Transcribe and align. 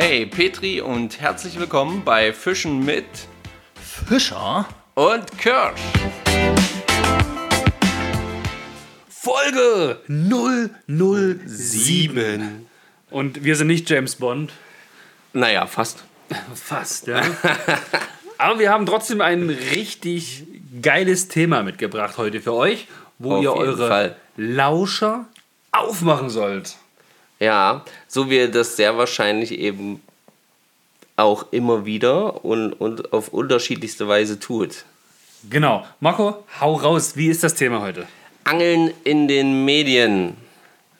Hey 0.00 0.26
Petri 0.26 0.80
und 0.80 1.20
herzlich 1.20 1.58
willkommen 1.58 2.04
bei 2.04 2.32
Fischen 2.32 2.84
mit 2.84 3.04
Fischer 3.74 4.64
und 4.94 5.36
Kirsch. 5.38 5.80
Folge 9.08 9.98
007. 10.06 12.68
Und 13.10 13.42
wir 13.42 13.56
sind 13.56 13.66
nicht 13.66 13.90
James 13.90 14.14
Bond. 14.14 14.52
Naja, 15.32 15.66
fast. 15.66 16.04
Fast, 16.54 17.08
ja. 17.08 17.20
Aber 18.38 18.60
wir 18.60 18.70
haben 18.70 18.86
trotzdem 18.86 19.20
ein 19.20 19.50
richtig 19.50 20.44
geiles 20.80 21.26
Thema 21.26 21.64
mitgebracht 21.64 22.18
heute 22.18 22.40
für 22.40 22.54
euch, 22.54 22.86
wo 23.18 23.34
Auf 23.34 23.42
ihr 23.42 23.52
eure 23.52 23.88
Fall. 23.88 24.14
Lauscher 24.36 25.26
aufmachen 25.72 26.30
sollt. 26.30 26.76
Ja, 27.40 27.84
so 28.08 28.30
wie 28.30 28.48
das 28.48 28.76
sehr 28.76 28.96
wahrscheinlich 28.96 29.52
eben 29.52 30.02
auch 31.16 31.46
immer 31.50 31.84
wieder 31.84 32.44
und, 32.44 32.72
und 32.72 33.12
auf 33.12 33.28
unterschiedlichste 33.28 34.08
Weise 34.08 34.38
tut. 34.38 34.84
Genau. 35.48 35.86
Marco, 36.00 36.44
hau 36.60 36.74
raus. 36.74 37.16
Wie 37.16 37.28
ist 37.28 37.44
das 37.44 37.54
Thema 37.54 37.80
heute? 37.80 38.06
Angeln 38.44 38.92
in 39.04 39.28
den 39.28 39.64
Medien. 39.64 40.36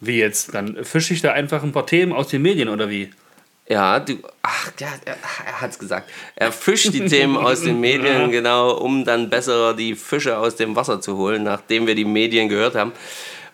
Wie 0.00 0.18
jetzt? 0.18 0.54
Dann 0.54 0.84
fische 0.84 1.14
ich 1.14 1.22
da 1.22 1.32
einfach 1.32 1.62
ein 1.62 1.72
paar 1.72 1.86
Themen 1.86 2.12
aus 2.12 2.28
den 2.28 2.42
Medien 2.42 2.68
oder 2.68 2.88
wie? 2.88 3.10
Ja, 3.68 4.00
du, 4.00 4.14
ach, 4.42 4.72
ja, 4.78 4.88
er, 5.04 5.16
er 5.46 5.60
hat's 5.60 5.78
gesagt. 5.78 6.08
Er 6.36 6.52
fischt 6.52 6.94
die 6.94 7.04
Themen 7.04 7.36
aus 7.36 7.60
den 7.60 7.80
Medien, 7.80 8.30
genau, 8.30 8.72
um 8.72 9.04
dann 9.04 9.28
besser 9.28 9.74
die 9.74 9.94
Fische 9.94 10.38
aus 10.38 10.56
dem 10.56 10.74
Wasser 10.74 11.00
zu 11.00 11.16
holen, 11.16 11.42
nachdem 11.42 11.86
wir 11.86 11.94
die 11.94 12.06
Medien 12.06 12.48
gehört 12.48 12.74
haben. 12.76 12.92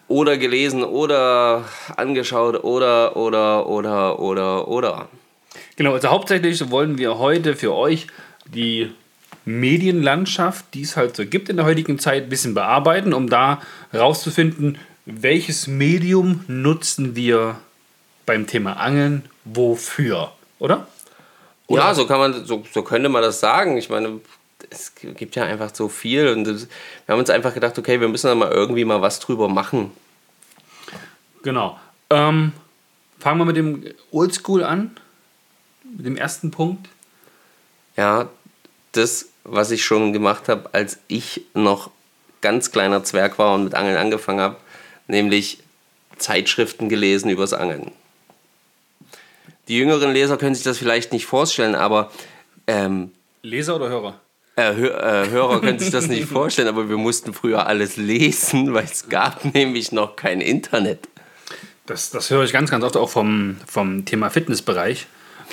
Oder 0.08 0.36
gelesen 0.36 0.84
oder 0.84 1.64
angeschaut 1.96 2.62
oder, 2.62 3.16
oder, 3.16 3.66
oder, 3.66 4.18
oder, 4.18 4.68
oder. 4.68 5.08
Genau, 5.76 5.94
also 5.94 6.08
hauptsächlich 6.08 6.70
wollen 6.70 6.98
wir 6.98 7.18
heute 7.18 7.56
für 7.56 7.74
euch 7.74 8.06
die 8.46 8.92
Medienlandschaft, 9.44 10.66
die 10.74 10.82
es 10.82 10.96
halt 10.96 11.16
so 11.16 11.26
gibt 11.26 11.48
in 11.48 11.56
der 11.56 11.66
heutigen 11.66 11.98
Zeit, 11.98 12.24
ein 12.24 12.28
bisschen 12.28 12.54
bearbeiten, 12.54 13.12
um 13.12 13.28
da 13.28 13.60
rauszufinden, 13.92 14.78
welches 15.06 15.66
Medium 15.66 16.44
nutzen 16.48 17.14
wir 17.14 17.56
beim 18.26 18.46
Thema 18.46 18.74
Angeln 18.74 19.28
wofür, 19.44 20.32
oder? 20.58 20.86
Ja, 21.68 21.94
so 21.94 22.06
kann 22.06 22.18
man, 22.18 22.44
so, 22.44 22.64
so 22.72 22.82
könnte 22.82 23.08
man 23.08 23.22
das 23.22 23.40
sagen. 23.40 23.76
Ich 23.76 23.88
meine, 23.88 24.20
es 24.70 24.94
gibt 24.94 25.36
ja 25.36 25.44
einfach 25.44 25.74
so 25.74 25.88
viel 25.88 26.28
und 26.28 26.46
wir 26.46 26.66
haben 27.08 27.18
uns 27.18 27.30
einfach 27.30 27.54
gedacht, 27.54 27.78
okay, 27.78 28.00
wir 28.00 28.08
müssen 28.08 28.26
da 28.26 28.34
mal 28.34 28.50
irgendwie 28.50 28.84
mal 28.84 29.02
was 29.02 29.20
drüber 29.20 29.48
machen. 29.48 29.90
Genau. 31.42 31.78
Ähm, 32.10 32.52
fangen 33.18 33.38
wir 33.38 33.44
mit 33.44 33.56
dem 33.56 33.84
Oldschool 34.10 34.64
an, 34.64 34.96
mit 35.96 36.06
dem 36.06 36.16
ersten 36.16 36.50
Punkt. 36.50 36.88
Ja, 37.96 38.28
das, 38.92 39.28
was 39.44 39.70
ich 39.70 39.84
schon 39.84 40.12
gemacht 40.12 40.48
habe, 40.48 40.70
als 40.72 40.98
ich 41.08 41.42
noch 41.54 41.90
ganz 42.40 42.70
kleiner 42.70 43.04
Zwerg 43.04 43.38
war 43.38 43.54
und 43.54 43.64
mit 43.64 43.74
Angeln 43.74 43.96
angefangen 43.96 44.40
habe, 44.40 44.56
nämlich 45.06 45.58
Zeitschriften 46.18 46.88
gelesen 46.88 47.30
übers 47.30 47.52
Angeln. 47.52 47.92
Die 49.68 49.78
jüngeren 49.78 50.12
Leser 50.12 50.36
können 50.36 50.54
sich 50.54 50.64
das 50.64 50.78
vielleicht 50.78 51.12
nicht 51.12 51.26
vorstellen, 51.26 51.74
aber 51.74 52.10
ähm, 52.66 53.12
Leser 53.42 53.76
oder 53.76 53.88
Hörer? 53.88 54.20
Äh, 54.56 54.74
Hö 54.74 54.88
äh, 54.88 55.30
Hörer 55.30 55.60
können 55.60 55.78
sich 55.78 55.90
das 55.90 56.08
nicht 56.08 56.26
vorstellen, 56.26 56.68
aber 56.68 56.88
wir 56.88 56.96
mussten 56.96 57.34
früher 57.34 57.66
alles 57.66 57.96
lesen, 57.96 58.74
weil 58.74 58.84
es 58.84 59.08
gab 59.08 59.44
nämlich 59.54 59.92
noch 59.92 60.16
kein 60.16 60.40
Internet. 60.40 61.08
Das, 61.86 62.10
das 62.10 62.30
höre 62.30 62.44
ich 62.44 62.52
ganz, 62.52 62.70
ganz 62.70 62.84
oft 62.84 62.96
auch 62.96 63.10
vom, 63.10 63.56
vom 63.66 64.04
Thema 64.04 64.30
Fitnessbereich. 64.30 65.06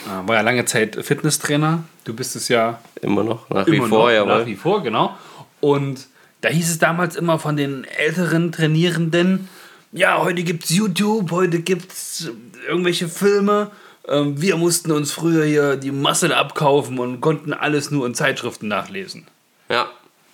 Äh, 0.05 0.27
war 0.27 0.35
ja 0.35 0.41
lange 0.41 0.65
Zeit 0.65 0.97
Fitnesstrainer. 1.03 1.83
Du 2.03 2.13
bist 2.13 2.35
es 2.35 2.47
ja 2.47 2.79
Immer 3.01 3.23
noch, 3.23 3.49
nach 3.49 3.67
immer 3.67 3.85
wie 3.85 3.89
vor, 3.89 4.05
noch, 4.05 4.11
jawohl. 4.11 4.39
nach 4.39 4.45
wie 4.45 4.55
vor, 4.55 4.83
genau. 4.83 5.17
Und 5.59 6.07
da 6.41 6.49
hieß 6.49 6.69
es 6.69 6.79
damals 6.79 7.15
immer 7.15 7.39
von 7.39 7.57
den 7.57 7.83
älteren 7.83 8.51
Trainierenden, 8.51 9.47
ja, 9.93 10.19
heute 10.21 10.43
gibt 10.43 10.63
es 10.63 10.69
YouTube, 10.69 11.31
heute 11.31 11.59
gibt 11.59 11.91
es 11.91 12.31
irgendwelche 12.67 13.09
Filme. 13.09 13.71
Ähm, 14.07 14.41
Wir 14.41 14.57
mussten 14.57 14.91
uns 14.91 15.11
früher 15.11 15.45
hier 15.45 15.75
die 15.75 15.91
Masse 15.91 16.35
abkaufen 16.35 16.99
und 16.99 17.21
konnten 17.21 17.53
alles 17.53 17.91
nur 17.91 18.05
in 18.05 18.15
Zeitschriften 18.15 18.67
nachlesen. 18.67 19.27
Ja. 19.69 19.89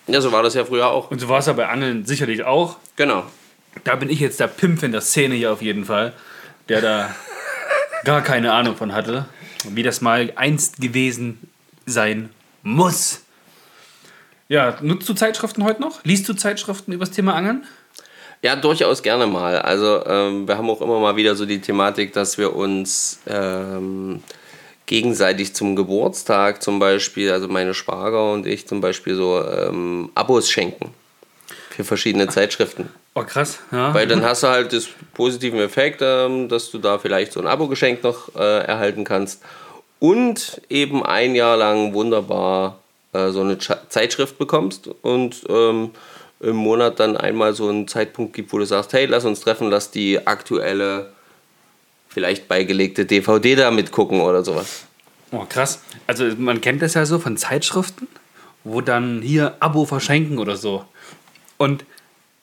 ja, 0.08 0.22
so 0.22 0.32
war 0.32 0.44
das 0.44 0.54
ja 0.54 0.66
früher 0.66 0.88
auch. 0.88 1.12
Und 1.12 1.20
so 1.20 1.30
war 1.30 1.40
es 1.40 1.46
ja 1.46 1.54
bei 1.54 1.68
Angeln 1.68 2.06
sicherlich 2.06 2.44
auch. 2.44 2.78
Genau. 2.96 3.24
Da 3.84 3.96
bin 3.96 4.10
ich 4.10 4.20
jetzt 4.20 4.40
der 4.40 4.48
Pimpf 4.48 4.84
in 4.84 4.92
der 4.92 5.02
Szene 5.02 5.36
hier 5.36 5.52
auf 5.52 5.62
jeden 5.62 5.86
Fall, 5.86 6.14
der 6.70 6.82
da 6.82 7.16
gar 8.04 8.22
keine 8.22 8.54
Ahnung 8.54 8.76
von 8.76 8.94
hatte, 8.94 9.26
wie 9.70 9.84
das 9.84 10.02
mal 10.02 10.32
einst 10.36 10.82
gewesen 10.82 11.50
sein 11.86 12.30
muss. 12.64 13.22
Ja, 14.50 14.78
nutzt 14.82 15.08
du 15.10 15.14
Zeitschriften 15.14 15.64
heute 15.64 15.82
noch? 15.82 16.04
Liest 16.04 16.28
du 16.30 16.34
Zeitschriften 16.34 16.94
über 16.94 17.06
das 17.06 17.14
Thema 17.14 17.36
Angeln? 17.36 17.66
Ja, 18.42 18.56
durchaus 18.56 19.02
gerne 19.02 19.28
mal. 19.28 19.60
Also 19.60 20.06
ähm, 20.06 20.48
wir 20.48 20.58
haben 20.58 20.70
auch 20.70 20.82
immer 20.82 21.00
mal 21.00 21.16
wieder 21.16 21.36
so 21.36 21.46
die 21.46 21.60
Thematik, 21.60 22.14
dass 22.14 22.38
wir 22.38 22.56
uns 22.56 23.20
ähm, 23.28 24.22
gegenseitig 24.86 25.54
zum 25.54 25.76
Geburtstag 25.76 26.62
zum 26.62 26.80
Beispiel, 26.80 27.32
also 27.32 27.48
meine 27.48 27.74
Schwager 27.74 28.32
und 28.32 28.46
ich 28.46 28.68
zum 28.68 28.82
Beispiel 28.82 29.16
so 29.16 29.44
ähm, 29.44 30.12
Abos 30.16 30.50
schenken 30.50 30.94
für 31.72 31.84
verschiedene 31.84 32.28
Zeitschriften. 32.28 32.90
Oh, 33.14 33.24
krass. 33.24 33.60
Ja. 33.72 33.94
Weil 33.94 34.08
dann 34.08 34.24
hast 34.24 34.44
du 34.44 34.48
halt 34.48 34.74
das 34.74 34.88
positiven 35.14 35.60
Effekt, 35.60 36.02
ähm, 36.02 36.48
dass 36.50 36.72
du 36.72 36.78
da 36.78 37.00
vielleicht 37.00 37.34
so 37.34 37.40
ein 37.40 37.48
Abo-Geschenk 37.48 38.04
noch 38.04 38.36
äh, 38.36 38.66
erhalten 38.66 39.04
kannst 39.04 39.42
und 40.00 40.62
eben 40.70 41.04
ein 41.04 41.36
Jahr 41.36 41.58
lang 41.58 41.94
wunderbar 41.94 42.80
äh, 43.14 43.30
so 43.30 43.42
eine 43.42 43.58
Zeitschrift 43.58 44.38
bekommst 44.38 44.90
und 45.02 45.44
ähm, 45.50 45.92
im 46.40 46.56
Monat 46.56 47.00
dann 47.00 47.18
einmal 47.18 47.54
so 47.54 47.70
einen 47.70 47.88
Zeitpunkt 47.88 48.34
gibt, 48.34 48.54
wo 48.54 48.58
du 48.58 48.66
sagst, 48.66 48.94
hey, 48.94 49.06
lass 49.06 49.26
uns 49.26 49.40
treffen, 49.40 49.70
lass 49.70 49.92
die 49.92 50.28
aktuelle, 50.28 51.12
vielleicht 52.08 52.48
beigelegte 52.48 53.06
DVD 53.06 53.56
da 53.56 53.72
mitgucken 53.72 54.22
oder 54.22 54.44
sowas. 54.44 54.86
Oh, 55.32 55.46
krass. 55.48 55.82
Also 56.06 56.26
man 56.38 56.62
kennt 56.62 56.82
das 56.82 56.94
ja 56.94 57.06
so 57.06 57.20
von 57.20 57.38
Zeitschriften, 57.38 58.08
wo 58.64 58.82
dann 58.82 59.22
hier 59.22 59.56
Abo 59.60 59.86
verschenken 59.86 60.38
oder 60.38 60.56
so. 60.56 60.86
Und 61.58 61.86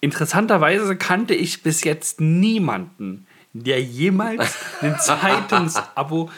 interessanterweise 0.01 0.97
kannte 0.97 1.35
ich 1.35 1.63
bis 1.63 1.85
jetzt 1.85 2.21
niemanden, 2.21 3.27
der 3.53 3.81
jemals 3.81 4.57
ein 4.81 4.99
Zeitungsabo 4.99 6.31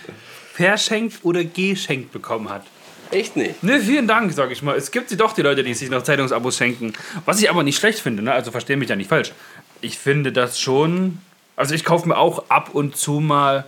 verschenkt 0.53 1.25
oder 1.25 1.43
geschenkt 1.43 2.13
bekommen 2.13 2.49
hat. 2.49 2.65
Echt 3.11 3.37
nicht? 3.37 3.63
Ne, 3.63 3.81
vielen 3.81 4.07
Dank, 4.07 4.33
sag 4.33 4.51
ich 4.51 4.63
mal. 4.63 4.77
Es 4.77 4.91
gibt 4.91 5.09
sie 5.09 5.17
doch, 5.17 5.33
die 5.33 5.43
Leute, 5.43 5.63
die 5.63 5.75
sich 5.75 5.91
noch 5.91 6.03
Zeitungsabos 6.03 6.57
schenken. 6.57 6.93
Was 7.25 7.41
ich 7.41 7.51
aber 7.51 7.63
nicht 7.63 7.79
schlecht 7.79 8.01
finde, 8.01 8.23
ne? 8.23 8.33
also 8.33 8.51
verstehe 8.51 8.77
mich 8.77 8.89
ja 8.89 8.97
nicht 8.97 9.09
falsch. 9.09 9.33
Ich 9.81 9.99
finde 9.99 10.33
das 10.33 10.59
schon. 10.59 11.19
Also 11.55 11.75
ich 11.75 11.85
kaufe 11.85 12.09
mir 12.09 12.19
auch 12.19 12.51
ab 12.51 12.71
und 12.73 12.97
zu 12.97 13.21
mal 13.21 13.65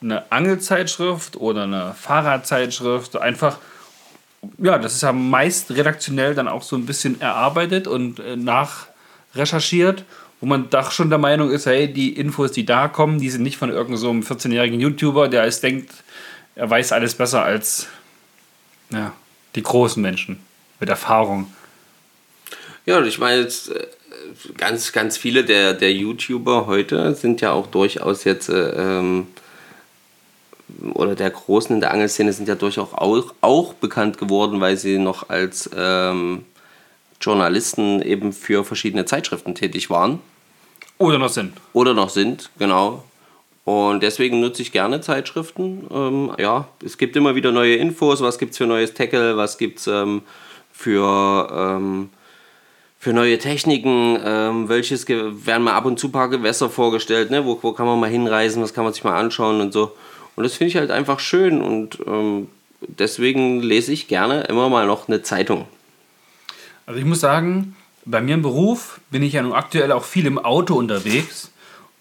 eine 0.00 0.30
Angelzeitschrift 0.30 1.36
oder 1.36 1.64
eine 1.64 1.94
Fahrradzeitschrift. 1.94 3.16
Einfach, 3.20 3.58
ja, 4.58 4.78
das 4.78 4.94
ist 4.94 5.02
ja 5.02 5.12
meist 5.12 5.70
redaktionell 5.70 6.34
dann 6.34 6.48
auch 6.48 6.62
so 6.62 6.76
ein 6.76 6.86
bisschen 6.86 7.20
erarbeitet 7.20 7.86
und 7.86 8.20
äh, 8.20 8.36
nachrecherchiert, 8.36 10.04
wo 10.40 10.46
man 10.46 10.70
doch 10.70 10.92
schon 10.92 11.10
der 11.10 11.18
Meinung 11.18 11.50
ist, 11.50 11.66
hey, 11.66 11.92
die 11.92 12.16
Infos, 12.16 12.52
die 12.52 12.64
da 12.64 12.88
kommen, 12.88 13.18
die 13.18 13.30
sind 13.30 13.42
nicht 13.42 13.58
von 13.58 13.70
irgendeinem 13.70 13.98
so 13.98 14.10
einem 14.10 14.22
14-jährigen 14.22 14.80
YouTuber, 14.80 15.28
der 15.28 15.44
es 15.44 15.60
denkt, 15.60 15.92
er 16.54 16.70
weiß 16.70 16.92
alles 16.92 17.14
besser 17.14 17.44
als 17.44 17.88
ja, 18.90 19.12
die 19.54 19.62
großen 19.62 20.02
Menschen 20.02 20.40
mit 20.80 20.88
Erfahrung. 20.88 21.52
Ja, 22.86 23.02
ich 23.02 23.18
meine 23.18 23.42
jetzt 23.42 23.70
äh, 23.70 23.86
ganz, 24.56 24.92
ganz 24.92 25.16
viele 25.16 25.44
der, 25.44 25.74
der 25.74 25.92
YouTuber 25.92 26.66
heute 26.66 27.14
sind 27.14 27.40
ja 27.40 27.52
auch 27.52 27.66
durchaus 27.66 28.24
jetzt 28.24 28.48
äh, 28.48 28.70
ähm, 28.70 29.26
oder 30.94 31.14
der 31.14 31.30
Großen 31.30 31.74
in 31.74 31.80
der 31.80 31.92
Angelszene 31.92 32.32
sind 32.32 32.48
ja 32.48 32.54
durchaus 32.54 32.92
auch, 32.92 33.34
auch 33.40 33.74
bekannt 33.74 34.18
geworden, 34.18 34.60
weil 34.60 34.76
sie 34.76 34.98
noch 34.98 35.28
als 35.28 35.68
ähm, 35.74 36.44
Journalisten 37.20 38.02
eben 38.02 38.32
für 38.32 38.64
verschiedene 38.64 39.04
Zeitschriften 39.04 39.54
tätig 39.54 39.90
waren 39.90 40.20
Oder 40.98 41.18
noch 41.18 41.30
sind. 41.30 41.54
oder 41.72 41.94
noch 41.94 42.10
sind, 42.10 42.50
genau. 42.58 43.04
Und 43.68 44.02
deswegen 44.02 44.40
nutze 44.40 44.62
ich 44.62 44.72
gerne 44.72 45.02
Zeitschriften. 45.02 45.86
Ähm, 45.92 46.32
ja, 46.38 46.68
es 46.82 46.96
gibt 46.96 47.16
immer 47.16 47.34
wieder 47.34 47.52
neue 47.52 47.74
Infos, 47.74 48.22
was 48.22 48.38
gibt 48.38 48.52
es 48.52 48.56
für 48.56 48.66
neues 48.66 48.94
Tackle, 48.94 49.36
was 49.36 49.58
gibt 49.58 49.80
es 49.80 49.86
ähm, 49.88 50.22
für, 50.72 51.50
ähm, 51.52 52.08
für 52.98 53.12
neue 53.12 53.36
Techniken, 53.36 54.18
ähm, 54.24 54.70
welches 54.70 55.06
werden 55.06 55.64
mal 55.64 55.74
ab 55.74 55.84
und 55.84 55.98
zu 55.98 56.08
ein 56.08 56.12
paar 56.12 56.30
Gewässer 56.30 56.70
vorgestellt, 56.70 57.30
ne? 57.30 57.44
wo, 57.44 57.58
wo 57.60 57.72
kann 57.72 57.84
man 57.84 58.00
mal 58.00 58.08
hinreisen, 58.08 58.62
was 58.62 58.72
kann 58.72 58.84
man 58.84 58.94
sich 58.94 59.04
mal 59.04 59.18
anschauen 59.18 59.60
und 59.60 59.74
so. 59.74 59.94
Und 60.34 60.44
das 60.44 60.54
finde 60.54 60.70
ich 60.70 60.76
halt 60.78 60.90
einfach 60.90 61.20
schön 61.20 61.60
und 61.60 61.98
ähm, 62.06 62.48
deswegen 62.80 63.60
lese 63.60 63.92
ich 63.92 64.08
gerne 64.08 64.44
immer 64.44 64.70
mal 64.70 64.86
noch 64.86 65.08
eine 65.08 65.20
Zeitung. 65.20 65.68
Also 66.86 66.98
ich 66.98 67.04
muss 67.04 67.20
sagen, 67.20 67.76
bei 68.06 68.22
mir 68.22 68.32
im 68.32 68.40
Beruf 68.40 68.98
bin 69.10 69.22
ich 69.22 69.34
ja 69.34 69.42
nun 69.42 69.52
aktuell 69.52 69.92
auch 69.92 70.04
viel 70.04 70.24
im 70.24 70.38
Auto 70.38 70.74
unterwegs. 70.74 71.50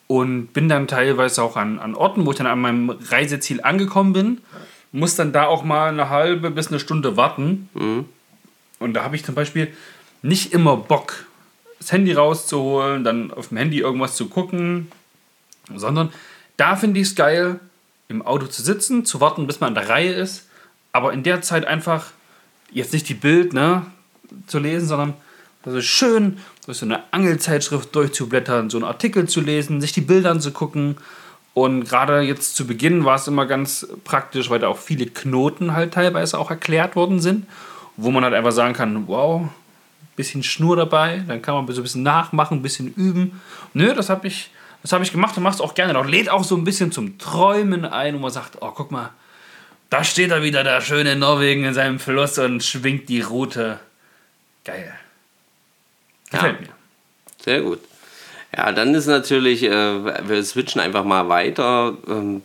Und 0.07 0.48
bin 0.54 0.69
dann 0.69 0.88
teilweise 0.88 1.44
auch 1.44 1.57
an, 1.57 1.80
an 1.80 1.95
Orten, 1.95 2.25
wo 2.25 2.31
ich 2.31 2.38
dann 2.38 2.48
an 2.48 2.59
meinem 2.59 2.89
Reiseziel 2.89 3.62
angekommen 3.62 4.13
bin, 4.13 4.42
muss 4.92 5.15
dann 5.15 5.33
da 5.33 5.45
auch 5.45 5.63
mal 5.63 5.89
eine 5.89 6.09
halbe 6.09 6.50
bis 6.50 6.69
eine 6.69 6.80
Stunde 6.80 7.18
warten. 7.18 7.69
Mhm. 7.74 8.06
Und 8.80 8.94
da 8.94 9.04
habe 9.04 9.15
ich 9.15 9.25
zum 9.25 9.36
Beispiel 9.36 9.74
nicht 10.21 10.54
immer 10.54 10.77
Bock, 10.77 11.25
das 11.80 11.92
Handy 11.92 12.13
rauszuholen, 12.13 13.04
dann 13.04 13.31
auf 13.31 13.50
dem 13.50 13.57
Handy 13.57 13.80
irgendwas 13.80 14.15
zu 14.15 14.27
gucken, 14.30 14.92
sondern 15.75 16.12
da 16.56 16.75
finde 16.75 17.00
ich 17.00 17.07
es 17.07 17.15
geil, 17.15 17.60
im 18.07 18.21
Auto 18.21 18.48
zu 18.48 18.62
sitzen, 18.62 19.06
zu 19.06 19.19
warten, 19.19 19.48
bis 19.48 19.60
man 19.60 19.69
an 19.69 19.75
der 19.75 19.89
Reihe 19.89 20.13
ist, 20.13 20.48
aber 20.92 21.13
in 21.13 21.24
der 21.24 21.42
Zeit 21.42 21.65
einfach 21.65 22.12
jetzt 22.71 22.94
nicht 22.94 23.10
die 23.10 23.13
Bild 23.13 23.53
ne, 23.53 23.86
zu 24.48 24.60
lesen, 24.60 24.88
sondern 24.88 25.13
also 25.67 25.81
schön 25.81 26.37
durch 26.65 26.79
so 26.79 26.85
eine 26.85 27.01
Angelzeitschrift 27.11 27.93
durchzublättern, 27.93 28.69
so 28.69 28.77
einen 28.77 28.85
Artikel 28.85 29.27
zu 29.27 29.41
lesen, 29.41 29.81
sich 29.81 29.91
die 29.91 30.01
Bilder 30.01 30.31
anzugucken. 30.31 30.97
Und 31.53 31.85
gerade 31.85 32.21
jetzt 32.21 32.55
zu 32.55 32.65
Beginn 32.67 33.03
war 33.05 33.15
es 33.15 33.27
immer 33.27 33.45
ganz 33.45 33.87
praktisch, 34.03 34.49
weil 34.49 34.59
da 34.59 34.67
auch 34.67 34.77
viele 34.77 35.07
Knoten 35.07 35.73
halt 35.73 35.93
teilweise 35.93 36.37
auch 36.37 36.49
erklärt 36.49 36.95
worden 36.95 37.19
sind, 37.19 37.45
wo 37.95 38.11
man 38.11 38.23
halt 38.23 38.33
einfach 38.33 38.51
sagen 38.51 38.73
kann, 38.73 39.07
wow, 39.07 39.49
bisschen 40.15 40.43
Schnur 40.43 40.75
dabei, 40.75 41.23
dann 41.27 41.41
kann 41.41 41.55
man 41.55 41.67
so 41.73 41.81
ein 41.81 41.83
bisschen 41.83 42.03
nachmachen, 42.03 42.57
ein 42.57 42.61
bisschen 42.61 42.93
üben. 42.95 43.39
Nö, 43.73 43.93
das 43.93 44.09
habe 44.09 44.27
ich, 44.27 44.49
das 44.81 44.91
hab 44.91 45.01
ich 45.01 45.11
gemacht 45.11 45.37
und 45.37 45.43
mach's 45.43 45.61
auch 45.61 45.75
gerne. 45.75 45.97
Und 45.97 46.09
lädt 46.09 46.29
auch 46.29 46.43
so 46.43 46.55
ein 46.57 46.63
bisschen 46.63 46.91
zum 46.91 47.17
Träumen 47.17 47.85
ein, 47.85 48.15
wo 48.15 48.19
man 48.19 48.31
sagt, 48.31 48.57
oh, 48.61 48.71
guck 48.71 48.91
mal, 48.91 49.11
da 49.89 50.03
steht 50.03 50.31
er 50.31 50.43
wieder, 50.43 50.63
der 50.63 50.81
schöne 50.81 51.15
Norwegen 51.15 51.63
in 51.63 51.73
seinem 51.73 51.99
Fluss 51.99 52.37
und 52.39 52.63
schwingt 52.63 53.07
die 53.09 53.21
Route. 53.21 53.79
Geil. 54.65 54.93
Gefällt 56.31 56.62
ja. 56.62 56.68
mir. 56.68 56.74
Sehr 57.44 57.62
gut. 57.62 57.79
Ja, 58.56 58.71
dann 58.71 58.95
ist 58.95 59.07
natürlich, 59.07 59.63
äh, 59.63 60.27
wir 60.27 60.44
switchen 60.44 60.81
einfach 60.81 61.03
mal 61.03 61.29
weiter, 61.29 61.97
ähm, 62.07 62.41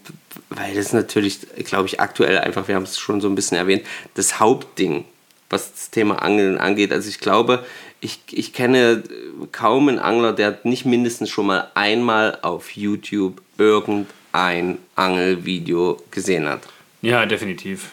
weil 0.50 0.74
das 0.74 0.92
natürlich, 0.92 1.40
glaube 1.64 1.86
ich, 1.86 2.00
aktuell 2.00 2.38
einfach, 2.38 2.68
wir 2.68 2.74
haben 2.74 2.82
es 2.82 2.98
schon 2.98 3.20
so 3.20 3.28
ein 3.28 3.34
bisschen 3.34 3.56
erwähnt, 3.56 3.86
das 4.14 4.40
Hauptding, 4.40 5.04
was 5.48 5.72
das 5.72 5.90
Thema 5.90 6.22
Angeln 6.22 6.58
angeht. 6.58 6.92
Also 6.92 7.08
ich 7.08 7.20
glaube, 7.20 7.64
ich, 8.00 8.20
ich 8.30 8.52
kenne 8.52 9.04
kaum 9.52 9.88
einen 9.88 10.00
Angler, 10.00 10.32
der 10.32 10.58
nicht 10.64 10.84
mindestens 10.84 11.30
schon 11.30 11.46
mal 11.46 11.70
einmal 11.74 12.38
auf 12.42 12.76
YouTube 12.76 13.40
irgendein 13.58 14.78
Angelvideo 14.96 16.02
gesehen 16.10 16.48
hat. 16.48 16.62
Ja, 17.00 17.26
definitiv. 17.26 17.92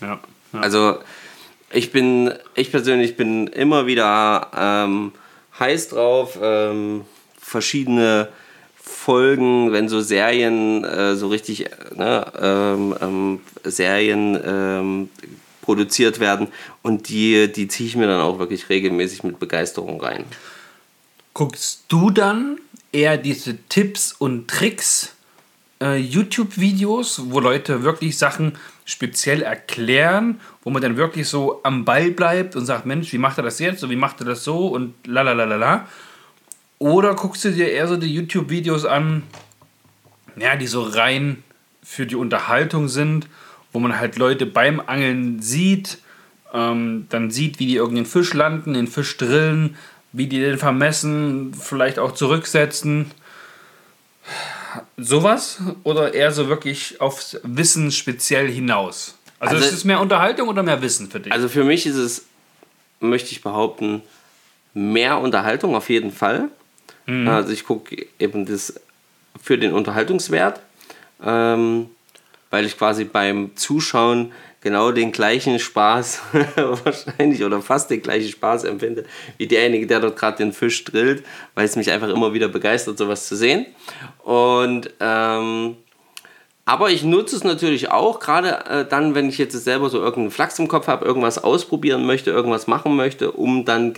Ja. 0.00 0.20
ja. 0.52 0.60
Also 0.60 0.98
ich 1.70 1.90
bin, 1.90 2.32
ich 2.54 2.70
persönlich 2.70 3.16
bin 3.16 3.46
immer 3.46 3.86
wieder 3.86 4.50
ähm, 4.56 5.12
heiß 5.58 5.88
drauf, 5.88 6.38
ähm, 6.40 7.04
verschiedene 7.38 8.28
Folgen, 8.76 9.72
wenn 9.72 9.88
so 9.88 10.00
Serien 10.00 10.84
äh, 10.84 11.16
so 11.16 11.28
richtig 11.28 11.66
ne, 11.94 12.32
ähm, 12.40 12.94
ähm, 13.00 13.40
Serien 13.64 14.40
ähm, 14.44 15.10
produziert 15.62 16.20
werden 16.20 16.48
und 16.82 17.08
die, 17.08 17.50
die 17.52 17.66
ziehe 17.66 17.88
ich 17.88 17.96
mir 17.96 18.06
dann 18.06 18.20
auch 18.20 18.38
wirklich 18.38 18.68
regelmäßig 18.68 19.24
mit 19.24 19.40
Begeisterung 19.40 20.00
rein. 20.00 20.24
Guckst 21.34 21.84
du 21.88 22.10
dann 22.10 22.58
eher 22.92 23.18
diese 23.18 23.58
Tipps 23.68 24.12
und 24.12 24.48
Tricks 24.48 25.16
äh, 25.82 25.96
YouTube-Videos, 25.96 27.22
wo 27.26 27.40
Leute 27.40 27.82
wirklich 27.82 28.16
Sachen 28.16 28.56
speziell 28.86 29.42
erklären, 29.42 30.40
wo 30.62 30.70
man 30.70 30.80
dann 30.80 30.96
wirklich 30.96 31.28
so 31.28 31.60
am 31.64 31.84
Ball 31.84 32.12
bleibt 32.12 32.56
und 32.56 32.64
sagt, 32.64 32.86
Mensch, 32.86 33.12
wie 33.12 33.18
macht 33.18 33.36
er 33.36 33.44
das 33.44 33.58
jetzt 33.58 33.82
und 33.84 33.90
wie 33.90 33.96
macht 33.96 34.20
er 34.20 34.26
das 34.26 34.44
so 34.44 34.68
und 34.68 34.94
la 35.06 35.22
la 35.22 35.32
la 35.32 35.44
la 35.44 35.56
la. 35.56 35.88
Oder 36.78 37.14
guckst 37.14 37.44
du 37.44 37.50
dir 37.50 37.70
eher 37.70 37.88
so 37.88 37.96
die 37.96 38.14
YouTube-Videos 38.14 38.84
an, 38.84 39.24
ja, 40.36 40.56
die 40.56 40.68
so 40.68 40.82
rein 40.82 41.42
für 41.82 42.06
die 42.06 42.14
Unterhaltung 42.14 42.88
sind, 42.88 43.28
wo 43.72 43.80
man 43.80 43.98
halt 43.98 44.16
Leute 44.16 44.46
beim 44.46 44.80
Angeln 44.80 45.42
sieht, 45.42 45.98
ähm, 46.54 47.06
dann 47.08 47.30
sieht, 47.30 47.58
wie 47.58 47.66
die 47.66 47.76
irgendeinen 47.76 48.06
Fisch 48.06 48.34
landen, 48.34 48.74
den 48.74 48.86
Fisch 48.86 49.16
drillen, 49.16 49.76
wie 50.12 50.28
die 50.28 50.40
den 50.40 50.58
vermessen, 50.58 51.54
vielleicht 51.54 51.98
auch 51.98 52.12
zurücksetzen 52.12 53.10
sowas 54.96 55.58
oder 55.82 56.14
eher 56.14 56.32
so 56.32 56.48
wirklich 56.48 57.00
aufs 57.00 57.38
Wissen 57.42 57.92
speziell 57.92 58.50
hinaus? 58.50 59.16
Also, 59.38 59.56
also 59.56 59.66
ist 59.66 59.72
es 59.72 59.84
mehr 59.84 60.00
Unterhaltung 60.00 60.48
oder 60.48 60.62
mehr 60.62 60.80
Wissen 60.80 61.10
für 61.10 61.20
dich? 61.20 61.32
Also 61.32 61.48
für 61.48 61.64
mich 61.64 61.86
ist 61.86 61.96
es, 61.96 62.24
möchte 63.00 63.32
ich 63.32 63.42
behaupten, 63.42 64.02
mehr 64.72 65.18
Unterhaltung 65.18 65.74
auf 65.74 65.90
jeden 65.90 66.12
Fall. 66.12 66.48
Mhm. 67.06 67.28
Also 67.28 67.52
ich 67.52 67.64
gucke 67.64 68.06
eben 68.18 68.46
das 68.46 68.74
für 69.42 69.58
den 69.58 69.72
Unterhaltungswert, 69.72 70.60
ähm, 71.22 71.90
weil 72.50 72.64
ich 72.64 72.78
quasi 72.78 73.04
beim 73.04 73.56
Zuschauen 73.56 74.32
genau 74.66 74.90
den 74.90 75.12
gleichen 75.12 75.60
Spaß 75.60 76.22
wahrscheinlich 76.56 77.44
oder 77.44 77.62
fast 77.62 77.88
den 77.88 78.02
gleichen 78.02 78.30
Spaß 78.30 78.64
empfinde 78.64 79.04
wie 79.36 79.46
derjenige, 79.46 79.86
der 79.86 80.00
dort 80.00 80.16
gerade 80.16 80.38
den 80.38 80.52
Fisch 80.52 80.82
drillt, 80.82 81.22
weil 81.54 81.66
es 81.66 81.76
mich 81.76 81.88
einfach 81.92 82.08
immer 82.08 82.34
wieder 82.34 82.48
begeistert, 82.48 82.98
sowas 82.98 83.28
zu 83.28 83.36
sehen. 83.36 83.66
Und 84.24 84.90
ähm, 84.98 85.76
aber 86.64 86.90
ich 86.90 87.04
nutze 87.04 87.36
es 87.36 87.44
natürlich 87.44 87.92
auch, 87.92 88.18
gerade 88.18 88.64
äh, 88.68 88.84
dann, 88.84 89.14
wenn 89.14 89.28
ich 89.28 89.38
jetzt 89.38 89.52
selber 89.52 89.88
so 89.88 89.98
irgendeinen 89.98 90.32
Flachs 90.32 90.58
im 90.58 90.66
Kopf 90.66 90.88
habe, 90.88 91.04
irgendwas 91.04 91.38
ausprobieren 91.44 92.04
möchte, 92.04 92.32
irgendwas 92.32 92.66
machen 92.66 92.96
möchte, 92.96 93.30
um 93.30 93.64
dann 93.64 93.94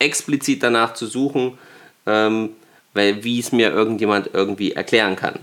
explizit 0.00 0.64
danach 0.64 0.94
zu 0.94 1.06
suchen, 1.06 1.56
ähm, 2.06 2.48
weil 2.94 3.22
wie 3.22 3.38
es 3.38 3.52
mir 3.52 3.70
irgendjemand 3.70 4.30
irgendwie 4.32 4.72
erklären 4.72 5.14
kann. 5.14 5.38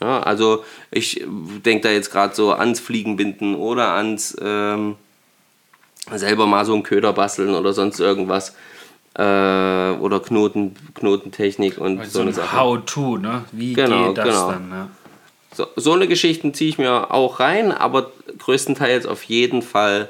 Ja, 0.00 0.20
also 0.22 0.64
ich 0.90 1.24
denke 1.64 1.88
da 1.88 1.90
jetzt 1.90 2.10
gerade 2.10 2.34
so 2.34 2.52
ans 2.52 2.80
Fliegenbinden 2.80 3.54
oder 3.54 3.92
ans 3.92 4.36
ähm, 4.40 4.96
selber 6.10 6.46
mal 6.46 6.64
so 6.64 6.72
einen 6.72 6.82
Köder 6.82 7.12
basteln 7.12 7.54
oder 7.54 7.72
sonst 7.72 8.00
irgendwas. 8.00 8.54
Äh, 9.14 9.22
oder 9.22 10.20
Knoten, 10.20 10.76
Knotentechnik 10.94 11.78
und 11.78 11.98
also 11.98 12.10
so 12.10 12.20
eine 12.20 12.32
Sache. 12.32 12.56
How-to, 12.56 13.18
ne? 13.18 13.44
Wie 13.50 13.72
genau, 13.72 14.08
geht 14.08 14.18
das 14.18 14.26
genau. 14.26 14.52
dann? 14.52 14.68
Ne? 14.68 14.88
So, 15.52 15.66
so 15.74 15.92
eine 15.92 16.06
Geschichten 16.06 16.54
ziehe 16.54 16.70
ich 16.70 16.78
mir 16.78 17.10
auch 17.12 17.40
rein, 17.40 17.72
aber 17.72 18.12
größtenteils 18.38 19.06
auf 19.06 19.24
jeden 19.24 19.62
Fall 19.62 20.08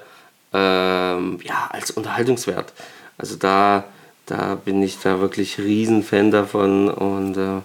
ähm, 0.53 1.39
ja, 1.43 1.69
als 1.71 1.91
Unterhaltungswert. 1.91 2.73
Also 3.17 3.37
da, 3.37 3.85
da 4.27 4.57
bin 4.57 4.83
ich 4.83 4.99
da 4.99 5.21
wirklich 5.21 5.59
Riesenfan 5.59 6.31
davon 6.31 6.89
und 6.91 7.37
äh, 7.37 7.63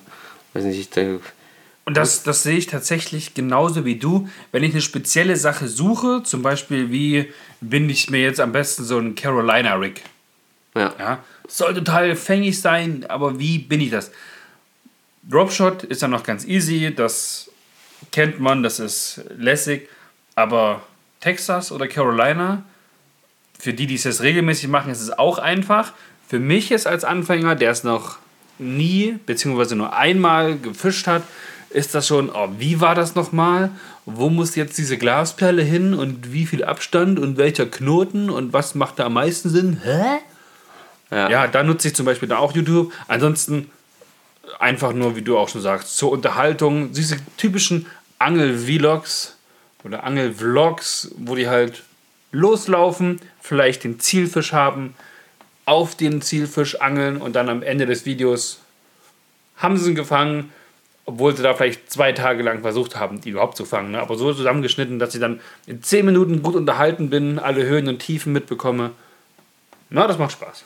weiß 0.54 0.63
nicht, 0.63 0.80
ich 0.80 0.89
denke, 0.89 1.22
und 1.86 1.96
das, 1.96 2.24
das 2.24 2.42
sehe 2.42 2.58
ich 2.58 2.66
tatsächlich 2.66 3.36
genauso 3.36 3.86
wie 3.86 3.98
du. 3.98 4.28
Wenn 4.51 4.63
ich 4.63 4.72
eine 4.72 4.82
spezielle 4.82 5.36
Sache 5.36 5.68
suche, 5.68 6.24
zum 6.24 6.42
Beispiel 6.42 6.92
wie 6.92 7.32
binde 7.62 7.94
ich 7.94 8.10
mir 8.10 8.22
jetzt 8.22 8.39
am 8.39 8.51
besten 8.51 8.84
so 8.84 8.98
einen 8.98 9.13
Carolina 9.13 9.75
Rig. 9.75 10.01
Ja. 10.75 10.94
ja. 10.98 11.24
Soll 11.48 11.75
total 11.75 12.15
fängig 12.15 12.60
sein, 12.60 13.06
aber 13.08 13.39
wie 13.39 13.60
bin 13.60 13.82
ich 13.82 13.92
das? 13.92 14.12
Dropshot 15.30 15.84
ist 15.84 16.01
dann 16.01 16.12
noch 16.12 16.24
ganz 16.24 16.46
easy, 16.46 16.94
das 16.94 17.51
kennt 18.12 18.39
man, 18.39 18.63
das 18.63 18.80
ist 18.80 19.22
lässig. 19.38 19.88
Aber 20.34 20.82
Texas 21.20 21.72
oder 21.72 21.88
Carolina, 21.88 22.63
für 23.60 23.74
die, 23.74 23.86
die 23.86 23.96
es 23.96 24.04
jetzt 24.06 24.22
regelmäßig 24.22 24.70
machen, 24.70 24.92
ist 24.92 25.01
es 25.01 25.12
auch 25.12 25.38
einfach. 25.38 25.94
Für 26.27 26.39
mich 26.39 26.70
jetzt 26.70 26.88
als 26.88 27.04
Anfänger, 27.04 27.56
der 27.56 27.72
es 27.72 27.84
noch 27.84 28.18
nie 28.58 29.20
bzw. 29.25 29.75
nur 29.75 29.96
einmal 29.96 30.58
gefischt 30.58 31.06
hat, 31.08 31.24
ist 31.75 31.94
das 31.94 32.08
schon, 32.08 32.29
oh, 32.29 32.50
wie 32.58 32.79
war 32.79 32.96
das 32.96 33.15
nochmal? 33.15 33.70
Wo 34.05 34.29
muss 34.29 34.55
jetzt 34.55 34.77
diese 34.77 34.98
Glasperle 34.98 35.62
hin 35.62 35.94
und 35.94 36.32
wie 36.32 36.46
viel 36.46 36.63
Abstand 36.63 37.20
und 37.20 37.38
welcher 37.38 37.65
Knoten 37.65 38.29
und 38.29 38.53
was 38.53 38.75
macht 38.75 39.00
da 39.00 39.05
am 39.05 39.13
meisten 39.13 39.50
Sinn? 39.50 39.82
Hä? 39.84 40.20
Ja, 41.12 41.29
ja 41.29 41.48
da 41.48 41.63
nutze 41.63 41.89
ich 41.89 41.96
zum 41.96 42.05
Beispiel 42.05 42.29
da 42.29 42.38
auch 42.38 42.53
YouTube. 42.53 42.94
Ansonsten 43.08 43.70
einfach 44.60 44.94
nur, 44.94 45.15
wie 45.15 45.22
du 45.22 45.38
auch 45.38 45.50
schon 45.50 45.62
sagst, 45.62 45.98
zur 45.98 46.12
Unterhaltung, 46.12 46.94
diese 46.94 47.17
typischen 47.38 47.88
Angel-Vlogs 48.20 49.36
oder 49.84 50.03
Angel-Vlogs, 50.03 51.12
wo 51.17 51.36
die 51.36 51.50
halt 51.50 51.84
loslaufen, 52.32 53.20
vielleicht 53.41 53.84
den 53.84 54.00
Zielfisch 54.00 54.53
haben, 54.53 54.96
auf 55.65 55.96
den 55.96 56.22
Zielfisch 56.22 56.79
angeln 56.79 57.17
und 57.17 57.36
dann 57.36 57.50
am 57.50 57.63
Ende 57.63 57.86
des 57.86 58.05
Videos 58.05 58.60
haben 59.58 59.77
sie 59.77 59.89
ihn 59.89 59.96
gefangen, 59.96 60.51
obwohl 61.06 61.36
sie 61.36 61.44
da 61.44 61.54
vielleicht 61.54 61.92
zwei 61.92 62.12
Tage 62.12 62.42
lang 62.42 62.62
versucht 62.62 62.96
haben, 62.96 63.22
die 63.22 63.30
überhaupt 63.30 63.58
zu 63.58 63.66
fangen. 63.66 63.92
Ne? 63.92 64.02
Aber 64.02 64.18
so 64.18 64.34
zusammengeschnitten, 64.34 65.00
dass 65.00 65.14
ich 65.14 65.22
dann 65.22 65.40
in 65.68 65.84
zehn 65.84 66.06
Minuten 66.06 66.42
gut 66.42 66.56
unterhalten 66.56 67.10
bin, 67.10 67.38
alle 67.38 67.66
Höhen 67.66 67.88
und 67.88 68.00
Tiefen 68.00 68.34
mitbekomme. 68.34 68.92
Na, 69.90 70.08
das 70.08 70.18
macht 70.18 70.32
Spaß. 70.32 70.66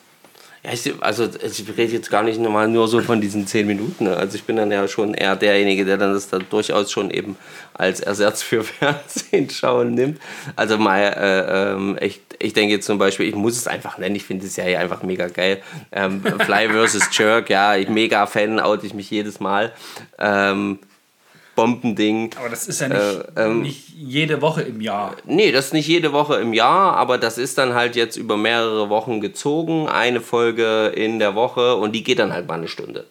Ja, 0.63 0.73
ich, 0.73 0.91
also 0.99 1.29
ich 1.41 1.77
rede 1.77 1.93
jetzt 1.93 2.09
gar 2.09 2.21
nicht 2.21 2.39
normal 2.39 2.67
nur 2.67 2.89
so 2.89 2.99
von 3.01 3.21
diesen 3.21 3.47
zehn 3.47 3.65
Minuten. 3.65 4.03
Ne? 4.03 4.17
Also 4.17 4.35
ich 4.35 4.43
bin 4.43 4.57
dann 4.57 4.71
ja 4.71 4.87
schon 4.89 5.13
eher 5.13 5.37
derjenige, 5.37 5.85
der 5.85 5.97
dann 5.97 6.13
das 6.13 6.29
dann 6.29 6.45
durchaus 6.49 6.91
schon 6.91 7.11
eben 7.11 7.37
als 7.73 8.01
Ersatz 8.01 8.41
für 8.43 8.63
Fernsehen 8.65 9.49
schauen 9.49 9.93
nimmt. 9.93 10.19
Also 10.57 10.77
mal, 10.77 10.99
äh, 10.99 11.71
ähm, 11.71 11.97
ich, 12.01 12.21
ich 12.39 12.51
denke 12.51 12.73
jetzt 12.73 12.85
zum 12.85 12.97
Beispiel, 12.97 13.27
ich 13.27 13.35
muss 13.35 13.55
es 13.55 13.67
einfach 13.67 13.97
nennen, 13.97 14.15
ich 14.15 14.25
finde 14.25 14.43
die 14.43 14.49
Serie 14.49 14.79
einfach 14.79 15.01
mega 15.01 15.27
geil. 15.27 15.61
Ähm, 15.93 16.21
Fly 16.21 16.67
vs. 16.69 17.09
Jerk, 17.17 17.49
ja, 17.49 17.77
ich 17.77 17.87
mega 17.87 18.25
Fan, 18.25 18.59
oute 18.59 18.85
ich 18.85 18.93
mich 18.93 19.09
jedes 19.09 19.39
Mal. 19.39 19.71
Ähm, 20.17 20.79
Bombending. 21.59 22.31
Aber 22.37 22.47
das 22.47 22.67
ist 22.69 22.79
ja 22.79 22.87
nicht, 22.87 23.01
äh, 23.35 23.45
ähm, 23.45 23.61
nicht 23.63 23.89
jede 23.89 24.41
Woche 24.41 24.61
im 24.61 24.79
Jahr. 24.79 25.17
Nee, 25.25 25.51
das 25.51 25.67
ist 25.67 25.73
nicht 25.73 25.87
jede 25.87 26.13
Woche 26.13 26.35
im 26.35 26.53
Jahr, 26.53 26.95
aber 26.95 27.17
das 27.17 27.37
ist 27.37 27.57
dann 27.57 27.73
halt 27.73 27.97
jetzt 27.97 28.15
über 28.15 28.37
mehrere 28.37 28.89
Wochen 28.89 29.19
gezogen. 29.19 29.89
Eine 29.89 30.21
Folge 30.21 30.87
in 30.95 31.19
der 31.19 31.35
Woche 31.35 31.75
und 31.75 31.91
die 31.91 32.03
geht 32.03 32.19
dann 32.19 32.31
halt 32.31 32.47
mal 32.47 32.55
eine 32.55 32.69
Stunde. 32.69 33.05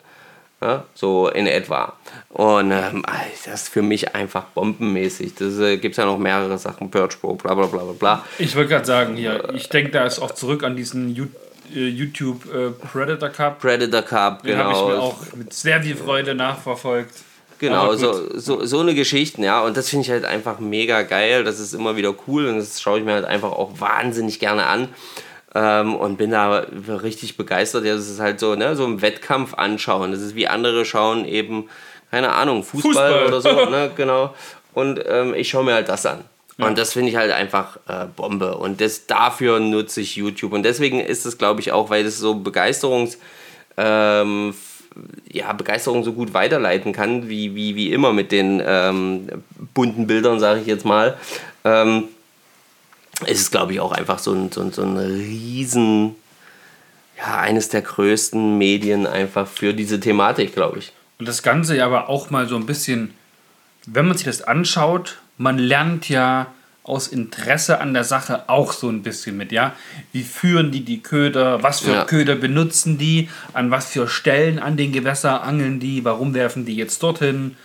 Ja, 0.63 0.85
so 0.95 1.29
in 1.29 1.47
etwa. 1.47 1.93
Und 2.31 2.73
ähm, 2.73 3.05
das 3.45 3.63
ist 3.63 3.69
für 3.69 3.83
mich 3.83 4.15
einfach 4.15 4.45
bombenmäßig. 4.45 5.35
Das 5.35 5.59
äh, 5.59 5.77
gibt 5.77 5.99
ja 5.99 6.07
noch 6.07 6.19
mehrere 6.19 6.57
Sachen, 6.57 6.91
Purge 6.91 7.17
Pro, 7.21 7.35
bla 7.35 7.55
bla 7.55 7.67
bla 7.67 7.83
bla. 7.97 8.25
Ich 8.39 8.57
wollte 8.57 8.71
gerade 8.71 8.87
sagen, 8.87 9.17
hier, 9.17 9.51
ich 9.55 9.69
denke 9.69 9.93
da 9.93 10.05
ist 10.05 10.21
auch 10.21 10.31
zurück 10.31 10.65
an 10.65 10.75
diesen 10.75 11.15
äh, 11.15 11.87
YouTube 11.87 12.47
äh, 12.53 12.71
Predator 12.71 13.29
Cup. 13.29 13.61
Predator 13.61 14.03
Cup, 14.03 14.43
Den 14.43 14.57
genau. 14.57 14.71
Den 14.71 14.75
habe 14.75 14.91
ich 14.91 14.97
mir 14.97 15.03
auch 15.03 15.33
mit 15.35 15.53
sehr 15.53 15.83
viel 15.83 15.97
Freude 15.97 16.35
nachverfolgt. 16.35 17.15
Genau, 17.59 17.95
so, 17.97 18.39
so, 18.39 18.65
so 18.65 18.81
eine 18.81 18.95
Geschichte, 18.95 19.43
ja. 19.43 19.63
Und 19.63 19.77
das 19.77 19.89
finde 19.89 20.05
ich 20.05 20.11
halt 20.11 20.25
einfach 20.25 20.61
mega 20.61 21.03
geil. 21.03 21.45
Das 21.45 21.59
ist 21.59 21.75
immer 21.75 21.97
wieder 21.97 22.15
cool 22.27 22.47
und 22.47 22.59
das 22.59 22.81
schaue 22.81 22.99
ich 23.01 23.05
mir 23.05 23.15
halt 23.15 23.25
einfach 23.25 23.51
auch 23.53 23.81
wahnsinnig 23.81 24.39
gerne 24.39 24.67
an. 24.67 24.89
Ähm, 25.55 25.97
und 25.97 26.19
bin 26.19 26.31
da 26.31 26.67
richtig 26.87 27.37
begeistert. 27.37 27.85
Ja, 27.85 27.95
das 27.95 28.09
ist 28.09 28.21
halt 28.21 28.39
so, 28.39 28.55
ne, 28.55 28.77
so 28.77 28.85
ein 28.85 29.03
Wettkampf 29.03 29.55
anschauen. 29.55 30.13
Das 30.13 30.21
ist 30.21 30.35
wie 30.37 30.47
andere 30.47 30.85
schauen 30.85 31.25
eben, 31.25 31.69
keine 32.11 32.33
Ahnung, 32.33 32.63
Fußball, 32.63 32.93
Fußball. 32.93 33.27
oder 33.27 33.41
so, 33.41 33.71
ne, 33.71 33.91
genau. 33.97 34.35
Und 34.75 35.01
ähm, 35.09 35.35
ich 35.35 35.49
schaue 35.49 35.65
mir 35.65 35.75
halt 35.75 35.89
das 35.89 36.07
an. 36.07 36.25
Ja. 36.59 36.67
Und 36.67 36.79
das 36.79 36.93
finde 36.93 37.09
ich 37.11 37.17
halt 37.17 37.33
einfach 37.33 37.79
äh, 37.89 38.07
Bombe. 38.15 38.57
Und 38.57 38.81
das, 38.81 39.07
dafür 39.07 39.59
nutze 39.59 40.01
ich 40.01 40.17
YouTube. 40.17 40.53
Und 40.53 40.65
deswegen 40.65 41.01
ist 41.01 41.25
es, 41.25 41.39
glaube 41.39 41.61
ich, 41.61 41.73
auch, 41.73 41.91
weil 41.91 42.05
das 42.05 42.19
so 42.19 42.35
Begeisterungs... 42.35 43.19
Ähm, 43.77 44.55
ja, 45.31 45.53
Begeisterung 45.53 46.05
so 46.05 46.13
gut 46.13 46.35
weiterleiten 46.35 46.93
kann, 46.93 47.29
wie, 47.29 47.55
wie, 47.55 47.77
wie 47.77 47.93
immer 47.93 48.13
mit 48.13 48.33
den 48.33 48.63
ähm, 48.65 49.29
bunten 49.75 50.07
Bildern, 50.07 50.41
sage 50.41 50.61
ich 50.61 50.67
jetzt 50.67 50.85
mal, 50.85 51.17
ähm, 51.65 52.05
ist 53.27 53.41
es, 53.41 53.51
glaube 53.51 53.73
ich, 53.73 53.81
auch 53.81 53.93
einfach 53.93 54.19
so 54.19 54.33
ein, 54.33 54.51
so, 54.53 54.61
ein, 54.61 54.73
so 54.73 54.83
ein 54.83 54.97
riesen, 54.97 56.15
ja, 57.17 57.39
eines 57.39 57.69
der 57.69 57.83
größten 57.83 58.59
Medien 58.59 59.07
einfach 59.07 59.49
für 59.49 59.75
diese 59.75 59.99
Thematik, 60.01 60.55
glaube 60.55 60.79
ich. 60.79 60.93
Und 61.19 61.27
das 61.27 61.43
Ganze 61.43 61.77
ja 61.77 61.87
aber 61.87 62.09
auch 62.09 62.31
mal 62.31 62.47
so 62.47 62.57
ein 62.57 62.67
bisschen, 62.67 63.13
wenn 63.87 64.07
man 64.07 64.17
sich 64.17 64.27
das 64.27 64.43
anschaut, 64.43 65.19
man 65.37 65.59
lernt 65.59 66.09
ja 66.09 66.47
aus 66.89 67.09
Interesse 67.09 67.81
an 67.81 67.95
der 67.95 68.05
Sache 68.05 68.49
auch 68.49 68.73
so 68.73 68.89
ein 68.89 69.03
bisschen 69.03 69.37
mit, 69.37 69.53
ja. 69.53 69.75
Wie 70.13 70.23
führen 70.23 70.71
die 70.73 70.81
die 70.81 71.03
Köder? 71.03 71.63
Was 71.63 71.81
für 71.81 71.93
ja. 71.93 72.05
Köder 72.05 72.35
benutzen 72.35 72.99
die? 72.99 73.29
An 73.53 73.71
was 73.71 73.91
für 73.91 74.09
Stellen 74.09 74.59
an 74.59 74.77
den 74.77 74.93
Gewässer 74.93 75.43
angeln 75.43 75.81
die? 75.81 76.05
Warum 76.05 76.35
werfen 76.35 76.65
die 76.65 76.77
jetzt 76.77 77.03
dorthin? 77.03 77.57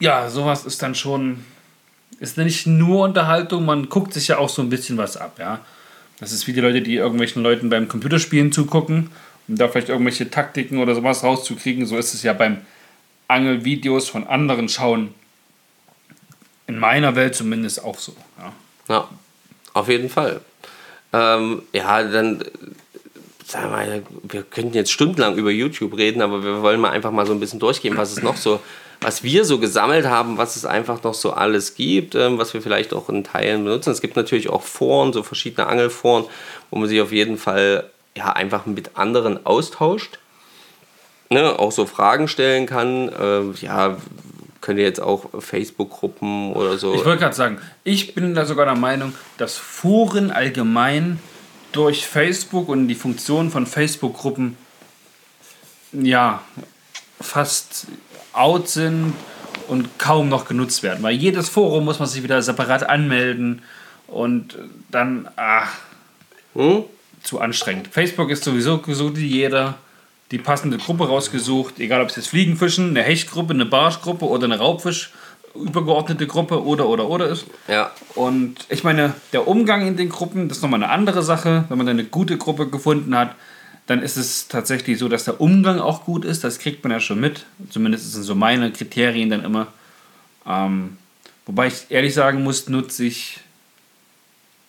Ja, 0.00 0.28
sowas 0.28 0.64
ist 0.64 0.82
dann 0.82 0.94
schon, 0.94 1.44
ist 2.20 2.36
nicht 2.36 2.66
nur 2.66 3.04
Unterhaltung, 3.04 3.64
man 3.64 3.88
guckt 3.88 4.12
sich 4.12 4.28
ja 4.28 4.38
auch 4.38 4.48
so 4.48 4.62
ein 4.62 4.70
bisschen 4.70 4.98
was 4.98 5.16
ab, 5.16 5.36
ja. 5.38 5.60
Das 6.20 6.32
ist 6.32 6.46
wie 6.46 6.52
die 6.52 6.60
Leute, 6.60 6.82
die 6.82 6.96
irgendwelchen 6.96 7.42
Leuten 7.42 7.70
beim 7.70 7.88
Computerspielen 7.88 8.50
zugucken, 8.50 9.10
um 9.46 9.56
da 9.56 9.68
vielleicht 9.68 9.88
irgendwelche 9.88 10.28
Taktiken 10.30 10.78
oder 10.78 10.94
sowas 10.94 11.22
rauszukriegen. 11.22 11.86
So 11.86 11.96
ist 11.96 12.12
es 12.12 12.24
ja 12.24 12.32
beim 12.32 12.58
Angelvideos 13.28 14.08
von 14.08 14.26
anderen 14.26 14.68
schauen 14.68 15.14
in 16.68 16.78
meiner 16.78 17.16
Welt 17.16 17.34
zumindest 17.34 17.82
auch 17.82 17.98
so. 17.98 18.14
Ja, 18.38 18.52
ja 18.88 19.08
auf 19.74 19.88
jeden 19.88 20.08
Fall. 20.08 20.40
Ähm, 21.12 21.62
ja, 21.72 22.02
dann 22.04 22.44
sagen 23.44 23.72
wir, 23.72 24.02
wir 24.22 24.42
könnten 24.42 24.74
jetzt 24.74 24.92
stundenlang 24.92 25.36
über 25.36 25.50
YouTube 25.50 25.96
reden, 25.96 26.20
aber 26.20 26.44
wir 26.44 26.62
wollen 26.62 26.80
mal 26.80 26.90
einfach 26.90 27.10
mal 27.10 27.26
so 27.26 27.32
ein 27.32 27.40
bisschen 27.40 27.58
durchgehen, 27.58 27.96
was 27.96 28.12
es 28.12 28.22
noch 28.22 28.36
so, 28.36 28.60
was 29.00 29.22
wir 29.22 29.44
so 29.46 29.58
gesammelt 29.58 30.06
haben, 30.06 30.36
was 30.36 30.56
es 30.56 30.66
einfach 30.66 31.02
noch 31.02 31.14
so 31.14 31.32
alles 31.32 31.74
gibt, 31.74 32.14
ähm, 32.14 32.36
was 32.36 32.52
wir 32.52 32.60
vielleicht 32.60 32.92
auch 32.92 33.08
in 33.08 33.24
Teilen 33.24 33.64
benutzen. 33.64 33.90
Es 33.90 34.02
gibt 34.02 34.16
natürlich 34.16 34.50
auch 34.50 34.62
Foren, 34.62 35.14
so 35.14 35.22
verschiedene 35.22 35.66
Angelforen, 35.66 36.26
wo 36.70 36.78
man 36.78 36.88
sich 36.88 37.00
auf 37.00 37.12
jeden 37.12 37.38
Fall 37.38 37.88
ja 38.14 38.32
einfach 38.32 38.66
mit 38.66 38.96
anderen 38.96 39.46
austauscht. 39.46 40.18
Ne, 41.30 41.58
auch 41.58 41.72
so 41.72 41.84
Fragen 41.84 42.26
stellen 42.26 42.64
kann. 42.66 43.10
Äh, 43.10 43.64
ja, 43.64 43.98
könnt 44.60 44.78
ihr 44.78 44.84
jetzt 44.84 45.00
auch 45.00 45.26
Facebook-Gruppen 45.38 46.52
oder 46.52 46.78
so. 46.78 46.94
Ich 46.94 47.04
wollte 47.04 47.20
gerade 47.20 47.36
sagen, 47.36 47.58
ich 47.84 48.14
bin 48.14 48.34
da 48.34 48.44
sogar 48.44 48.66
der 48.66 48.74
Meinung, 48.74 49.14
dass 49.36 49.56
Foren 49.56 50.30
allgemein 50.30 51.18
durch 51.72 52.06
Facebook 52.06 52.68
und 52.68 52.88
die 52.88 52.94
Funktion 52.94 53.50
von 53.50 53.66
Facebook-Gruppen 53.66 54.56
ja 55.92 56.42
fast 57.20 57.86
out 58.32 58.68
sind 58.68 59.14
und 59.68 59.98
kaum 59.98 60.28
noch 60.28 60.46
genutzt 60.46 60.82
werden. 60.82 61.02
Weil 61.02 61.14
jedes 61.14 61.48
Forum 61.48 61.84
muss 61.84 61.98
man 61.98 62.08
sich 62.08 62.22
wieder 62.22 62.42
separat 62.42 62.88
anmelden 62.88 63.62
und 64.06 64.56
dann, 64.90 65.28
ach, 65.36 65.74
hm? 66.54 66.84
zu 67.22 67.40
anstrengend. 67.40 67.88
Facebook 67.88 68.30
ist 68.30 68.44
sowieso 68.44 68.82
so 68.86 69.16
wie 69.16 69.26
jeder 69.26 69.78
die 70.30 70.38
passende 70.38 70.78
Gruppe 70.78 71.08
rausgesucht, 71.08 71.78
egal 71.80 72.02
ob 72.02 72.10
es 72.10 72.16
jetzt 72.16 72.28
Fliegenfischen, 72.28 72.90
eine 72.90 73.02
Hechtgruppe, 73.02 73.54
eine 73.54 73.66
Barschgruppe 73.66 74.26
oder 74.26 74.44
eine 74.44 74.58
Raubfisch 74.58 75.12
übergeordnete 75.54 76.26
Gruppe 76.26 76.64
oder 76.64 76.88
oder 76.88 77.08
oder 77.08 77.28
ist. 77.28 77.46
Ja. 77.66 77.90
Und 78.14 78.66
ich 78.68 78.84
meine, 78.84 79.14
der 79.32 79.48
Umgang 79.48 79.86
in 79.86 79.96
den 79.96 80.08
Gruppen, 80.08 80.48
das 80.48 80.58
ist 80.58 80.62
nochmal 80.62 80.82
eine 80.82 80.92
andere 80.92 81.22
Sache. 81.22 81.64
Wenn 81.68 81.78
man 81.78 81.88
eine 81.88 82.04
gute 82.04 82.36
Gruppe 82.36 82.68
gefunden 82.68 83.16
hat, 83.16 83.34
dann 83.86 84.02
ist 84.02 84.16
es 84.16 84.48
tatsächlich 84.48 84.98
so, 84.98 85.08
dass 85.08 85.24
der 85.24 85.40
Umgang 85.40 85.78
auch 85.80 86.04
gut 86.04 86.24
ist. 86.24 86.44
Das 86.44 86.58
kriegt 86.58 86.84
man 86.84 86.92
ja 86.92 87.00
schon 87.00 87.20
mit. 87.20 87.46
Zumindest 87.70 88.12
sind 88.12 88.22
so 88.22 88.34
meine 88.34 88.70
Kriterien 88.70 89.30
dann 89.30 89.44
immer. 89.44 89.68
Ähm, 90.46 90.98
wobei 91.46 91.68
ich 91.68 91.86
ehrlich 91.88 92.14
sagen 92.14 92.42
muss, 92.42 92.68
nutze 92.68 93.04
ich 93.04 93.40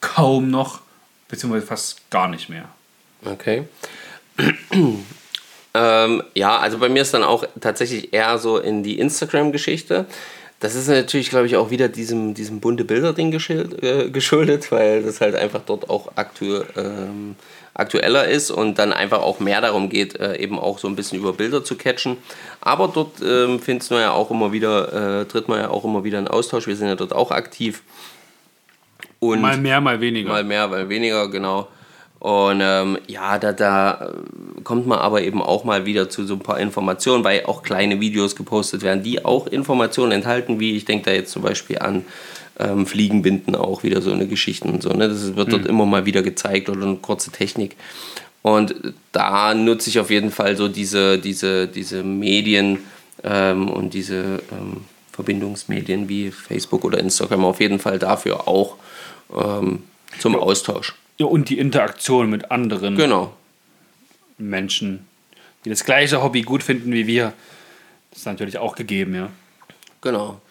kaum 0.02 0.50
noch, 0.50 0.82
beziehungsweise 1.28 1.68
fast 1.68 2.10
gar 2.10 2.30
nicht 2.30 2.50
mehr. 2.50 2.66
Okay. 3.26 3.66
Ähm, 5.74 6.24
ja, 6.34 6.58
also 6.58 6.80
bei 6.80 6.90
mir 6.90 7.02
ist 7.02 7.14
dann 7.14 7.24
auch 7.24 7.46
tatsächlich 7.62 8.14
eher 8.14 8.38
so 8.38 8.58
in 8.58 8.84
die 8.84 9.00
Instagram-Geschichte. 9.00 10.06
Das 10.60 10.76
ist 10.76 10.90
natürlich, 10.90 11.30
glaube 11.30 11.46
ich, 11.46 11.56
auch 11.56 11.70
wieder 11.70 11.88
diesem, 11.88 12.34
diesem 12.34 12.60
bunte 12.60 12.84
Bilder-Ding 12.84 13.32
äh, 13.32 14.10
geschuldet, 14.10 14.72
weil 14.72 15.04
das 15.04 15.22
halt 15.22 15.36
einfach 15.36 15.62
dort 15.66 15.90
auch 15.90 16.12
aktu 16.16 16.62
ähm, 16.76 17.36
aktueller 17.76 18.28
ist 18.28 18.52
und 18.52 18.78
dann 18.78 18.92
einfach 18.92 19.22
auch 19.22 19.40
mehr 19.40 19.62
darum 19.62 19.88
geht, 19.88 20.20
äh, 20.20 20.36
eben 20.38 20.60
auch 20.60 20.80
so 20.80 20.88
ein 20.90 20.98
bisschen 20.98 21.18
über 21.18 21.32
Bilder 21.32 21.64
zu 21.64 21.78
catchen. 21.78 22.18
Aber 22.60 22.90
dort 22.90 23.22
ähm, 23.22 23.60
findest 23.62 23.92
du 23.92 23.96
ja 23.96 24.12
auch 24.12 24.32
immer 24.32 24.52
wieder, 24.52 25.22
äh, 25.22 25.26
tritt 25.26 25.48
man 25.48 25.60
ja 25.60 25.70
auch 25.70 25.86
immer 25.86 26.04
wieder 26.04 26.20
in 26.20 26.28
Austausch. 26.28 26.68
Wir 26.68 26.76
sind 26.76 26.90
ja 26.90 26.96
dort 26.96 27.14
auch 27.14 27.32
aktiv. 27.32 27.82
Und 29.20 29.40
mal 29.40 29.58
mehr, 29.58 29.80
mal 29.80 30.02
weniger. 30.02 30.30
Mal 30.30 30.44
mehr, 30.44 30.68
mal 30.68 30.90
weniger, 30.90 31.30
genau. 31.30 31.70
Und 32.20 32.60
ähm, 32.62 32.98
ja, 33.08 33.40
da, 33.40 33.54
da 33.54 34.12
kommt 34.66 34.88
man 34.88 35.00
aber 35.00 35.22
eben 35.22 35.42
auch 35.42 35.64
mal 35.64 35.86
wieder 35.86 36.10
zu 36.10 36.26
so 36.26 36.34
ein 36.34 36.42
paar 36.42 36.60
Informationen, 36.60 37.24
weil 37.24 37.46
auch 37.46 37.64
kleine 37.64 38.02
Videos 38.02 38.36
gepostet 38.36 38.82
werden, 38.82 39.04
die 39.04 39.24
auch 39.24 39.48
Informationen 39.48 40.12
enthalten, 40.12 40.60
wie 40.60 40.76
ich 40.76 40.84
denke 40.84 41.06
da 41.06 41.12
jetzt 41.12 41.32
zum 41.32 41.44
Beispiel 41.44 41.80
an 41.80 42.04
ähm, 42.60 42.86
Fliegenbinden 42.86 43.56
auch 43.56 43.84
wieder 43.84 44.02
so 44.02 44.12
eine 44.12 44.28
Geschichte 44.28 44.68
und 44.68 44.84
so. 44.84 44.90
Ne? 44.90 45.08
Das 45.08 45.36
wird 45.38 45.54
dort 45.54 45.64
mhm. 45.64 45.70
immer 45.70 45.86
mal 45.86 46.06
wieder 46.06 46.22
gezeigt 46.22 46.68
oder 46.68 46.84
eine 46.84 46.98
kurze 46.98 47.32
Technik. 47.32 47.78
Und 48.42 48.76
da 49.14 49.54
nutze 49.54 49.90
ich 49.90 50.00
auf 50.00 50.10
jeden 50.10 50.32
Fall 50.32 50.58
so 50.58 50.68
diese, 50.68 51.20
diese, 51.20 51.68
diese 51.68 52.04
Medien 52.04 52.80
ähm, 53.24 53.70
und 53.70 53.94
diese 53.94 54.42
ähm, 54.52 54.84
Verbindungsmedien 55.14 56.10
wie 56.10 56.32
Facebook 56.32 56.84
oder 56.84 57.00
Instagram 57.00 57.46
auf 57.46 57.60
jeden 57.62 57.80
Fall 57.80 58.00
dafür 58.00 58.48
auch 58.48 58.76
ähm, 59.34 59.84
zum 60.20 60.36
Austausch. 60.36 60.96
Ja, 61.20 61.26
und 61.26 61.50
die 61.50 61.60
Interaktion 61.60 62.30
mit 62.30 62.50
anderen 62.50 62.96
genau. 62.96 63.36
Menschen, 64.38 65.06
die 65.66 65.70
das 65.70 65.84
gleiche 65.84 66.24
Hobby 66.24 66.44
gut 66.44 66.64
finden 66.64 66.94
wie 66.94 67.08
wir. 67.08 67.34
Das 68.10 68.20
ist 68.20 68.26
natürlich 68.26 68.58
auch 68.58 68.76
gegeben, 68.76 69.14
ja. 69.14 69.30
Genau. 70.00 70.42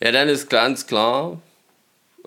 Ja, 0.00 0.12
dann 0.12 0.28
ist 0.28 0.48
ganz 0.48 0.86
klar 0.86 1.40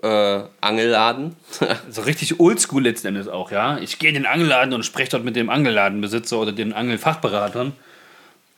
äh, 0.02 0.40
Angelladen. 0.60 1.36
so 1.90 2.02
richtig 2.02 2.38
oldschool 2.38 2.82
letzten 2.82 3.08
Endes 3.08 3.28
auch, 3.28 3.50
ja. 3.50 3.78
Ich 3.78 3.98
gehe 3.98 4.10
in 4.10 4.14
den 4.14 4.26
Angelladen 4.26 4.74
und 4.74 4.84
spreche 4.84 5.12
dort 5.12 5.24
mit 5.24 5.34
dem 5.34 5.48
Angelladenbesitzer 5.48 6.38
oder 6.38 6.52
den 6.52 6.74
Angelfachberatern 6.74 7.72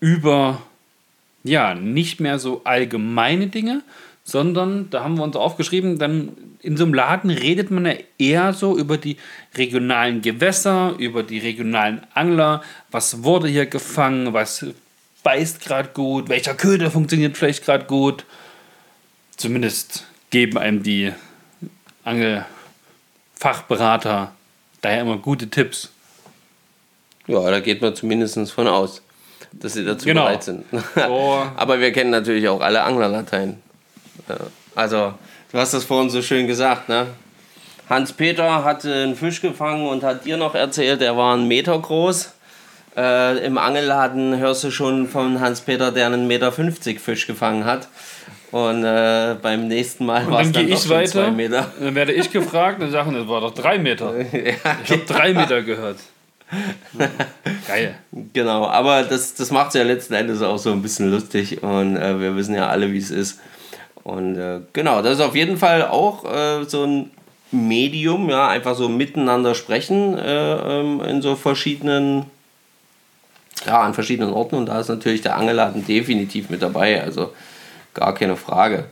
über, 0.00 0.61
ja, 1.45 1.76
nicht 1.76 2.18
mehr 2.18 2.40
so 2.40 2.62
allgemeine 2.64 3.47
Dinge, 3.47 3.83
sondern 4.28 4.90
da 4.90 5.04
haben 5.04 5.16
wir 5.16 5.25
uns 5.25 5.37
aufgeschrieben, 5.37 5.99
dann 5.99 6.37
in 6.61 6.76
so 6.76 6.85
einem 6.85 6.92
Laden 6.92 7.30
redet 7.30 7.70
man 7.70 7.87
ja 7.87 7.94
eher 8.18 8.52
so 8.52 8.76
über 8.76 8.99
die 8.99 9.16
regionalen 9.56 10.20
Gewässer, 10.20 10.94
über 10.99 11.23
die 11.23 11.38
regionalen 11.38 12.02
Angler, 12.12 12.62
was 12.90 13.25
wurde 13.25 13.49
hier 13.49 13.64
gefangen, 13.64 14.35
was 14.35 14.66
beißt 15.23 15.62
gerade 15.62 15.88
gut, 15.94 16.28
welcher 16.28 16.52
Köder 16.52 16.90
funktioniert 16.90 17.38
vielleicht 17.38 17.64
gerade 17.64 17.87
gut. 17.87 18.26
Zumindest 19.38 20.04
geben 20.28 20.58
einem 20.58 20.82
die 20.82 21.11
Angelfachberater 22.04 24.32
daher 24.82 25.00
immer 25.00 25.16
gute 25.16 25.49
Tipps. 25.49 25.90
Ja, 27.26 27.50
da 27.50 27.61
geht 27.61 27.80
man 27.80 27.94
zumindest 27.94 28.52
von 28.52 28.68
aus, 28.68 29.00
dass 29.52 29.73
sie 29.73 29.87
dazu 29.87 30.04
genau. 30.04 30.26
bereit 30.26 30.42
sind. 30.42 30.66
So. 30.70 31.47
Aber 31.56 31.80
wir 31.80 31.92
kennen 31.92 32.11
natürlich 32.11 32.47
auch 32.47 32.61
alle 32.61 32.82
Anglerlatein. 32.82 33.62
Also, 34.75 35.15
du 35.53 35.59
hast 35.59 35.75
das 35.75 35.85
vorhin 35.85 36.11
so 36.11 36.23
schön 36.23 36.47
gesagt, 36.47 36.89
ne? 36.89 37.07
Hans-Peter 37.89 38.65
hatte 38.65 38.93
einen 38.93 39.17
Fisch 39.17 39.41
gefangen 39.41 39.87
und 39.87 40.03
hat 40.03 40.27
dir 40.27 40.37
noch 40.37 40.55
erzählt, 40.55 41.01
er 41.01 41.17
war 41.17 41.35
einen 41.35 41.49
Meter 41.49 41.79
groß. 41.79 42.35
Äh, 42.97 43.47
Im 43.47 43.57
Angelladen 43.57 44.37
hörst 44.39 44.65
du 44.65 44.71
schon 44.71 45.09
von 45.09 45.41
Hans-Peter, 45.41 45.91
der 45.91 46.07
einen 46.07 46.27
Meter 46.27 46.53
50 46.53 47.01
Fisch 47.01 47.27
gefangen 47.27 47.65
hat. 47.65 47.89
Und 48.51 48.85
äh, 48.85 49.37
beim 49.41 49.69
nächsten 49.69 50.07
Mal 50.07 50.31
war 50.31 50.41
es 50.41 50.53
dann, 50.53 50.65
dann 50.65 50.73
ich 50.73 50.89
weiter, 50.89 51.11
zwei 51.11 51.31
Meter. 51.31 51.71
Dann 51.81 51.95
werde 51.95 52.13
ich 52.13 52.31
gefragt 52.31 52.83
und 52.83 52.91
sagen, 52.91 53.13
das 53.13 53.29
war 53.29 53.43
doch 53.43 53.53
drei 53.53 53.79
Meter. 53.79 54.15
ja, 54.33 54.55
ich 54.85 54.91
habe 54.91 55.05
drei 55.07 55.35
Meter 55.35 55.63
gehört. 55.63 55.99
Geil. 57.69 57.95
Genau, 58.33 58.67
aber 58.67 59.03
das, 59.03 59.35
das 59.35 59.51
macht 59.51 59.69
es 59.69 59.75
ja 59.75 59.83
letzten 59.83 60.15
Endes 60.15 60.41
auch 60.41 60.57
so 60.57 60.73
ein 60.73 60.81
bisschen 60.81 61.11
lustig 61.11 61.63
und 61.63 61.97
äh, 61.97 62.19
wir 62.19 62.37
wissen 62.37 62.55
ja 62.55 62.69
alle, 62.69 62.91
wie 62.93 62.99
es 62.99 63.11
ist. 63.11 63.39
Und 64.09 64.37
äh, 64.37 64.61
genau, 64.73 65.03
das 65.03 65.19
ist 65.19 65.21
auf 65.21 65.35
jeden 65.35 65.59
Fall 65.59 65.87
auch 65.87 66.25
äh, 66.25 66.65
so 66.65 66.85
ein 66.85 67.11
Medium, 67.50 68.31
ja, 68.31 68.49
einfach 68.49 68.75
so 68.75 68.88
miteinander 68.88 69.55
sprechen 69.55 70.17
äh, 70.17 70.81
ähm, 70.81 71.03
in 71.03 71.21
so 71.21 71.37
verschiedenen, 71.37 72.25
ja, 73.67 73.83
an 73.83 73.93
verschiedenen 73.93 74.33
Orten. 74.33 74.55
Und 74.55 74.67
da 74.67 74.81
ist 74.81 74.88
natürlich 74.88 75.21
der 75.21 75.37
Angelladen 75.37 75.87
definitiv 75.87 76.49
mit 76.49 76.62
dabei, 76.62 77.03
also 77.03 77.35
gar 77.93 78.15
keine 78.15 78.37
Frage. 78.37 78.87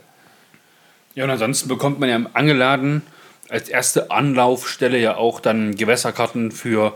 Ja, 1.14 1.24
und 1.24 1.30
ansonsten 1.30 1.68
bekommt 1.68 1.98
man 1.98 2.10
ja 2.10 2.16
im 2.16 2.28
Angeladen 2.34 3.00
als 3.48 3.70
erste 3.70 4.10
Anlaufstelle 4.10 4.98
ja 4.98 5.16
auch 5.16 5.40
dann 5.40 5.76
Gewässerkarten 5.76 6.52
für 6.52 6.92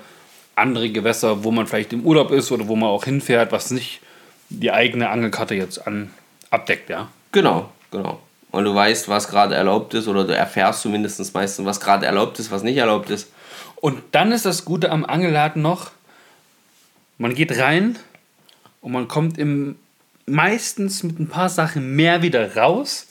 andere 0.56 0.90
Gewässer, 0.90 1.42
wo 1.42 1.52
man 1.52 1.66
vielleicht 1.66 1.94
im 1.94 2.04
Urlaub 2.04 2.32
ist 2.32 2.52
oder 2.52 2.68
wo 2.68 2.76
man 2.76 2.90
auch 2.90 3.04
hinfährt, 3.04 3.50
was 3.50 3.70
nicht 3.70 4.02
die 4.50 4.72
eigene 4.72 5.08
Angelkarte 5.08 5.54
jetzt 5.54 5.86
an, 5.86 6.10
abdeckt, 6.50 6.90
ja. 6.90 7.08
Genau, 7.32 7.70
genau. 7.90 8.20
Und 8.50 8.64
du 8.64 8.74
weißt, 8.74 9.08
was 9.08 9.28
gerade 9.28 9.54
erlaubt 9.54 9.94
ist, 9.94 10.08
oder 10.08 10.24
du 10.24 10.34
erfährst 10.34 10.82
zumindest 10.82 11.34
meistens, 11.34 11.64
was 11.64 11.80
gerade 11.80 12.06
erlaubt 12.06 12.38
ist, 12.38 12.50
was 12.50 12.62
nicht 12.62 12.76
erlaubt 12.76 13.10
ist. 13.10 13.30
Und 13.76 14.02
dann 14.12 14.32
ist 14.32 14.44
das 14.44 14.64
Gute 14.64 14.90
am 14.90 15.04
Angelladen 15.04 15.62
noch, 15.62 15.90
man 17.18 17.34
geht 17.34 17.56
rein 17.58 17.98
und 18.80 18.92
man 18.92 19.08
kommt 19.08 19.38
im, 19.38 19.76
meistens 20.26 21.02
mit 21.02 21.18
ein 21.20 21.28
paar 21.28 21.48
Sachen 21.48 21.94
mehr 21.94 22.22
wieder 22.22 22.56
raus, 22.56 23.06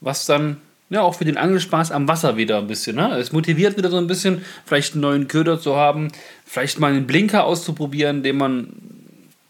was 0.00 0.26
dann 0.26 0.60
ja 0.90 1.00
auch 1.00 1.14
für 1.14 1.24
den 1.24 1.38
Angelspaß 1.38 1.90
am 1.90 2.06
Wasser 2.06 2.36
wieder 2.36 2.58
ein 2.58 2.66
bisschen. 2.66 2.96
Ne? 2.96 3.16
Es 3.16 3.32
motiviert 3.32 3.76
wieder 3.78 3.90
so 3.90 3.96
ein 3.96 4.06
bisschen, 4.06 4.44
vielleicht 4.66 4.92
einen 4.92 5.02
neuen 5.02 5.28
Köder 5.28 5.58
zu 5.60 5.76
haben, 5.76 6.08
vielleicht 6.44 6.78
mal 6.80 6.92
einen 6.92 7.06
Blinker 7.06 7.44
auszuprobieren, 7.44 8.22
den 8.22 8.36
man 8.36 8.74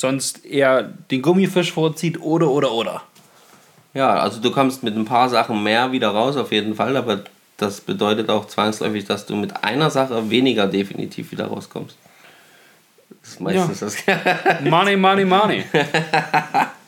sonst 0.00 0.44
eher 0.44 0.82
den 1.10 1.22
Gummifisch 1.22 1.72
vorzieht 1.72 2.20
oder 2.20 2.48
oder 2.50 2.72
oder. 2.72 3.02
Ja, 3.94 4.14
also 4.14 4.40
du 4.40 4.50
kommst 4.50 4.82
mit 4.82 4.96
ein 4.96 5.04
paar 5.04 5.28
Sachen 5.28 5.62
mehr 5.62 5.92
wieder 5.92 6.08
raus, 6.08 6.36
auf 6.36 6.50
jeden 6.52 6.74
Fall, 6.74 6.96
aber 6.96 7.24
das 7.58 7.80
bedeutet 7.80 8.30
auch 8.30 8.46
zwangsläufig, 8.46 9.04
dass 9.04 9.26
du 9.26 9.36
mit 9.36 9.64
einer 9.64 9.90
Sache 9.90 10.30
weniger 10.30 10.66
definitiv 10.66 11.30
wieder 11.30 11.46
rauskommst. 11.46 11.96
Das 13.20 13.30
ist 13.30 13.40
meistens 13.40 14.04
ja. 14.06 14.18
das. 14.24 14.60
money, 14.64 14.96
money, 14.96 15.24
money. 15.24 15.64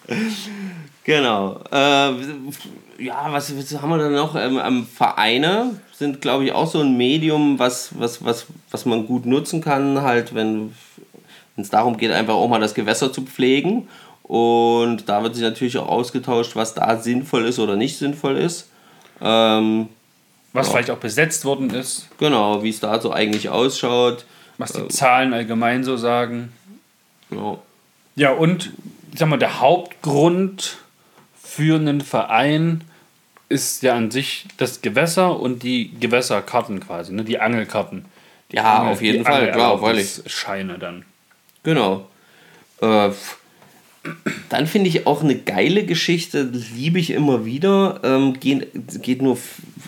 genau. 1.05 1.61
Äh, 1.71 2.13
ja, 2.99 3.27
was, 3.29 3.57
was, 3.57 3.81
haben 3.81 3.91
wir 3.91 3.99
da 3.99 4.09
noch? 4.09 4.35
Ähm, 4.35 4.87
Vereine 4.87 5.79
sind, 5.93 6.21
glaube 6.21 6.45
ich, 6.45 6.53
auch 6.53 6.67
so 6.67 6.81
ein 6.81 6.97
Medium, 6.97 7.59
was, 7.59 7.91
was, 7.99 8.25
was, 8.25 8.47
was 8.71 8.87
man 8.87 9.07
gut 9.07 9.27
nutzen 9.27 9.61
kann, 9.61 10.03
halt, 10.03 10.35
wenn 10.35 10.75
es 11.57 11.71
darum 11.71 11.99
geht, 11.99 12.11
einfach 12.11 12.35
auch 12.35 12.49
mal 12.49 12.61
das 12.61 12.75
Gewässer 12.75 13.13
zu 13.13 13.23
pflegen 13.23 13.89
und 14.25 15.09
da 15.09 15.23
wird 15.23 15.35
sich 15.35 15.45
natürlich 15.45 15.77
auch 15.77 15.89
ausgetauscht, 15.89 16.57
was 16.57 16.75
da 16.75 16.97
sinnvoll 16.97 17.45
ist 17.45 17.59
oder 17.59 17.77
nicht 17.77 17.99
sinnvoll 17.99 18.39
ist. 18.39 18.69
Ähm, 19.21 19.89
was 20.55 20.67
ja. 20.67 20.73
vielleicht 20.73 20.91
auch 20.91 20.99
besetzt 20.99 21.45
worden 21.45 21.71
ist. 21.71 22.09
Genau, 22.19 22.63
wie 22.63 22.71
es 22.71 22.81
da 22.81 23.01
so 23.01 23.13
eigentlich 23.13 23.51
ausschaut. 23.51 24.25
Was 24.57 24.73
die 24.73 24.81
äh, 24.81 24.89
Zahlen 24.89 25.35
allgemein 25.35 25.85
so 25.85 25.97
sagen. 25.97 26.53
Ja. 27.31 27.59
Ja, 28.17 28.31
und 28.31 28.73
ich 29.13 29.19
sag 29.19 29.29
mal, 29.29 29.39
der 29.39 29.61
Hauptgrund 29.61 30.79
für 31.43 31.77
einen 31.77 32.01
Verein 32.01 32.83
ist 33.49 33.83
ja 33.83 33.95
an 33.95 34.11
sich 34.11 34.47
das 34.57 34.81
Gewässer 34.81 35.39
und 35.39 35.63
die 35.63 35.93
Gewässerkarten 35.99 36.81
quasi, 36.81 37.13
ne? 37.13 37.25
die 37.25 37.41
Angelkarten. 37.41 38.07
Die 38.53 38.57
ja, 38.57 38.79
Angel, 38.79 38.93
auf 38.93 39.03
jeden 39.03 39.25
Fall, 39.25 39.53
klar, 39.53 39.79
freilich. 39.79 40.23
Scheine 40.27 40.79
dann. 40.79 41.05
Genau. 41.63 42.09
Äh, 42.81 43.11
dann 44.49 44.67
finde 44.67 44.89
ich 44.89 45.07
auch 45.07 45.23
eine 45.23 45.37
geile 45.37 45.85
Geschichte, 45.85 46.43
liebe 46.75 46.99
ich 46.99 47.11
immer 47.11 47.45
wieder. 47.45 48.01
Ähm, 48.03 48.39
geht, 48.39 48.69
geht 49.03 49.23
nur 49.23 49.39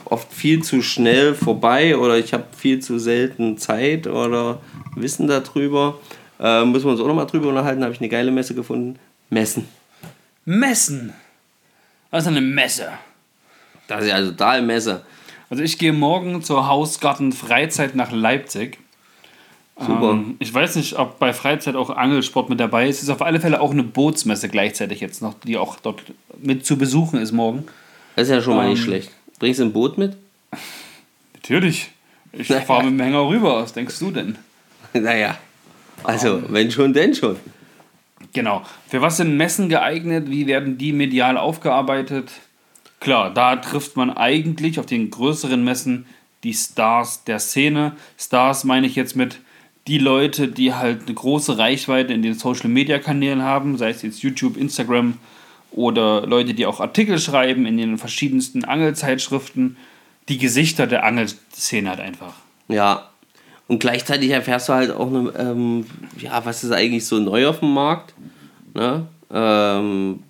oft 0.05 0.33
viel 0.33 0.63
zu 0.63 0.83
schnell 0.83 1.35
vorbei 1.35 1.97
oder 1.97 2.19
ich 2.19 2.33
habe 2.33 2.45
viel 2.57 2.81
zu 2.81 2.99
selten 2.99 3.59
Zeit 3.59 4.07
oder 4.07 4.61
Wissen 4.95 5.27
darüber. 5.27 6.01
Äh, 6.41 6.65
müssen 6.65 6.87
wir 6.87 6.93
uns 6.93 7.01
auch 7.01 7.07
nochmal 7.07 7.27
drüber 7.27 7.49
unterhalten, 7.49 7.83
habe 7.83 7.93
ich 7.93 8.01
eine 8.01 8.09
geile 8.09 8.31
Messe 8.31 8.55
gefunden. 8.55 8.99
Messen. 9.31 9.69
Messen? 10.45 11.13
Was 12.11 12.25
ist 12.25 12.29
eine 12.29 12.41
Messe? 12.41 12.89
Das 13.89 14.03
ist 14.03 14.11
ja 14.11 14.21
total 14.21 14.63
Messe. 14.63 15.05
Also 15.51 15.63
ich 15.63 15.79
gehe 15.79 15.93
morgen 15.93 16.43
zur 16.43 16.67
Hausgarten 16.69 17.33
Freizeit 17.33 17.95
nach 17.95 18.11
Leipzig. 18.11 18.79
Super. 19.79 20.12
Ähm, 20.12 20.37
ich 20.39 20.53
weiß 20.53 20.77
nicht, 20.77 20.99
ob 20.99 21.19
bei 21.19 21.33
Freizeit 21.33 21.77
auch 21.77 21.91
Angelsport 21.91 22.49
mit 22.49 22.59
dabei 22.61 22.89
ist. 22.89 22.97
Es 22.97 23.03
ist 23.05 23.11
auf 23.11 23.23
alle 23.23 23.41
Fälle 23.41 23.61
auch 23.61 23.73
eine 23.73 23.83
Bootsmesse 23.83 24.49
gleichzeitig 24.49 25.01
jetzt 25.01 25.21
noch, 25.21 25.35
die 25.45 25.59
auch 25.59 25.77
dort 25.77 26.03
mit 26.41 26.65
zu 26.65 26.79
besuchen 26.79 27.21
ist 27.21 27.33
morgen. 27.33 27.65
Das 28.15 28.29
ist 28.29 28.35
ja 28.35 28.41
schon 28.41 28.57
mal 28.57 28.69
nicht 28.69 28.81
ähm, 28.81 28.85
schlecht. 28.85 29.11
Bringst 29.39 29.61
du 29.61 29.65
ein 29.65 29.73
Boot 29.73 29.99
mit? 29.99 30.17
Natürlich. 31.35 31.91
Ich 32.33 32.49
fahre 32.49 32.85
mit 32.85 32.93
dem 32.93 33.01
Hänger 33.01 33.29
rüber. 33.29 33.62
Was 33.62 33.73
denkst 33.73 33.99
du 33.99 34.11
denn? 34.11 34.39
Naja. 34.95 35.37
Also, 36.05 36.37
um, 36.37 36.45
wenn 36.49 36.71
schon, 36.71 36.95
denn 36.95 37.15
schon. 37.15 37.37
Genau. 38.33 38.62
Für 38.89 39.03
was 39.03 39.19
sind 39.19 39.37
Messen 39.37 39.69
geeignet? 39.69 40.31
Wie 40.31 40.47
werden 40.47 40.79
die 40.79 40.93
medial 40.93 41.37
aufgearbeitet? 41.37 42.31
Klar, 43.01 43.33
da 43.33 43.57
trifft 43.57 43.97
man 43.97 44.11
eigentlich 44.11 44.79
auf 44.79 44.87
den 44.87 45.11
größeren 45.11 45.62
Messen 45.62 46.07
die 46.45 46.55
Stars 46.55 47.25
der 47.25 47.39
Szene. 47.39 47.93
Stars 48.17 48.65
meine 48.65 48.87
ich 48.87 48.97
jetzt 48.97 49.17
mit 49.17 49.39
die 49.87 49.99
Leute, 49.99 50.49
die 50.49 50.75
halt 50.75 51.03
eine 51.07 51.14
große 51.14 51.59
Reichweite 51.59 52.12
in 52.12 52.22
den 52.22 52.35
Social 52.35 52.68
Media 52.68 52.99
Kanälen 52.99 53.42
haben, 53.42 53.79
sei 53.79 53.90
es 53.90 54.03
jetzt 54.03 54.22
YouTube, 54.22 54.57
Instagram 54.57 55.14
oder 55.70 56.27
Leute, 56.27 56.55
die 56.55 56.66
auch 56.66 56.81
Artikel 56.81 57.18
schreiben 57.18 57.66
in 57.66 57.77
den 57.77 57.99
verschiedensten 57.99 58.64
Angelzeitschriften, 58.64 59.77
die 60.29 60.38
Gesichter 60.38 60.87
der 60.87 61.05
Angelszene 61.05 61.90
halt 61.90 62.01
einfach. 62.01 62.35
Ja. 62.68 63.11
Und 63.68 63.81
gleichzeitig 63.81 64.31
erfährst 64.31 64.68
du 64.68 64.72
halt 64.75 64.90
auch, 64.90 65.09
eine, 65.09 65.33
ähm, 65.38 65.87
ja, 66.18 66.44
was 66.44 66.64
ist 66.64 66.72
eigentlich 66.72 67.05
so 67.05 67.18
neu 67.18 67.49
auf 67.49 67.61
dem 67.61 67.72
Markt? 67.72 68.14
Ne? 68.75 69.07
Ähm, 69.33 70.20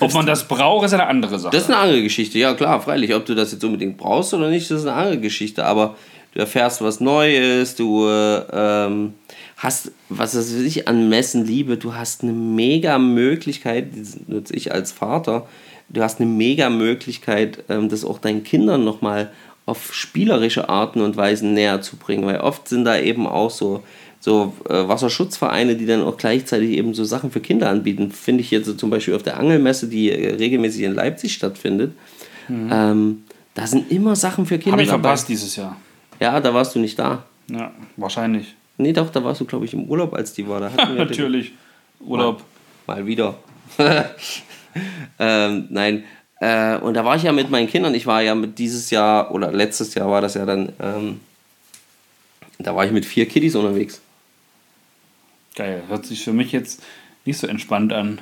Ob 0.00 0.12
man 0.12 0.26
das 0.26 0.46
braucht, 0.46 0.84
ist 0.84 0.92
eine 0.92 1.06
andere 1.06 1.38
Sache. 1.38 1.52
Das 1.52 1.64
ist 1.64 1.70
eine 1.70 1.78
andere 1.78 2.02
Geschichte, 2.02 2.38
ja 2.38 2.54
klar, 2.54 2.80
freilich. 2.80 3.14
Ob 3.14 3.24
du 3.24 3.34
das 3.34 3.52
jetzt 3.52 3.64
unbedingt 3.64 3.96
brauchst 3.96 4.34
oder 4.34 4.50
nicht, 4.50 4.70
das 4.70 4.80
ist 4.80 4.86
eine 4.86 4.96
andere 4.96 5.20
Geschichte. 5.20 5.64
Aber 5.64 5.96
du 6.34 6.40
erfährst 6.40 6.82
was 6.82 7.00
Neues, 7.00 7.76
du 7.76 8.06
ähm, 8.08 9.14
hast, 9.56 9.92
was 10.08 10.34
ich 10.34 10.88
an 10.88 11.08
Messen 11.08 11.46
liebe, 11.46 11.76
du 11.76 11.94
hast 11.94 12.22
eine 12.22 12.32
mega 12.32 12.98
Möglichkeit, 12.98 13.88
das 13.96 14.18
nutze 14.26 14.54
ich 14.54 14.72
als 14.72 14.92
Vater, 14.92 15.46
du 15.88 16.02
hast 16.02 16.20
eine 16.20 16.28
mega 16.28 16.70
Möglichkeit, 16.70 17.64
ähm, 17.68 17.88
das 17.88 18.04
auch 18.04 18.18
deinen 18.18 18.42
Kindern 18.42 18.84
nochmal 18.84 19.30
auf 19.66 19.94
spielerische 19.94 20.68
Arten 20.68 21.00
und 21.00 21.16
Weisen 21.16 21.54
näher 21.54 21.80
zu 21.80 21.96
bringen, 21.96 22.26
weil 22.26 22.40
oft 22.40 22.68
sind 22.68 22.84
da 22.84 22.98
eben 22.98 23.26
auch 23.26 23.50
so, 23.50 23.82
so 24.20 24.52
äh, 24.68 24.88
Wasserschutzvereine, 24.88 25.76
die 25.76 25.86
dann 25.86 26.02
auch 26.02 26.18
gleichzeitig 26.18 26.70
eben 26.70 26.92
so 26.92 27.04
Sachen 27.04 27.30
für 27.30 27.40
Kinder 27.40 27.70
anbieten. 27.70 28.10
Finde 28.10 28.42
ich 28.42 28.50
jetzt 28.50 28.66
so 28.66 28.74
zum 28.74 28.90
Beispiel 28.90 29.14
auf 29.14 29.22
der 29.22 29.38
Angelmesse, 29.38 29.88
die 29.88 30.10
äh, 30.10 30.34
regelmäßig 30.34 30.82
in 30.82 30.94
Leipzig 30.94 31.32
stattfindet. 31.32 31.92
Mhm. 32.48 32.70
Ähm, 32.70 33.22
da 33.54 33.66
sind 33.66 33.90
immer 33.90 34.16
Sachen 34.16 34.44
für 34.44 34.58
Kinder. 34.58 34.72
Habe 34.72 34.82
ich 34.82 34.88
dabei. 34.88 35.02
verpasst 35.02 35.28
dieses 35.28 35.56
Jahr. 35.56 35.76
Ja, 36.24 36.40
da 36.40 36.54
warst 36.54 36.74
du 36.74 36.78
nicht 36.78 36.98
da. 36.98 37.22
Ja, 37.50 37.70
wahrscheinlich. 37.98 38.54
Nee, 38.78 38.94
doch, 38.94 39.10
da 39.10 39.22
warst 39.22 39.42
du, 39.42 39.44
glaube 39.44 39.66
ich, 39.66 39.74
im 39.74 39.84
Urlaub, 39.84 40.14
als 40.14 40.32
die 40.32 40.48
war. 40.48 40.58
Da 40.58 40.72
hatten 40.72 40.96
wir 40.96 41.04
Natürlich. 41.04 41.52
Urlaub. 42.00 42.42
Mal, 42.86 42.96
mal 42.96 43.06
wieder. 43.06 43.34
ähm, 45.18 45.66
nein, 45.68 46.04
Äh, 46.40 46.78
und 46.78 46.94
da 46.94 47.04
war 47.04 47.16
ich 47.16 47.22
ja 47.24 47.32
mit 47.32 47.50
meinen 47.50 47.68
Kindern, 47.68 47.94
ich 47.94 48.06
war 48.06 48.22
ja 48.22 48.34
mit 48.34 48.58
dieses 48.58 48.90
Jahr, 48.90 49.32
oder 49.34 49.52
letztes 49.52 49.94
Jahr 49.94 50.10
war 50.10 50.20
das 50.22 50.34
ja 50.34 50.46
dann, 50.46 50.72
ähm, 50.80 51.20
da 52.58 52.74
war 52.74 52.84
ich 52.86 52.92
mit 52.92 53.04
vier 53.04 53.26
Kiddies 53.26 53.54
unterwegs. 53.54 54.00
Geil, 55.54 55.82
hört 55.88 56.06
sich 56.06 56.24
für 56.24 56.32
mich 56.32 56.52
jetzt 56.52 56.82
nicht 57.26 57.38
so 57.38 57.46
entspannt 57.46 57.92
an. 57.92 58.20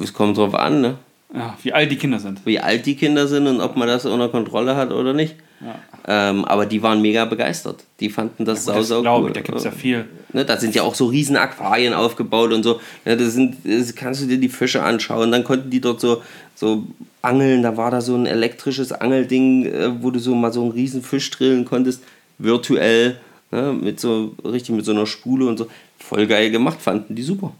Es 0.00 0.12
kommt 0.14 0.36
drauf 0.38 0.54
an, 0.54 0.80
ne? 0.80 0.98
Ja, 1.34 1.56
wie 1.62 1.72
alt 1.72 1.90
die 1.90 1.96
Kinder 1.96 2.18
sind. 2.18 2.44
Wie 2.46 2.58
alt 2.58 2.86
die 2.86 2.96
Kinder 2.96 3.28
sind 3.28 3.46
und 3.46 3.60
ob 3.60 3.76
man 3.76 3.86
das 3.86 4.06
unter 4.06 4.28
Kontrolle 4.28 4.76
hat 4.76 4.92
oder 4.92 5.12
nicht. 5.12 5.34
Ja. 5.60 6.30
Ähm, 6.30 6.44
aber 6.46 6.64
die 6.64 6.82
waren 6.82 7.02
mega 7.02 7.26
begeistert. 7.26 7.84
Die 8.00 8.08
fanden 8.08 8.46
das 8.46 8.64
Gut, 8.64 8.74
sau, 8.76 8.82
sau 8.82 9.02
glaube 9.02 9.24
cool. 9.24 9.30
ich, 9.30 9.34
da 9.34 9.40
gibt 9.42 9.58
es 9.58 9.64
ja 9.64 9.70
viel. 9.70 10.06
Ne, 10.32 10.44
da 10.44 10.56
sind 10.56 10.74
ja 10.74 10.82
auch 10.82 10.94
so 10.94 11.06
riesen 11.06 11.36
Aquarien 11.36 11.92
aufgebaut 11.92 12.52
und 12.52 12.62
so. 12.62 12.80
Ja, 13.04 13.14
das 13.14 13.34
sind, 13.34 13.56
das 13.64 13.94
kannst 13.94 14.22
du 14.22 14.26
dir 14.26 14.38
die 14.38 14.48
Fische 14.48 14.82
anschauen. 14.82 15.30
Dann 15.30 15.44
konnten 15.44 15.68
die 15.68 15.80
dort 15.80 16.00
so, 16.00 16.22
so 16.54 16.84
angeln. 17.20 17.62
Da 17.62 17.76
war 17.76 17.90
da 17.90 18.00
so 18.00 18.14
ein 18.14 18.24
elektrisches 18.24 18.92
Angelding, 18.92 19.66
äh, 19.66 20.02
wo 20.02 20.10
du 20.10 20.20
so 20.20 20.34
mal 20.34 20.52
so 20.52 20.62
einen 20.62 20.70
riesen 20.70 21.02
Fisch 21.02 21.30
drillen 21.30 21.66
konntest. 21.66 22.02
Virtuell. 22.38 23.20
Ne, 23.50 23.72
mit 23.72 24.00
so, 24.00 24.34
richtig 24.44 24.74
mit 24.74 24.84
so 24.86 24.92
einer 24.92 25.06
Spule 25.06 25.46
und 25.46 25.58
so. 25.58 25.66
Voll 25.98 26.26
geil 26.26 26.50
gemacht, 26.50 26.80
fanden 26.80 27.14
die 27.14 27.22
super. 27.22 27.52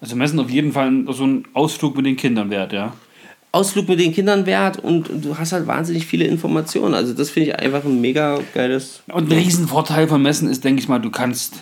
Also 0.00 0.16
messen 0.16 0.38
auf 0.38 0.50
jeden 0.50 0.72
Fall 0.72 1.04
so 1.08 1.26
ein 1.26 1.44
Ausflug 1.54 1.96
mit 1.96 2.06
den 2.06 2.16
Kindern 2.16 2.50
wert, 2.50 2.72
ja. 2.72 2.94
Ausflug 3.50 3.88
mit 3.88 3.98
den 3.98 4.12
Kindern 4.12 4.44
wert 4.46 4.78
und 4.78 5.08
du 5.24 5.38
hast 5.38 5.52
halt 5.52 5.66
wahnsinnig 5.66 6.06
viele 6.06 6.24
Informationen. 6.26 6.94
Also 6.94 7.14
das 7.14 7.30
finde 7.30 7.50
ich 7.50 7.58
einfach 7.58 7.84
ein 7.84 8.00
mega 8.00 8.38
geiles. 8.54 9.02
Und 9.08 9.32
ein 9.32 9.38
Riesenvorteil 9.38 10.06
von 10.06 10.20
Messen 10.20 10.48
ist, 10.48 10.64
denke 10.64 10.82
ich 10.82 10.88
mal, 10.88 10.98
du 10.98 11.10
kannst 11.10 11.54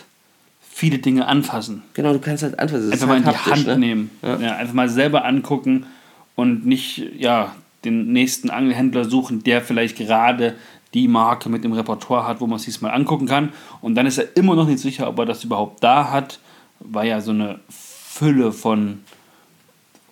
viele 0.59 0.99
Dinge 0.99 1.27
anfassen. 1.27 1.83
Genau, 1.93 2.13
du 2.13 2.19
kannst 2.19 2.43
halt 2.43 2.59
anfassen. 2.59 2.91
Das 2.91 2.93
Einfach 2.93 3.07
mal 3.07 3.17
in 3.17 3.23
die 3.23 3.27
halt 3.27 3.37
haptisch, 3.37 3.53
Hand 3.53 3.67
ne? 3.67 3.77
nehmen. 3.79 4.11
Ja. 4.21 4.37
Ja. 4.37 4.55
einfach 4.57 4.73
mal 4.73 4.89
selber 4.89 5.25
angucken 5.25 5.85
und 6.35 6.65
nicht 6.65 7.03
ja, 7.17 7.55
den 7.85 8.11
nächsten 8.11 8.49
Angelhändler 8.49 9.05
suchen, 9.05 9.43
der 9.43 9.61
vielleicht 9.61 9.97
gerade 9.97 10.55
die 10.93 11.07
Marke 11.07 11.49
mit 11.49 11.63
dem 11.63 11.73
Repertoire 11.73 12.27
hat, 12.27 12.41
wo 12.41 12.47
man 12.47 12.57
es 12.57 12.63
sich 12.63 12.81
mal 12.81 12.89
angucken 12.89 13.27
kann. 13.27 13.53
Und 13.81 13.95
dann 13.95 14.05
ist 14.05 14.17
er 14.17 14.35
immer 14.35 14.55
noch 14.55 14.67
nicht 14.67 14.79
sicher, 14.79 15.07
ob 15.07 15.19
er 15.19 15.25
das 15.25 15.43
überhaupt 15.43 15.83
da 15.83 16.11
hat, 16.11 16.39
weil 16.79 17.07
ja 17.07 17.21
so 17.21 17.31
eine 17.31 17.59
Fülle 18.17 18.51
von 18.51 19.03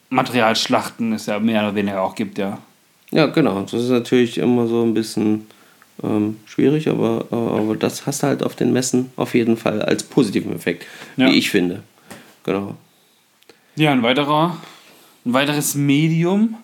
Materialschlachten 0.10 1.14
es 1.14 1.26
ja 1.26 1.40
mehr 1.40 1.62
oder 1.64 1.76
weniger 1.76 2.02
auch 2.02 2.16
gibt, 2.16 2.38
ja. 2.38 2.60
Ja, 3.12 3.28
genau. 3.28 3.62
Das 3.62 3.74
ist 3.74 3.90
natürlich 3.90 4.38
immer 4.38 4.68
so 4.68 4.84
ein 4.84 4.94
bisschen 4.94 5.48
ähm, 6.04 6.38
schwierig, 6.46 6.88
aber, 6.90 7.26
äh, 7.32 7.36
aber 7.36 7.76
das 7.76 8.06
hast 8.06 8.24
du 8.24 8.28
halt 8.28 8.44
auf 8.44 8.56
den 8.56 8.74
Messen 8.74 9.12
auf 9.16 9.34
jeden 9.34 9.58
Fall 9.58 9.82
als 9.82 10.04
positiven 10.04 10.54
Effekt, 10.54 10.86
Ja. 11.18 11.28
wie 11.28 11.38
ich 11.38 11.50
finde. 11.50 11.84
Genau. 12.44 12.76
Ja, 13.76 13.92
ein 13.92 14.04
weiterer, 14.04 14.58
ein 15.26 15.34
weiteres 15.34 15.76
Medium, 15.76 16.56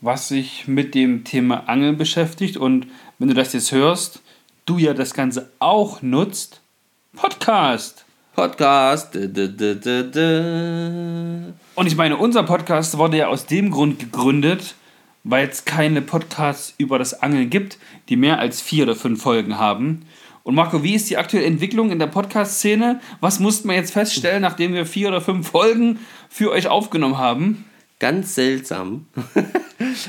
was 0.00 0.28
sich 0.28 0.68
mit 0.68 0.94
dem 0.94 1.24
Thema 1.24 1.68
Angeln 1.68 1.96
beschäftigt 1.96 2.56
und 2.56 2.86
wenn 3.18 3.28
du 3.28 3.34
das 3.34 3.52
jetzt 3.54 3.72
hörst, 3.72 4.20
du 4.66 4.78
ja 4.78 4.92
das 4.94 5.14
Ganze 5.14 5.50
auch 5.58 6.02
nutzt, 6.02 6.60
Podcast. 7.16 8.03
Podcast. 8.34 9.14
Und 9.14 9.86
ich 11.86 11.96
meine, 11.96 12.16
unser 12.16 12.42
Podcast 12.42 12.98
wurde 12.98 13.18
ja 13.18 13.28
aus 13.28 13.46
dem 13.46 13.70
Grund 13.70 14.00
gegründet, 14.00 14.74
weil 15.22 15.48
es 15.48 15.64
keine 15.64 16.02
Podcasts 16.02 16.74
über 16.76 16.98
das 16.98 17.22
Angeln 17.22 17.48
gibt, 17.48 17.78
die 18.08 18.16
mehr 18.16 18.40
als 18.40 18.60
vier 18.60 18.84
oder 18.84 18.96
fünf 18.96 19.22
Folgen 19.22 19.58
haben. 19.58 20.04
Und 20.42 20.56
Marco, 20.56 20.82
wie 20.82 20.94
ist 20.94 21.08
die 21.08 21.16
aktuelle 21.16 21.46
Entwicklung 21.46 21.90
in 21.90 21.98
der 21.98 22.08
Podcast-Szene? 22.08 23.00
Was 23.20 23.40
mussten 23.40 23.68
wir 23.68 23.76
jetzt 23.76 23.92
feststellen, 23.92 24.42
nachdem 24.42 24.74
wir 24.74 24.84
vier 24.84 25.08
oder 25.08 25.20
fünf 25.20 25.48
Folgen 25.48 26.00
für 26.28 26.50
euch 26.50 26.68
aufgenommen 26.68 27.18
haben? 27.18 27.64
Ganz 28.00 28.34
seltsam. 28.34 29.06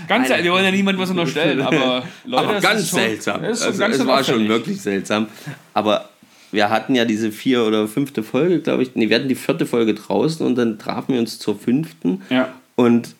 Ganz 0.07 0.29
ehrlich, 0.29 0.45
wir 0.45 0.51
wollen 0.51 0.65
ja 0.65 0.71
niemandem 0.71 1.01
was 1.01 1.11
unterstellen, 1.11 1.61
aber 1.61 2.03
Leute, 2.25 2.47
aber 2.47 2.59
ganz 2.59 2.91
seltsam. 2.91 3.35
Schon 3.35 3.45
also, 3.45 3.77
ganz 3.77 3.95
es 3.95 4.05
war 4.05 4.23
schon 4.23 4.47
wirklich 4.47 4.81
seltsam. 4.81 5.27
Aber 5.73 6.09
wir 6.55 6.69
hatten 6.69 6.95
ja 6.95 7.05
diese 7.05 7.31
vier 7.31 7.63
oder 7.65 7.87
fünfte 7.87 8.23
Folge, 8.23 8.59
glaube 8.61 8.83
ich. 8.83 8.95
Nee, 8.95 9.09
wir 9.09 9.17
hatten 9.17 9.27
die 9.27 9.35
vierte 9.35 9.65
Folge 9.65 9.93
draußen 9.93 10.45
und 10.45 10.55
dann 10.55 10.79
trafen 10.79 11.13
wir 11.13 11.19
uns 11.19 11.37
zur 11.39 11.57
fünften. 11.57 12.21
Ja. 12.29 12.53
Und 12.75 13.15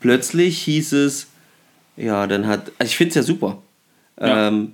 plötzlich 0.00 0.62
hieß 0.62 0.92
es, 0.92 1.28
ja, 1.96 2.26
dann 2.26 2.46
hat, 2.46 2.72
also 2.78 2.90
ich 2.90 2.96
finde 2.96 3.10
es 3.10 3.14
ja 3.16 3.22
super. 3.22 3.58
Ja. 4.20 4.48
Ähm, 4.48 4.72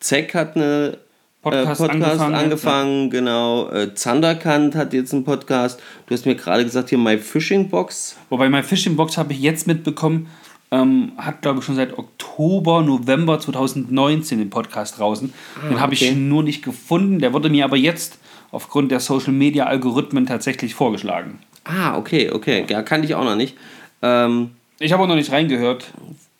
Zeck 0.00 0.34
hat 0.34 0.56
eine 0.56 0.98
Podcast 1.42 1.80
äh, 1.80 1.86
Podcast 1.86 2.20
angefangen, 2.20 2.34
angefangen, 2.34 3.10
genau. 3.10 3.70
Äh, 3.70 3.94
Zanderkant 3.94 4.74
hat 4.74 4.92
jetzt 4.92 5.12
einen 5.12 5.24
Podcast. 5.24 5.80
Du 6.06 6.14
hast 6.14 6.26
mir 6.26 6.34
gerade 6.34 6.64
gesagt, 6.64 6.88
hier 6.88 6.98
My 6.98 7.18
Fishing 7.18 7.68
Box. 7.68 8.16
Wobei 8.30 8.48
mein 8.48 8.64
Fishing 8.64 8.96
Box 8.96 9.18
habe 9.18 9.32
ich 9.32 9.40
jetzt 9.40 9.66
mitbekommen, 9.66 10.28
ähm, 10.74 11.12
hat 11.16 11.42
glaube 11.42 11.60
ich 11.60 11.64
schon 11.64 11.76
seit 11.76 11.96
Oktober, 11.98 12.82
November 12.82 13.38
2019 13.38 14.38
den 14.38 14.50
Podcast 14.50 14.98
draußen. 14.98 15.32
den 15.68 15.80
habe 15.80 15.94
okay. 15.94 16.08
ich 16.10 16.16
nur 16.16 16.42
nicht 16.42 16.64
gefunden. 16.64 17.20
Der 17.20 17.32
wurde 17.32 17.48
mir 17.48 17.64
aber 17.64 17.76
jetzt 17.76 18.18
aufgrund 18.50 18.90
der 18.90 19.00
Social 19.00 19.32
Media 19.32 19.66
Algorithmen 19.66 20.26
tatsächlich 20.26 20.74
vorgeschlagen. 20.74 21.38
Ah, 21.64 21.96
okay, 21.96 22.30
okay. 22.30 22.66
Ja, 22.68 22.82
kannte 22.82 23.06
ich 23.06 23.14
auch 23.14 23.24
noch 23.24 23.36
nicht. 23.36 23.56
Ähm, 24.02 24.50
Ich 24.78 24.92
habe 24.92 25.02
auch 25.02 25.08
noch 25.08 25.14
nicht 25.14 25.30
reingehört. 25.30 25.86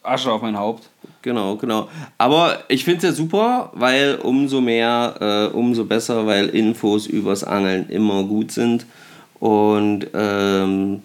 Asche 0.03 0.31
auf 0.31 0.43
mein 0.43 0.59
Haupt. 0.59 0.89
Genau, 1.23 1.57
genau. 1.57 1.89
Aber 2.19 2.65
ich 2.69 2.85
finde 2.85 2.99
es 2.99 3.05
ja 3.05 3.13
super, 3.13 3.71
weil 3.75 4.17
umso 4.23 4.61
mehr, 4.61 5.51
äh, 5.53 5.57
umso 5.57 5.85
besser, 5.85 6.27
weil 6.27 6.49
Infos 6.49 7.07
übers 7.07 7.45
Angeln 7.45 7.89
immer 7.89 8.25
gut 8.25 8.53
sind. 8.53 8.85
Und 9.41 10.07
ähm, 10.13 11.03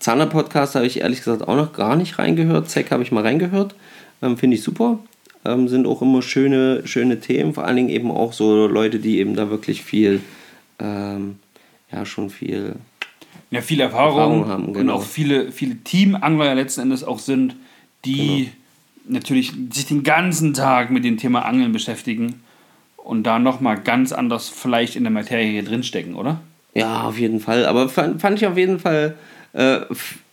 Zander 0.00 0.26
Podcast 0.26 0.74
habe 0.74 0.86
ich 0.86 1.00
ehrlich 1.00 1.18
gesagt 1.18 1.46
auch 1.46 1.56
noch 1.56 1.72
gar 1.72 1.94
nicht 1.94 2.18
reingehört. 2.18 2.68
Zeck 2.68 2.90
habe 2.90 3.02
ich 3.02 3.12
mal 3.12 3.22
reingehört. 3.22 3.74
Ähm, 4.22 4.36
finde 4.36 4.56
ich 4.56 4.62
super. 4.62 4.98
Ähm, 5.44 5.68
sind 5.68 5.86
auch 5.86 6.02
immer 6.02 6.20
schöne, 6.22 6.86
schöne 6.86 7.20
Themen. 7.20 7.54
Vor 7.54 7.64
allen 7.64 7.76
Dingen 7.76 7.88
eben 7.90 8.10
auch 8.10 8.32
so 8.32 8.66
Leute, 8.66 8.98
die 8.98 9.18
eben 9.18 9.36
da 9.36 9.50
wirklich 9.50 9.82
viel, 9.82 10.20
ähm, 10.78 11.36
ja, 11.92 12.04
schon 12.04 12.30
viel 12.30 12.74
Ja, 13.50 13.60
viel 13.60 13.80
Erfahrung, 13.80 14.18
Erfahrung 14.18 14.48
haben, 14.48 14.64
und 14.66 14.74
genau. 14.74 14.94
auch 14.94 15.02
viele, 15.02 15.52
viele 15.52 15.76
Teamangler 15.76 16.46
ja 16.46 16.52
letzten 16.54 16.82
Endes 16.82 17.04
auch 17.04 17.18
sind, 17.18 17.56
die 18.04 18.48
Genau. 19.06 19.18
natürlich 19.18 19.52
sich 19.72 19.86
den 19.86 20.02
ganzen 20.02 20.54
Tag 20.54 20.90
mit 20.90 21.04
dem 21.04 21.16
Thema 21.16 21.44
Angeln 21.44 21.72
beschäftigen 21.72 22.42
und 22.96 23.24
da 23.24 23.38
nochmal 23.38 23.78
ganz 23.80 24.12
anders 24.12 24.48
vielleicht 24.48 24.94
in 24.96 25.04
der 25.04 25.10
Materie 25.12 25.50
hier 25.50 25.64
drinstecken, 25.64 26.14
oder? 26.14 26.40
Ja, 26.74 27.02
auf 27.02 27.18
jeden 27.18 27.40
Fall. 27.40 27.66
Aber 27.66 27.88
fand, 27.88 28.20
fand 28.20 28.38
ich 28.38 28.46
auf 28.46 28.56
jeden 28.56 28.78
Fall, 28.78 29.16
äh, 29.52 29.80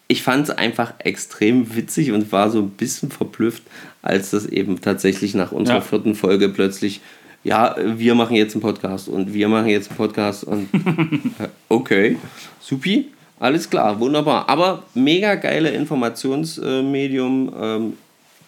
ich 0.08 0.24
fand 0.24 0.48
es 0.48 0.56
einfach 0.56 0.94
extrem 1.00 1.76
witzig 1.76 2.12
und 2.12 2.32
war 2.32 2.50
so 2.50 2.60
ein 2.60 2.70
bisschen 2.70 3.12
verblüfft, 3.12 3.64
als 4.02 4.30
das 4.32 4.46
eben 4.46 4.80
tatsächlich 4.80 5.34
nach 5.34 5.52
unserer 5.52 5.78
Ja. 5.78 5.82
vierten 5.82 6.16
Folge 6.16 6.48
plötzlich, 6.50 7.02
ja, 7.44 7.76
wir 7.78 8.16
machen 8.16 8.36
jetzt 8.36 8.54
einen 8.56 8.62
Podcast 8.62 9.08
und 9.10 9.34
wir 9.34 9.48
machen 9.50 9.68
jetzt 9.68 9.90
einen 9.90 9.98
Podcast 9.98 10.44
und 10.46 10.70
äh, 11.40 11.48
okay, 11.70 12.18
supi, 12.62 13.08
alles 13.40 13.70
klar, 13.70 14.00
wunderbar. 14.00 14.48
Aber 14.50 14.84
mega 14.94 15.36
geile 15.36 15.70
Informationsmedium. 15.72 17.54
Ähm, 17.60 17.94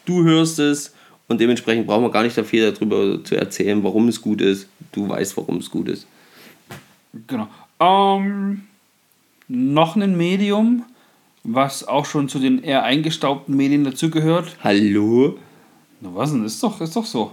du 0.05 0.23
hörst 0.23 0.59
es 0.59 0.93
und 1.27 1.39
dementsprechend 1.39 1.85
brauchen 1.87 2.03
wir 2.03 2.11
gar 2.11 2.23
nicht 2.23 2.39
viel 2.45 2.71
darüber 2.71 3.23
zu 3.23 3.35
erzählen, 3.35 3.83
warum 3.83 4.07
es 4.07 4.19
gut 4.21 4.41
ist. 4.41 4.67
Du 4.91 5.07
weißt, 5.07 5.37
warum 5.37 5.57
es 5.57 5.69
gut 5.69 5.89
ist. 5.89 6.07
Genau. 7.27 7.47
Ähm, 7.79 8.63
noch 9.49 9.95
ein 9.95 10.15
Medium, 10.15 10.83
was 11.43 11.85
auch 11.87 12.05
schon 12.05 12.29
zu 12.29 12.39
den 12.39 12.63
eher 12.63 12.83
eingestaubten 12.83 13.57
Medien 13.57 13.83
dazugehört. 13.83 14.55
Hallo? 14.63 15.37
Na 15.99 16.09
was 16.13 16.31
denn? 16.31 16.45
Ist 16.45 16.63
doch, 16.63 16.79
ist 16.79 16.95
doch 16.95 17.05
so. 17.05 17.31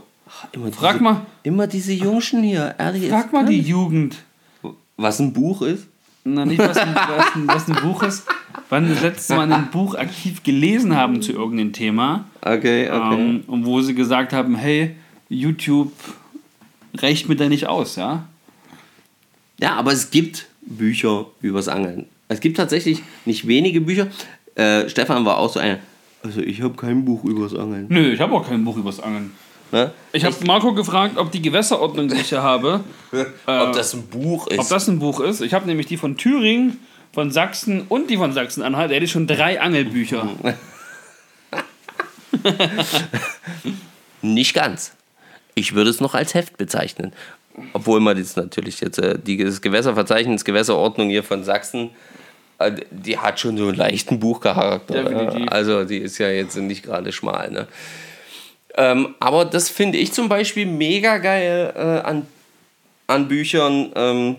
Immer 0.52 0.72
Frag 0.72 0.94
diese, 0.94 1.04
mal. 1.04 1.26
Immer 1.44 1.66
diese 1.68 1.92
Jungschen 1.92 2.42
hier. 2.42 2.74
Ehrlich, 2.78 3.08
Frag 3.10 3.32
mal 3.32 3.46
die. 3.46 3.60
Jugend. 3.60 4.16
Was 4.96 5.20
ein 5.20 5.32
Buch 5.32 5.62
ist? 5.62 5.86
Na, 6.24 6.44
nicht, 6.44 6.58
was 6.58 6.76
ein, 6.78 6.94
was 6.94 7.34
ein, 7.36 7.46
was 7.46 7.68
ein 7.68 7.76
Buch 7.82 8.02
ist. 8.02 8.26
Wann 8.68 8.88
das 8.88 9.02
letzte 9.02 9.36
Mal 9.36 9.52
ein 9.52 9.70
Buch 9.70 9.94
aktiv 9.94 10.42
gelesen 10.42 10.96
haben 10.96 11.22
zu 11.22 11.32
irgendeinem 11.32 11.72
Thema. 11.72 12.24
Okay, 12.40 12.90
okay. 12.90 13.14
Ähm, 13.14 13.44
und 13.46 13.64
wo 13.64 13.80
sie 13.80 13.94
gesagt 13.94 14.32
haben, 14.32 14.56
hey, 14.56 14.96
YouTube 15.28 15.92
reicht 16.96 17.28
mir 17.28 17.36
da 17.36 17.48
nicht 17.48 17.68
aus, 17.68 17.94
ja? 17.94 18.24
ja, 19.60 19.74
aber 19.74 19.92
es 19.92 20.10
gibt 20.10 20.46
Bücher 20.66 21.26
übers 21.40 21.68
Angeln. 21.68 22.06
Es 22.28 22.40
gibt 22.40 22.56
tatsächlich 22.56 23.02
nicht 23.24 23.46
wenige 23.46 23.80
Bücher. 23.80 24.08
Äh, 24.54 24.88
Stefan 24.88 25.24
war 25.24 25.38
auch 25.38 25.52
so 25.52 25.60
einer. 25.60 25.78
Also 26.22 26.40
ich 26.40 26.60
habe 26.62 26.74
kein 26.74 27.04
Buch 27.04 27.24
übers 27.24 27.54
Angeln. 27.54 27.86
Nö, 27.88 28.12
ich 28.12 28.20
habe 28.20 28.34
auch 28.34 28.48
kein 28.48 28.64
Buch 28.64 28.76
übers 28.76 29.00
Angeln. 29.00 29.32
Ne? 29.72 29.92
Ich 30.12 30.24
habe 30.24 30.34
Marco 30.46 30.74
gefragt, 30.74 31.18
ob 31.18 31.30
die 31.32 31.42
Gewässerordnung, 31.42 32.08
die 32.08 32.16
ich 32.16 32.28
hier 32.28 32.42
habe, 32.42 32.80
Ob 33.46 33.72
das 33.72 33.94
ein 33.94 34.06
Buch 34.06 34.46
ist. 34.46 34.58
ob 34.58 34.68
das 34.68 34.88
ein 34.88 34.98
Buch 34.98 35.20
ist. 35.20 35.40
Ich 35.40 35.54
habe 35.54 35.66
nämlich 35.66 35.86
die 35.86 35.96
von 35.96 36.16
Thüringen, 36.16 36.78
von 37.12 37.30
Sachsen 37.30 37.82
und 37.88 38.10
die 38.10 38.16
von 38.16 38.32
Sachsen-Anhalt. 38.32 38.90
Da 38.90 38.94
hätte 38.94 39.04
ich 39.04 39.10
schon 39.10 39.26
drei 39.26 39.60
Angelbücher. 39.60 40.28
Nicht 44.22 44.54
ganz. 44.54 44.92
Ich 45.54 45.74
würde 45.74 45.90
es 45.90 46.00
noch 46.00 46.14
als 46.14 46.34
Heft 46.34 46.58
bezeichnen. 46.58 47.12
Obwohl 47.72 48.00
man 48.00 48.16
jetzt 48.16 48.36
natürlich 48.36 48.80
jetzt 48.80 48.98
äh, 48.98 49.18
die, 49.18 49.36
das 49.38 49.60
Gewässerverzeichnis, 49.60 50.44
Gewässerordnung 50.44 51.08
hier 51.08 51.22
von 51.22 51.44
Sachsen 51.44 51.90
äh, 52.58 52.72
die 52.90 53.18
hat 53.18 53.40
schon 53.40 53.56
so 53.56 53.68
einen 53.68 53.76
leichten 53.76 54.18
Buchcharakter. 54.18 55.04
Definitiv. 55.04 55.48
Also 55.50 55.84
die 55.84 55.98
ist 55.98 56.18
ja 56.18 56.28
jetzt 56.28 56.56
nicht 56.56 56.82
gerade 56.82 57.12
schmal. 57.12 57.50
Ne? 57.50 57.68
Ähm, 58.76 59.14
aber 59.20 59.44
das 59.44 59.68
finde 59.68 59.98
ich 59.98 60.12
zum 60.12 60.28
Beispiel 60.28 60.66
mega 60.66 61.18
geil 61.18 61.72
äh, 61.74 62.06
an, 62.06 62.26
an 63.06 63.28
Büchern, 63.28 63.92
ähm, 63.94 64.36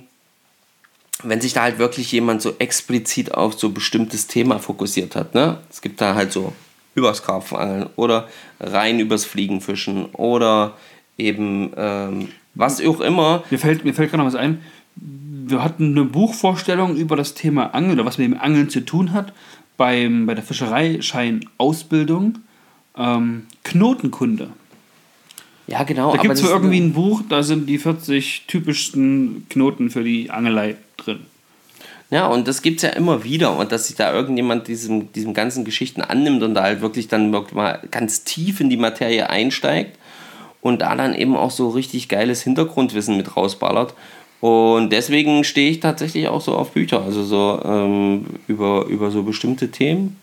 wenn 1.23 1.41
sich 1.41 1.53
da 1.53 1.63
halt 1.63 1.79
wirklich 1.79 2.11
jemand 2.11 2.41
so 2.41 2.55
explizit 2.59 3.33
auf 3.33 3.59
so 3.59 3.69
bestimmtes 3.69 4.27
Thema 4.27 4.59
fokussiert 4.59 5.15
hat. 5.15 5.33
Ne? 5.33 5.57
Es 5.69 5.81
gibt 5.81 5.99
da 6.01 6.13
halt 6.13 6.31
so 6.31 6.53
übers 6.93 7.23
Karpfenangeln 7.23 7.89
oder 7.95 8.27
rein 8.59 8.99
übers 8.99 9.25
Fliegenfischen 9.25 10.05
oder 10.13 10.75
eben 11.17 11.71
ähm, 11.75 12.29
was 12.57 12.81
auch 12.85 12.99
immer. 12.99 13.43
Mir 13.49 13.59
fällt, 13.59 13.85
mir 13.85 13.93
fällt 13.93 14.09
gerade 14.09 14.23
noch 14.23 14.27
was 14.27 14.35
ein. 14.35 14.59
Wir 14.95 15.63
hatten 15.63 15.91
eine 15.91 16.03
Buchvorstellung 16.03 16.97
über 16.97 17.15
das 17.15 17.33
Thema 17.33 17.73
Angeln 17.73 17.93
oder 17.93 18.05
was 18.05 18.17
mit 18.17 18.27
dem 18.27 18.39
Angeln 18.39 18.69
zu 18.69 18.81
tun 18.81 19.13
hat 19.13 19.31
beim, 19.77 20.25
bei 20.25 20.33
der 20.33 20.43
Fischereischeinausbildung. 20.43 22.39
Ähm, 22.97 23.45
Knotenkunde. 23.63 24.49
Ja, 25.67 25.83
genau. 25.83 26.15
Da 26.15 26.21
gibt 26.21 26.33
es 26.33 26.43
irgendwie 26.43 26.79
ein 26.79 26.93
Buch, 26.93 27.21
da 27.29 27.43
sind 27.43 27.67
die 27.67 27.77
40 27.77 28.45
typischsten 28.47 29.45
Knoten 29.49 29.89
für 29.89 30.03
die 30.03 30.31
Angelei 30.31 30.77
drin. 30.97 31.19
Ja, 32.09 32.27
und 32.27 32.47
das 32.47 32.61
gibt 32.61 32.77
es 32.77 32.83
ja 32.83 32.89
immer 32.89 33.25
wieder. 33.25 33.57
Und 33.57 33.73
dass 33.73 33.87
sich 33.87 33.97
da 33.97 34.13
irgendjemand 34.13 34.67
diesem, 34.69 35.11
diesem 35.11 35.33
ganzen 35.33 35.65
Geschichten 35.65 36.01
annimmt 36.01 36.41
und 36.41 36.53
da 36.53 36.63
halt 36.63 36.81
wirklich 36.81 37.09
dann 37.09 37.33
wirklich 37.33 37.53
mal 37.53 37.81
ganz 37.91 38.23
tief 38.23 38.61
in 38.61 38.69
die 38.69 38.77
Materie 38.77 39.29
einsteigt 39.29 39.97
und 40.61 40.81
da 40.81 40.95
dann 40.95 41.13
eben 41.13 41.35
auch 41.35 41.51
so 41.51 41.69
richtig 41.69 42.09
geiles 42.09 42.41
Hintergrundwissen 42.41 43.15
mit 43.17 43.35
rausballert. 43.37 43.93
Und 44.39 44.91
deswegen 44.91 45.43
stehe 45.43 45.71
ich 45.71 45.79
tatsächlich 45.79 46.27
auch 46.27 46.41
so 46.41 46.55
auf 46.55 46.71
Bücher, 46.71 47.01
also 47.01 47.23
so 47.23 47.59
ähm, 47.65 48.25
über, 48.47 48.85
über 48.85 49.09
so 49.09 49.23
bestimmte 49.23 49.71
Themen. 49.71 50.17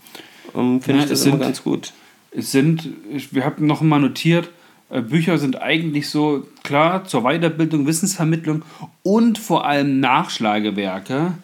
Ähm, 0.55 0.81
Finde 0.81 0.99
Ja, 1.01 1.05
ich 1.05 1.11
das 1.11 1.20
es 1.20 1.27
immer 1.27 1.37
sind- 1.37 1.42
ganz 1.42 1.62
gut. 1.64 1.92
Es 2.37 2.53
sind, 2.53 2.88
ich- 3.12 3.35
wir 3.35 3.44
haben 3.44 3.66
noch 3.66 3.81
mal 3.81 3.99
notiert, 4.01 4.51
äh, 4.90 5.01
Bücher 5.01 5.38
sind 5.38 5.61
eigentlich 5.61 6.09
so 6.11 6.47
klar 6.62 7.05
zur 7.05 7.23
Weiterbildung, 7.23 7.87
Wissensvermittlung 7.87 8.62
und 9.03 9.38
vor 9.38 9.64
allem 9.66 9.99
Nachschlagewerke. 10.01 11.35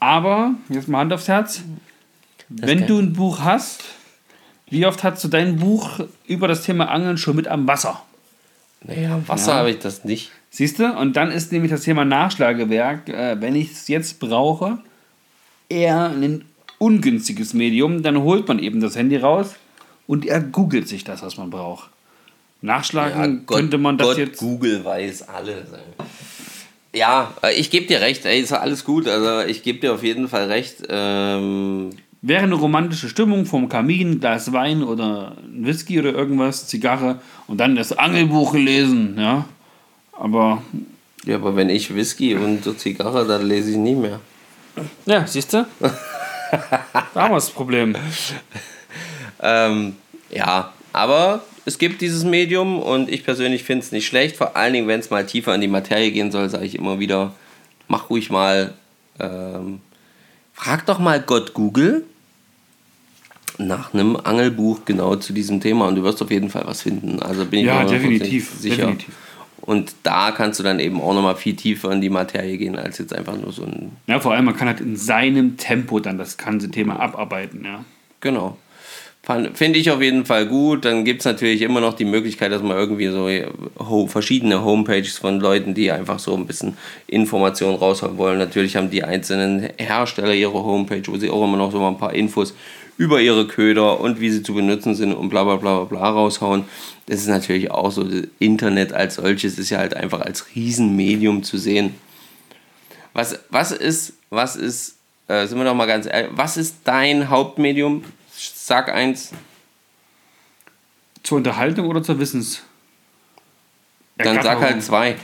Aber, 0.00 0.54
jetzt 0.68 0.88
mal 0.88 0.98
Hand 0.98 1.12
aufs 1.12 1.28
Herz, 1.28 1.62
wenn 2.48 2.80
kann- 2.80 2.88
du 2.88 2.98
ein 2.98 3.12
Buch 3.12 3.40
hast, 3.40 3.84
wie 4.74 4.84
oft 4.86 5.04
hast 5.04 5.22
du 5.22 5.28
dein 5.28 5.56
Buch 5.56 6.00
über 6.26 6.48
das 6.48 6.64
Thema 6.64 6.90
Angeln 6.90 7.16
schon 7.16 7.36
mit 7.36 7.46
am 7.46 7.66
Wasser? 7.68 8.02
Naja, 8.82 9.14
am 9.14 9.28
Wasser 9.28 9.52
Ja. 9.52 9.58
habe 9.58 9.70
ich 9.70 9.78
das 9.78 10.04
nicht. 10.04 10.32
Siehst 10.50 10.80
du? 10.80 10.92
Und 10.98 11.14
dann 11.16 11.30
ist 11.30 11.52
nämlich 11.52 11.70
das 11.70 11.82
Thema 11.82 12.04
Nachschlagewerk, 12.04 13.08
äh, 13.08 13.40
wenn 13.40 13.54
ich 13.54 13.70
es 13.72 13.88
jetzt 13.88 14.18
brauche, 14.18 14.78
eher 15.68 16.06
ein 16.10 16.44
ungünstiges 16.78 17.54
Medium. 17.54 18.02
Dann 18.02 18.20
holt 18.20 18.48
man 18.48 18.58
eben 18.58 18.80
das 18.80 18.96
Handy 18.96 19.16
raus 19.16 19.54
und 20.08 20.26
er 20.26 20.40
googelt 20.40 20.88
sich 20.88 21.04
das, 21.04 21.22
was 21.22 21.36
man 21.36 21.50
braucht. 21.50 21.88
Nachschlagen 22.60 23.46
könnte 23.46 23.78
man 23.78 23.96
das 23.96 24.08
Gott, 24.08 24.18
jetzt. 24.18 24.38
Google 24.38 24.84
weiß 24.84 25.28
alles. 25.28 25.66
Ja, 26.94 27.32
äh, 27.42 27.54
ich 27.54 27.70
gebe 27.70 27.86
dir 27.86 28.00
recht, 28.00 28.24
ey, 28.26 28.40
ist 28.40 28.52
alles 28.52 28.84
gut. 28.84 29.06
Also 29.06 29.48
ich 29.48 29.62
gebe 29.62 29.78
dir 29.78 29.94
auf 29.94 30.02
jeden 30.02 30.28
Fall 30.28 30.46
recht. 30.46 30.76
Ähm, 30.88 31.90
Wäre 32.26 32.44
eine 32.44 32.54
romantische 32.54 33.10
Stimmung 33.10 33.44
vom 33.44 33.68
Kamin, 33.68 34.18
Glas 34.18 34.50
Wein 34.50 34.82
oder 34.82 35.36
ein 35.42 35.66
Whisky 35.66 35.98
oder 35.98 36.14
irgendwas, 36.14 36.66
Zigarre 36.66 37.20
und 37.46 37.58
dann 37.58 37.76
das 37.76 37.92
Angelbuch 37.92 38.54
lesen, 38.54 39.16
ja. 39.18 39.44
Aber 40.12 40.62
ja, 41.26 41.36
aber 41.36 41.54
wenn 41.54 41.68
ich 41.68 41.94
Whisky 41.94 42.34
und 42.34 42.78
Zigarre, 42.80 43.26
dann 43.26 43.46
lese 43.46 43.72
ich 43.72 43.76
nie 43.76 43.94
mehr. 43.94 44.20
ja, 45.04 45.26
siehst 45.26 45.52
du? 45.52 45.66
da 47.14 47.28
das 47.28 47.50
Problem. 47.50 47.94
Ähm, 49.42 49.94
ja, 50.30 50.72
aber 50.94 51.44
es 51.66 51.76
gibt 51.76 52.00
dieses 52.00 52.24
Medium 52.24 52.80
und 52.80 53.10
ich 53.10 53.22
persönlich 53.22 53.64
finde 53.64 53.84
es 53.84 53.92
nicht 53.92 54.06
schlecht. 54.06 54.36
Vor 54.36 54.56
allen 54.56 54.72
Dingen, 54.72 54.88
wenn 54.88 55.00
es 55.00 55.10
mal 55.10 55.26
tiefer 55.26 55.54
in 55.54 55.60
die 55.60 55.68
Materie 55.68 56.10
gehen 56.10 56.32
soll, 56.32 56.48
sage 56.48 56.64
ich 56.64 56.76
immer 56.76 56.98
wieder, 56.98 57.34
mach 57.86 58.08
ruhig 58.08 58.30
mal, 58.30 58.72
ähm, 59.20 59.82
frag 60.54 60.86
doch 60.86 60.98
mal 60.98 61.20
Gott 61.20 61.52
Google 61.52 62.06
nach 63.58 63.94
einem 63.94 64.16
Angelbuch 64.16 64.80
genau 64.84 65.16
zu 65.16 65.32
diesem 65.32 65.60
Thema 65.60 65.86
und 65.88 65.96
du 65.96 66.02
wirst 66.02 66.22
auf 66.22 66.30
jeden 66.30 66.50
Fall 66.50 66.64
was 66.66 66.82
finden. 66.82 67.20
Also 67.20 67.44
bin 67.46 67.60
ich 67.60 67.66
Ja, 67.66 67.82
mir 67.84 67.88
definitiv, 67.90 68.50
sicher. 68.50 68.76
definitiv. 68.76 69.14
Und 69.60 69.94
da 70.02 70.30
kannst 70.32 70.58
du 70.60 70.62
dann 70.64 70.78
eben 70.78 71.00
auch 71.00 71.14
nochmal 71.14 71.36
viel 71.36 71.56
tiefer 71.56 71.90
in 71.90 72.02
die 72.02 72.10
Materie 72.10 72.58
gehen, 72.58 72.76
als 72.76 72.98
jetzt 72.98 73.14
einfach 73.14 73.36
nur 73.36 73.50
so 73.50 73.62
ein. 73.64 73.92
Ja, 74.06 74.20
vor 74.20 74.34
allem, 74.34 74.44
man 74.44 74.56
kann 74.56 74.68
halt 74.68 74.80
in 74.80 74.96
seinem 74.96 75.56
Tempo 75.56 76.00
dann 76.00 76.18
das 76.18 76.36
ganze 76.36 76.70
Thema 76.70 77.00
abarbeiten, 77.00 77.64
ja. 77.64 77.84
Genau. 78.20 78.58
Finde 79.54 79.78
ich 79.78 79.90
auf 79.90 80.02
jeden 80.02 80.26
Fall 80.26 80.46
gut. 80.46 80.84
Dann 80.84 81.06
gibt 81.06 81.20
es 81.20 81.24
natürlich 81.24 81.62
immer 81.62 81.80
noch 81.80 81.94
die 81.94 82.04
Möglichkeit, 82.04 82.52
dass 82.52 82.62
man 82.62 82.76
irgendwie 82.76 83.08
so 83.08 83.26
äh, 83.26 83.46
verschiedene 84.06 84.62
Homepages 84.62 85.16
von 85.16 85.40
Leuten, 85.40 85.72
die 85.72 85.90
einfach 85.90 86.18
so 86.18 86.36
ein 86.36 86.46
bisschen 86.46 86.76
Informationen 87.06 87.76
raushauen 87.76 88.18
wollen. 88.18 88.38
Natürlich 88.38 88.76
haben 88.76 88.90
die 88.90 89.02
einzelnen 89.02 89.70
Hersteller 89.78 90.34
ihre 90.34 90.52
Homepage, 90.62 91.02
wo 91.06 91.16
sie 91.16 91.30
auch 91.30 91.42
immer 91.42 91.56
noch 91.56 91.72
so 91.72 91.80
mal 91.80 91.88
ein 91.88 91.96
paar 91.96 92.12
Infos 92.12 92.54
über 92.96 93.20
ihre 93.20 93.46
Köder 93.46 94.00
und 94.00 94.20
wie 94.20 94.30
sie 94.30 94.42
zu 94.42 94.54
benutzen 94.54 94.94
sind 94.94 95.12
und 95.12 95.28
bla 95.28 95.44
bla 95.44 95.56
bla 95.56 95.84
bla 95.84 96.10
raushauen. 96.10 96.64
Das 97.06 97.20
ist 97.20 97.28
natürlich 97.28 97.70
auch 97.70 97.90
so, 97.90 98.04
das 98.04 98.28
Internet 98.38 98.92
als 98.92 99.16
solches 99.16 99.58
ist 99.58 99.70
ja 99.70 99.78
halt 99.78 99.94
einfach 99.94 100.20
als 100.20 100.54
Riesenmedium 100.54 101.42
zu 101.42 101.58
sehen. 101.58 101.94
Was, 103.12 103.38
was 103.50 103.72
ist, 103.72 104.14
was 104.30 104.56
ist, 104.56 104.96
äh, 105.28 105.46
sind 105.46 105.58
wir 105.58 105.64
doch 105.64 105.74
mal 105.74 105.86
ganz 105.86 106.06
ehrlich, 106.06 106.30
was 106.34 106.56
ist 106.56 106.78
dein 106.84 107.28
Hauptmedium? 107.28 108.04
Sag 108.32 108.92
eins, 108.92 109.30
Zur 111.22 111.38
Unterhaltung 111.38 111.86
oder 111.88 112.02
zur 112.02 112.18
Wissens? 112.18 112.62
dann 114.16 114.42
sag 114.42 114.60
halt 114.60 114.82
zwei. 114.82 115.16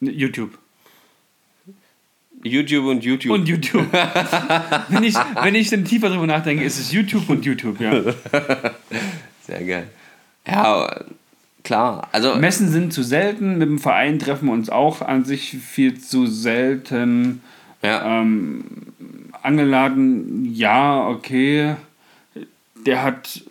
YouTube. 0.00 0.58
YouTube 2.44 2.86
und 2.86 3.04
YouTube. 3.04 3.32
Und 3.32 3.48
YouTube. 3.48 3.86
wenn, 4.88 5.02
ich, 5.02 5.14
wenn 5.42 5.54
ich 5.54 5.70
dann 5.70 5.84
tiefer 5.84 6.10
drüber 6.10 6.26
nachdenke, 6.26 6.62
ist 6.62 6.78
es 6.78 6.92
YouTube 6.92 7.28
und 7.28 7.44
YouTube, 7.44 7.80
ja. 7.80 7.92
Sehr 9.46 9.64
geil. 9.64 9.88
Ja, 10.46 10.94
klar. 11.62 12.08
Also, 12.12 12.36
Messen 12.36 12.68
sind 12.68 12.92
zu 12.92 13.02
selten, 13.02 13.58
mit 13.58 13.68
dem 13.68 13.78
Verein 13.78 14.18
treffen 14.18 14.46
wir 14.46 14.52
uns 14.52 14.68
auch 14.70 15.02
an 15.02 15.24
sich 15.24 15.56
viel 15.58 15.98
zu 15.98 16.26
selten. 16.26 17.40
ja, 17.82 18.20
Ähm, 18.20 18.64
Angelladen, 19.42 20.54
ja, 20.54 21.06
okay. 21.06 21.76
Der 22.86 23.02
hat 23.02 23.42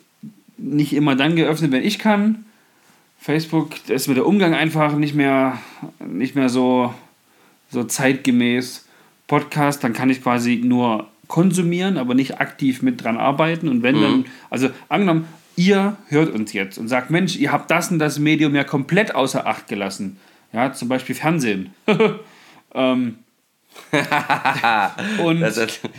nicht 0.58 0.94
immer 0.94 1.16
dann 1.16 1.36
geöffnet, 1.36 1.72
wenn 1.72 1.84
ich 1.84 2.00
kann. 2.00 2.46
Facebook, 3.20 3.70
da 3.88 3.94
ist 3.94 4.08
mir 4.08 4.16
der 4.16 4.26
Umgang 4.26 4.54
einfach 4.54 4.96
nicht 4.96 5.16
mehr, 5.16 5.60
nicht 6.06 6.36
mehr 6.36 6.50
so, 6.50 6.94
so 7.74 7.84
zeitgemäß. 7.84 8.86
Podcast, 9.28 9.84
dann 9.84 9.94
kann 9.94 10.10
ich 10.10 10.22
quasi 10.22 10.62
nur 10.64 11.08
konsumieren, 11.28 11.98
aber 11.98 12.14
nicht 12.14 12.40
aktiv 12.40 12.82
mit 12.82 13.04
dran 13.04 13.18
arbeiten. 13.18 13.68
Und 13.68 13.82
wenn 13.82 14.00
dann, 14.02 14.26
also 14.50 14.70
angenommen, 14.90 15.28
ihr 15.56 15.98
hört 16.10 16.34
uns 16.34 16.54
jetzt 16.54 16.78
und 16.78 16.88
sagt, 16.88 17.10
Mensch, 17.10 17.36
ihr 17.38 17.52
habt 17.52 17.72
das 17.72 17.92
und 17.92 18.00
das 18.00 18.20
Medium 18.20 18.54
ja 18.56 18.64
komplett 18.64 19.16
außer 19.16 19.48
Acht 19.48 19.68
gelassen. 19.68 20.18
Ja, 20.52 20.72
zum 20.74 20.88
Beispiel 20.88 21.16
Fernsehen. 21.16 21.74
ähm, 22.76 23.16
und, 25.24 25.44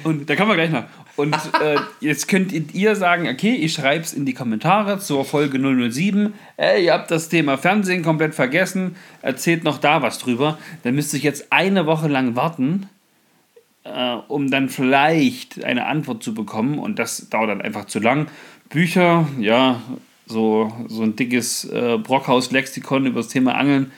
und 0.04 0.30
da 0.30 0.36
kommen 0.36 0.50
wir 0.50 0.54
gleich 0.54 0.70
noch. 0.70 0.84
Und 1.16 1.34
äh, 1.62 1.76
jetzt 2.00 2.28
könnt 2.28 2.52
ihr 2.52 2.96
sagen, 2.96 3.28
okay, 3.28 3.54
ich 3.54 3.72
schreibe 3.72 4.04
es 4.04 4.12
in 4.12 4.26
die 4.26 4.34
Kommentare 4.34 4.98
zur 4.98 5.24
Folge 5.24 5.58
007. 5.58 6.34
Ey, 6.56 6.86
ihr 6.86 6.92
habt 6.92 7.10
das 7.10 7.28
Thema 7.28 7.56
Fernsehen 7.56 8.02
komplett 8.02 8.34
vergessen. 8.34 8.96
Erzählt 9.22 9.62
noch 9.62 9.78
da 9.78 10.02
was 10.02 10.18
drüber. 10.18 10.58
Dann 10.82 10.94
müsste 10.94 11.16
ich 11.16 11.22
jetzt 11.22 11.52
eine 11.52 11.86
Woche 11.86 12.08
lang 12.08 12.34
warten, 12.34 12.88
äh, 13.84 14.16
um 14.28 14.50
dann 14.50 14.68
vielleicht 14.68 15.64
eine 15.64 15.86
Antwort 15.86 16.22
zu 16.22 16.34
bekommen. 16.34 16.78
Und 16.78 16.98
das 16.98 17.28
dauert 17.30 17.50
dann 17.50 17.62
einfach 17.62 17.84
zu 17.84 18.00
lang. 18.00 18.26
Bücher, 18.68 19.28
ja, 19.38 19.80
so, 20.26 20.72
so 20.88 21.02
ein 21.02 21.14
dickes 21.14 21.64
äh, 21.66 21.98
Brockhaus-Lexikon 21.98 23.06
über 23.06 23.20
das 23.20 23.28
Thema 23.28 23.54
Angeln 23.54 23.92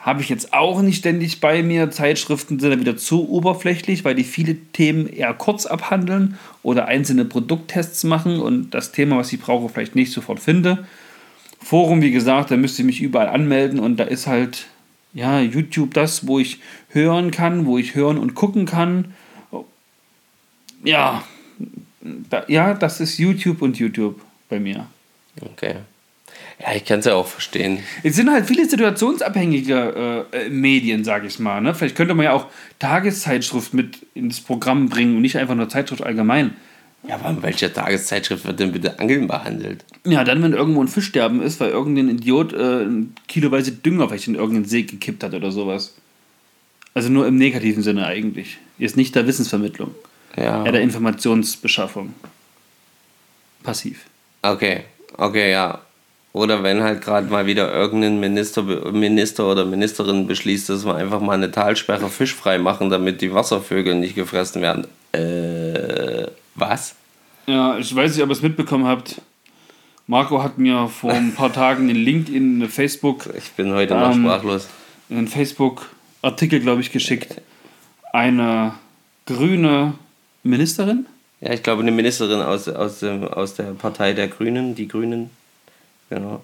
habe 0.00 0.22
ich 0.22 0.30
jetzt 0.30 0.54
auch 0.54 0.80
nicht 0.80 0.98
ständig 0.98 1.40
bei 1.40 1.62
mir. 1.62 1.90
Zeitschriften 1.90 2.58
sind 2.58 2.70
dann 2.70 2.80
wieder 2.80 2.96
zu 2.96 3.28
oberflächlich, 3.28 4.04
weil 4.04 4.14
die 4.14 4.24
viele 4.24 4.56
Themen 4.72 5.06
eher 5.06 5.34
kurz 5.34 5.66
abhandeln 5.66 6.38
oder 6.62 6.86
einzelne 6.86 7.26
Produkttests 7.26 8.04
machen 8.04 8.40
und 8.40 8.70
das 8.70 8.92
Thema, 8.92 9.18
was 9.18 9.32
ich 9.32 9.40
brauche, 9.40 9.68
vielleicht 9.68 9.94
nicht 9.94 10.12
sofort 10.12 10.40
finde. 10.40 10.86
Forum, 11.62 12.00
wie 12.00 12.10
gesagt, 12.10 12.50
da 12.50 12.56
müsste 12.56 12.80
ich 12.80 12.86
mich 12.86 13.02
überall 13.02 13.28
anmelden 13.28 13.78
und 13.78 13.98
da 13.98 14.04
ist 14.04 14.26
halt 14.26 14.66
ja 15.12 15.40
YouTube 15.40 15.92
das, 15.92 16.26
wo 16.26 16.38
ich 16.38 16.60
hören 16.88 17.30
kann, 17.30 17.66
wo 17.66 17.76
ich 17.76 17.94
hören 17.94 18.16
und 18.16 18.34
gucken 18.34 18.64
kann. 18.64 19.14
Ja, 20.82 21.24
da, 22.00 22.44
ja, 22.48 22.72
das 22.72 23.00
ist 23.00 23.18
YouTube 23.18 23.60
und 23.60 23.78
YouTube 23.78 24.18
bei 24.48 24.58
mir. 24.58 24.86
okay. 25.42 25.76
Ja, 26.60 26.74
ich 26.74 26.84
kann 26.84 27.00
es 27.00 27.06
ja 27.06 27.14
auch 27.14 27.26
verstehen. 27.26 27.78
Es 28.02 28.16
sind 28.16 28.30
halt 28.30 28.46
viele 28.46 28.68
situationsabhängige 28.68 30.26
äh, 30.32 30.46
äh 30.46 30.50
Medien, 30.50 31.04
sage 31.04 31.26
ich 31.26 31.38
mal. 31.38 31.60
Ne? 31.60 31.74
Vielleicht 31.74 31.96
könnte 31.96 32.14
man 32.14 32.24
ja 32.24 32.32
auch 32.32 32.46
Tageszeitschrift 32.78 33.72
mit 33.72 34.06
ins 34.14 34.40
Programm 34.40 34.88
bringen 34.90 35.16
und 35.16 35.22
nicht 35.22 35.38
einfach 35.38 35.54
nur 35.54 35.68
Zeitschrift 35.70 36.02
allgemein. 36.02 36.54
Ja, 37.08 37.14
aber 37.14 37.30
in 37.30 37.42
welcher 37.42 37.72
Tageszeitschrift 37.72 38.44
wird 38.44 38.60
denn 38.60 38.72
bitte 38.72 38.98
Angeln 38.98 39.26
behandelt? 39.26 39.86
Ja, 40.04 40.22
dann, 40.22 40.42
wenn 40.42 40.52
irgendwo 40.52 40.82
ein 40.82 40.88
Fischsterben 40.88 41.40
ist, 41.40 41.58
weil 41.60 41.70
irgendein 41.70 42.10
Idiot 42.10 42.52
äh, 42.52 42.86
kiloweise 43.26 43.72
Dünger 43.72 44.08
vielleicht 44.08 44.28
in 44.28 44.34
irgendeinen 44.34 44.66
See 44.66 44.82
gekippt 44.82 45.24
hat 45.24 45.32
oder 45.32 45.50
sowas. 45.50 45.94
Also 46.92 47.08
nur 47.08 47.26
im 47.26 47.36
negativen 47.36 47.82
Sinne 47.82 48.06
eigentlich. 48.06 48.58
Ist 48.78 48.98
nicht 48.98 49.14
der 49.14 49.26
Wissensvermittlung. 49.26 49.94
Ja. 50.36 50.64
Ja, 50.64 50.72
der 50.72 50.82
Informationsbeschaffung. 50.82 52.14
Passiv. 53.62 54.04
Okay, 54.42 54.84
okay, 55.16 55.52
ja. 55.52 55.80
Oder 56.32 56.62
wenn 56.62 56.82
halt 56.82 57.02
gerade 57.02 57.28
mal 57.28 57.46
wieder 57.46 57.72
irgendein 57.72 58.20
Minister, 58.20 58.62
Minister 58.62 59.50
oder 59.50 59.64
Ministerin 59.64 60.28
beschließt, 60.28 60.68
dass 60.68 60.84
wir 60.84 60.94
einfach 60.94 61.20
mal 61.20 61.32
eine 61.32 61.50
Talsperre 61.50 62.08
fischfrei 62.08 62.58
machen, 62.58 62.88
damit 62.88 63.20
die 63.20 63.34
Wasservögel 63.34 63.96
nicht 63.96 64.14
gefressen 64.14 64.62
werden. 64.62 64.86
Äh, 65.12 66.28
was? 66.54 66.94
Ja, 67.46 67.76
ich 67.78 67.94
weiß 67.94 68.14
nicht, 68.14 68.22
ob 68.22 68.28
ihr 68.28 68.34
es 68.34 68.42
mitbekommen 68.42 68.86
habt. 68.86 69.20
Marco 70.06 70.42
hat 70.42 70.58
mir 70.58 70.88
vor 70.88 71.12
ein 71.12 71.34
paar 71.34 71.52
Tagen 71.52 71.88
in 71.88 71.96
LinkedIn, 71.96 72.68
Facebook. 72.68 73.28
Ich 73.36 73.50
bin 73.52 73.72
heute 73.72 73.94
noch 73.94 74.12
ähm, 74.12 74.22
sprachlos. 74.22 74.68
Einen 75.08 75.26
Facebook-Artikel, 75.26 76.60
glaube 76.60 76.80
ich, 76.80 76.92
geschickt. 76.92 77.40
Eine 78.12 78.74
grüne 79.26 79.94
Ministerin? 80.42 81.06
Ja, 81.40 81.52
ich 81.52 81.62
glaube, 81.62 81.82
eine 81.82 81.92
Ministerin 81.92 82.40
aus, 82.40 82.68
aus, 82.68 83.02
aus 83.02 83.54
der 83.54 83.72
Partei 83.72 84.12
der 84.12 84.28
Grünen, 84.28 84.74
die 84.74 84.88
Grünen, 84.88 85.30
genau, 86.10 86.42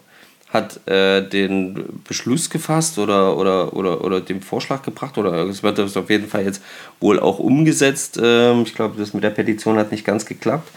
hat 0.50 0.87
äh, 0.88 1.29
den 1.29 2.02
Beschluss 2.07 2.48
gefasst 2.50 2.98
oder, 2.98 3.37
oder, 3.37 3.74
oder, 3.74 4.02
oder 4.02 4.20
den 4.20 4.40
Vorschlag 4.40 4.83
gebracht 4.83 5.18
oder 5.18 5.33
es 5.48 5.62
wird 5.62 5.79
das 5.79 5.96
auf 5.96 6.09
jeden 6.09 6.29
Fall 6.29 6.44
jetzt 6.44 6.62
wohl 7.00 7.18
auch 7.18 7.38
umgesetzt. 7.38 8.18
Ähm, 8.22 8.62
ich 8.62 8.74
glaube, 8.74 8.94
das 8.98 9.12
mit 9.12 9.24
der 9.24 9.31
Petition 9.31 9.76
hat 9.76 9.90
nicht 9.90 10.05
ganz 10.05 10.24
geklappt, 10.24 10.70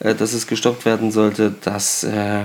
äh, 0.00 0.14
dass 0.14 0.34
es 0.34 0.46
gestoppt 0.46 0.84
werden 0.84 1.10
sollte, 1.10 1.54
dass 1.62 2.04
äh, 2.04 2.44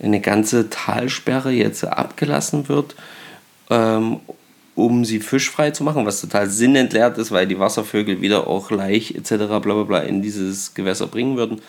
eine 0.00 0.20
ganze 0.20 0.68
Talsperre 0.70 1.50
jetzt 1.50 1.84
abgelassen 1.84 2.68
wird, 2.68 2.94
ähm, 3.70 4.20
um 4.74 5.04
sie 5.04 5.20
fischfrei 5.20 5.72
zu 5.72 5.82
machen, 5.82 6.06
was 6.06 6.20
total 6.20 6.48
sinnentleert 6.48 7.18
ist, 7.18 7.32
weil 7.32 7.46
die 7.46 7.58
Wasservögel 7.58 8.20
wieder 8.20 8.46
auch 8.46 8.70
Laich 8.70 9.14
etc. 9.14 9.30
Bla, 9.30 9.58
bla, 9.58 9.82
bla 9.82 9.98
in 10.00 10.22
dieses 10.22 10.74
Gewässer 10.74 11.06
bringen 11.06 11.36
würden, 11.36 11.62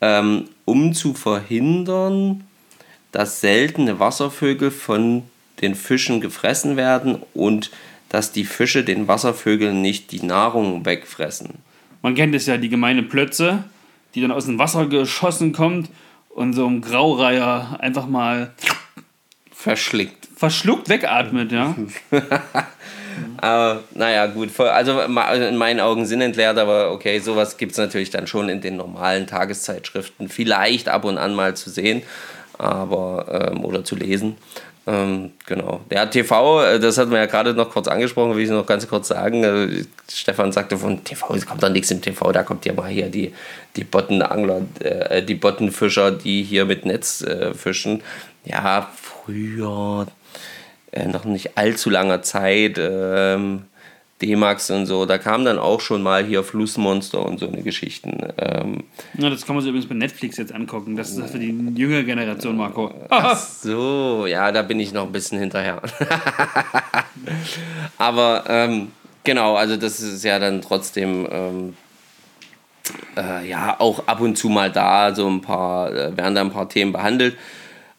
ähm, 0.00 0.44
um 0.64 0.94
zu 0.94 1.14
verhindern, 1.14 2.44
dass 3.14 3.40
seltene 3.40 4.00
Wasservögel 4.00 4.72
von 4.72 5.22
den 5.62 5.76
Fischen 5.76 6.20
gefressen 6.20 6.76
werden 6.76 7.22
und 7.32 7.70
dass 8.08 8.32
die 8.32 8.44
Fische 8.44 8.82
den 8.82 9.06
Wasservögeln 9.06 9.80
nicht 9.80 10.10
die 10.10 10.24
Nahrung 10.24 10.84
wegfressen. 10.84 11.50
Man 12.02 12.16
kennt 12.16 12.34
es 12.34 12.46
ja, 12.46 12.56
die 12.56 12.68
gemeine 12.68 13.04
Plötze, 13.04 13.64
die 14.14 14.20
dann 14.20 14.32
aus 14.32 14.46
dem 14.46 14.58
Wasser 14.58 14.86
geschossen 14.86 15.52
kommt 15.52 15.90
und 16.28 16.54
so 16.54 16.66
ein 16.66 16.80
Graureiher 16.80 17.78
einfach 17.80 18.08
mal 18.08 18.52
verschlickt 19.52 20.24
verschluckt 20.36 20.88
wegatmet, 20.88 21.52
ja. 21.52 21.76
aber 23.36 23.84
naja, 23.94 24.26
gut. 24.26 24.58
Also 24.58 25.00
in 25.00 25.56
meinen 25.56 25.78
Augen 25.78 26.04
sinnentleert, 26.04 26.58
aber 26.58 26.90
okay, 26.90 27.20
sowas 27.20 27.56
gibt 27.56 27.72
es 27.72 27.78
natürlich 27.78 28.10
dann 28.10 28.26
schon 28.26 28.48
in 28.48 28.60
den 28.60 28.76
normalen 28.76 29.28
Tageszeitschriften. 29.28 30.28
Vielleicht 30.28 30.88
ab 30.88 31.04
und 31.04 31.16
an 31.16 31.34
mal 31.34 31.54
zu 31.54 31.70
sehen 31.70 32.02
aber 32.58 33.50
ähm, 33.52 33.64
oder 33.64 33.84
zu 33.84 33.96
lesen. 33.96 34.36
Ähm, 34.86 35.32
genau. 35.46 35.80
Der 35.90 36.10
TV, 36.10 36.62
äh, 36.62 36.78
das 36.78 36.98
hatten 36.98 37.10
wir 37.10 37.18
ja 37.18 37.26
gerade 37.26 37.54
noch 37.54 37.70
kurz 37.70 37.88
angesprochen, 37.88 38.36
will 38.36 38.44
ich 38.44 38.50
noch 38.50 38.66
ganz 38.66 38.86
kurz 38.86 39.08
sagen. 39.08 39.42
Äh, 39.42 39.84
Stefan 40.12 40.52
sagte 40.52 40.76
von 40.76 41.02
TV, 41.04 41.34
es 41.34 41.46
kommt 41.46 41.62
doch 41.62 41.70
nichts 41.70 41.90
im 41.90 42.02
TV, 42.02 42.32
da 42.32 42.42
kommt 42.42 42.66
ja 42.66 42.74
mal 42.74 42.90
hier 42.90 43.08
die, 43.08 43.32
die 43.76 43.84
Bottenangler, 43.84 44.60
äh, 44.80 45.22
die 45.22 45.36
Bottenfischer, 45.36 46.10
die 46.10 46.42
hier 46.42 46.66
mit 46.66 46.84
Netz 46.84 47.22
äh, 47.22 47.54
fischen. 47.54 48.02
Ja, 48.44 48.90
früher, 48.94 50.06
äh, 50.92 51.06
noch 51.06 51.24
nicht 51.24 51.56
allzu 51.56 51.88
langer 51.88 52.20
Zeit, 52.20 52.76
ähm, 52.78 53.64
D-Max 54.22 54.70
und 54.70 54.86
so, 54.86 55.06
da 55.06 55.18
kam 55.18 55.44
dann 55.44 55.58
auch 55.58 55.80
schon 55.80 56.02
mal 56.02 56.24
hier 56.24 56.44
Flussmonster 56.44 57.24
und 57.24 57.40
so 57.40 57.48
eine 57.48 57.62
Geschichten. 57.62 58.18
Ähm, 58.38 58.84
ja, 59.18 59.28
das 59.28 59.44
kann 59.44 59.56
man 59.56 59.62
sich 59.62 59.70
übrigens 59.70 59.88
bei 59.88 59.96
Netflix 59.96 60.36
jetzt 60.36 60.52
angucken. 60.52 60.94
Das 60.94 61.10
ist 61.10 61.30
für 61.30 61.38
die 61.38 61.48
jüngere 61.74 62.04
Generation, 62.04 62.56
Marco. 62.56 62.92
Ach 63.10 63.36
so, 63.36 64.26
ja, 64.26 64.52
da 64.52 64.62
bin 64.62 64.78
ich 64.78 64.92
noch 64.92 65.06
ein 65.06 65.12
bisschen 65.12 65.40
hinterher. 65.40 65.82
Aber 67.98 68.44
ähm, 68.48 68.92
genau, 69.24 69.56
also 69.56 69.76
das 69.76 70.00
ist 70.00 70.22
ja 70.22 70.38
dann 70.38 70.62
trotzdem 70.62 71.26
ähm, 71.30 71.76
äh, 73.16 73.48
ja 73.48 73.78
auch 73.80 74.06
ab 74.06 74.20
und 74.20 74.36
zu 74.36 74.48
mal 74.48 74.70
da, 74.70 75.12
so 75.14 75.28
ein 75.28 75.40
paar, 75.40 75.92
äh, 75.92 76.16
werden 76.16 76.36
da 76.36 76.40
ein 76.40 76.52
paar 76.52 76.68
Themen 76.68 76.92
behandelt. 76.92 77.36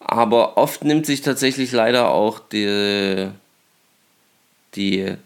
Aber 0.00 0.56
oft 0.56 0.82
nimmt 0.82 1.04
sich 1.04 1.20
tatsächlich 1.20 1.72
leider 1.72 2.10
auch 2.10 2.38
die, 2.38 3.28
die 4.76 5.16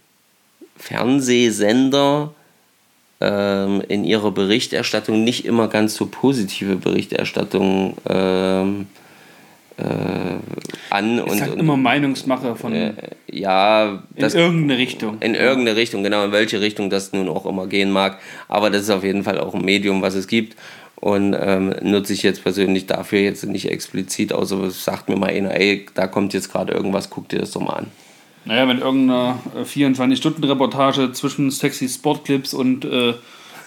Fernsehsender 0.80 2.32
ähm, 3.20 3.82
in 3.88 4.04
ihrer 4.04 4.30
Berichterstattung 4.30 5.24
nicht 5.24 5.44
immer 5.44 5.68
ganz 5.68 5.94
so 5.94 6.06
positive 6.06 6.76
Berichterstattung 6.76 7.96
ähm, 8.08 8.86
äh, 9.76 9.82
an. 10.90 11.18
Es 11.18 11.32
und, 11.32 11.40
halt 11.40 11.52
und 11.52 11.60
immer 11.60 11.76
Meinungsmache 11.76 12.56
von. 12.56 12.74
Äh, 12.74 12.94
ja. 13.30 14.02
In 14.16 14.24
irgendeine 14.24 14.78
Richtung. 14.78 15.18
In 15.20 15.34
irgendeine 15.34 15.76
Richtung, 15.76 16.02
genau, 16.02 16.24
in 16.24 16.32
welche 16.32 16.60
Richtung 16.60 16.90
das 16.90 17.12
nun 17.12 17.28
auch 17.28 17.46
immer 17.46 17.66
gehen 17.66 17.90
mag. 17.90 18.18
Aber 18.48 18.70
das 18.70 18.82
ist 18.82 18.90
auf 18.90 19.04
jeden 19.04 19.22
Fall 19.22 19.38
auch 19.38 19.54
ein 19.54 19.64
Medium, 19.64 20.02
was 20.02 20.14
es 20.14 20.26
gibt 20.26 20.56
und 20.96 21.34
ähm, 21.38 21.74
nutze 21.82 22.12
ich 22.12 22.22
jetzt 22.22 22.42
persönlich 22.42 22.86
dafür 22.86 23.20
jetzt 23.20 23.44
nicht 23.44 23.70
explizit, 23.70 24.32
außer 24.32 24.70
sagt 24.70 25.08
mir 25.08 25.16
mal 25.16 25.30
einer, 25.30 25.58
ey, 25.58 25.86
da 25.94 26.06
kommt 26.06 26.34
jetzt 26.34 26.52
gerade 26.52 26.74
irgendwas, 26.74 27.10
guck 27.10 27.28
dir 27.28 27.38
das 27.38 27.52
doch 27.52 27.62
mal 27.62 27.72
an. 27.72 27.86
Naja, 28.44 28.66
wenn 28.68 28.78
irgendeine 28.78 29.38
24-Stunden-Reportage 29.64 31.04
äh, 31.04 31.12
zwischen 31.12 31.50
sexy 31.50 31.88
Sportclips 31.88 32.54
und 32.54 32.84
äh, 32.84 33.14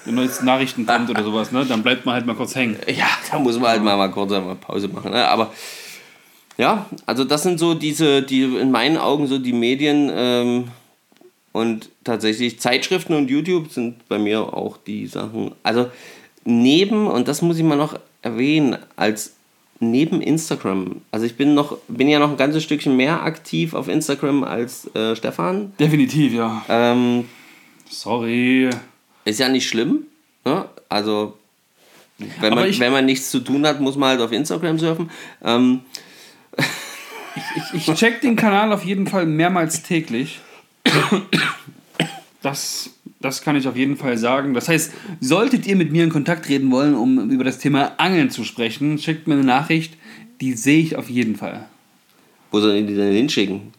den 0.05 0.15
neuesten 0.15 0.45
Nachrichten 0.45 0.85
kommt 0.85 1.09
oder 1.09 1.23
sowas, 1.23 1.51
ne, 1.51 1.65
dann 1.65 1.83
bleibt 1.83 2.05
man 2.05 2.15
halt 2.15 2.25
mal 2.25 2.35
kurz 2.35 2.55
hängen. 2.55 2.77
Ja, 2.87 3.07
da 3.31 3.39
muss 3.39 3.57
man 3.57 3.69
halt 3.69 3.83
mal, 3.83 3.95
mal 3.95 4.11
kurz 4.11 4.31
einmal 4.31 4.55
Pause 4.55 4.87
machen. 4.87 5.11
Ne? 5.11 5.27
Aber 5.27 5.53
ja, 6.57 6.87
also 7.05 7.23
das 7.23 7.43
sind 7.43 7.59
so 7.59 7.73
diese, 7.73 8.21
die 8.21 8.43
in 8.43 8.71
meinen 8.71 8.97
Augen 8.97 9.27
so 9.27 9.39
die 9.39 9.53
Medien 9.53 10.11
ähm, 10.13 10.67
und 11.51 11.89
tatsächlich 12.03 12.59
Zeitschriften 12.59 13.13
und 13.13 13.29
YouTube 13.29 13.71
sind 13.71 14.07
bei 14.07 14.19
mir 14.19 14.53
auch 14.53 14.77
die 14.77 15.07
Sachen. 15.07 15.51
Also 15.63 15.89
neben, 16.43 17.07
und 17.07 17.27
das 17.27 17.41
muss 17.41 17.57
ich 17.57 17.63
mal 17.63 17.77
noch 17.77 17.97
erwähnen, 18.21 18.77
als 18.95 19.35
neben 19.91 20.21
Instagram, 20.21 21.01
also 21.11 21.25
ich 21.25 21.35
bin 21.35 21.53
noch, 21.53 21.77
bin 21.87 22.09
ja 22.09 22.19
noch 22.19 22.31
ein 22.31 22.37
ganzes 22.37 22.63
Stückchen 22.63 22.95
mehr 22.95 23.23
aktiv 23.23 23.73
auf 23.73 23.87
Instagram 23.87 24.43
als 24.43 24.93
äh, 24.95 25.15
Stefan. 25.15 25.73
Definitiv, 25.79 26.33
ja. 26.33 26.63
Ähm, 26.69 27.25
Sorry. 27.89 28.69
Ist 29.25 29.39
ja 29.39 29.49
nicht 29.49 29.67
schlimm. 29.67 30.07
Ne? 30.45 30.65
Also, 30.89 31.37
wenn 32.39 32.53
man, 32.53 32.79
wenn 32.79 32.91
man 32.91 33.05
nichts 33.05 33.31
zu 33.31 33.39
tun 33.39 33.65
hat, 33.65 33.79
muss 33.79 33.95
man 33.95 34.09
halt 34.09 34.21
auf 34.21 34.31
Instagram 34.31 34.79
surfen. 34.79 35.09
Ähm. 35.43 35.81
Ich, 37.35 37.73
ich, 37.73 37.87
ich 37.87 37.95
check 37.95 38.21
den 38.21 38.35
Kanal 38.35 38.71
auf 38.71 38.85
jeden 38.85 39.07
Fall 39.07 39.25
mehrmals 39.25 39.81
täglich. 39.81 40.39
Das 42.43 42.91
das 43.23 43.41
kann 43.41 43.55
ich 43.55 43.67
auf 43.69 43.77
jeden 43.77 43.95
Fall 43.95 44.17
sagen. 44.17 44.53
Das 44.53 44.67
heißt, 44.67 44.91
solltet 45.21 45.65
ihr 45.65 45.77
mit 45.77 45.91
mir 45.91 46.03
in 46.03 46.09
Kontakt 46.09 46.45
treten 46.45 46.69
wollen, 46.71 46.93
um 46.93 47.31
über 47.31 47.45
das 47.45 47.57
Thema 47.57 47.93
Angeln 47.97 48.29
zu 48.29 48.43
sprechen, 48.43 48.97
schickt 48.97 49.27
mir 49.27 49.35
eine 49.35 49.45
Nachricht. 49.45 49.95
Die 50.41 50.53
sehe 50.53 50.79
ich 50.79 50.97
auf 50.97 51.09
jeden 51.09 51.37
Fall. 51.37 51.65
Wo 52.51 52.59
sollen 52.59 52.85
die 52.85 52.95
denn 52.95 53.13
hinschicken? 53.13 53.73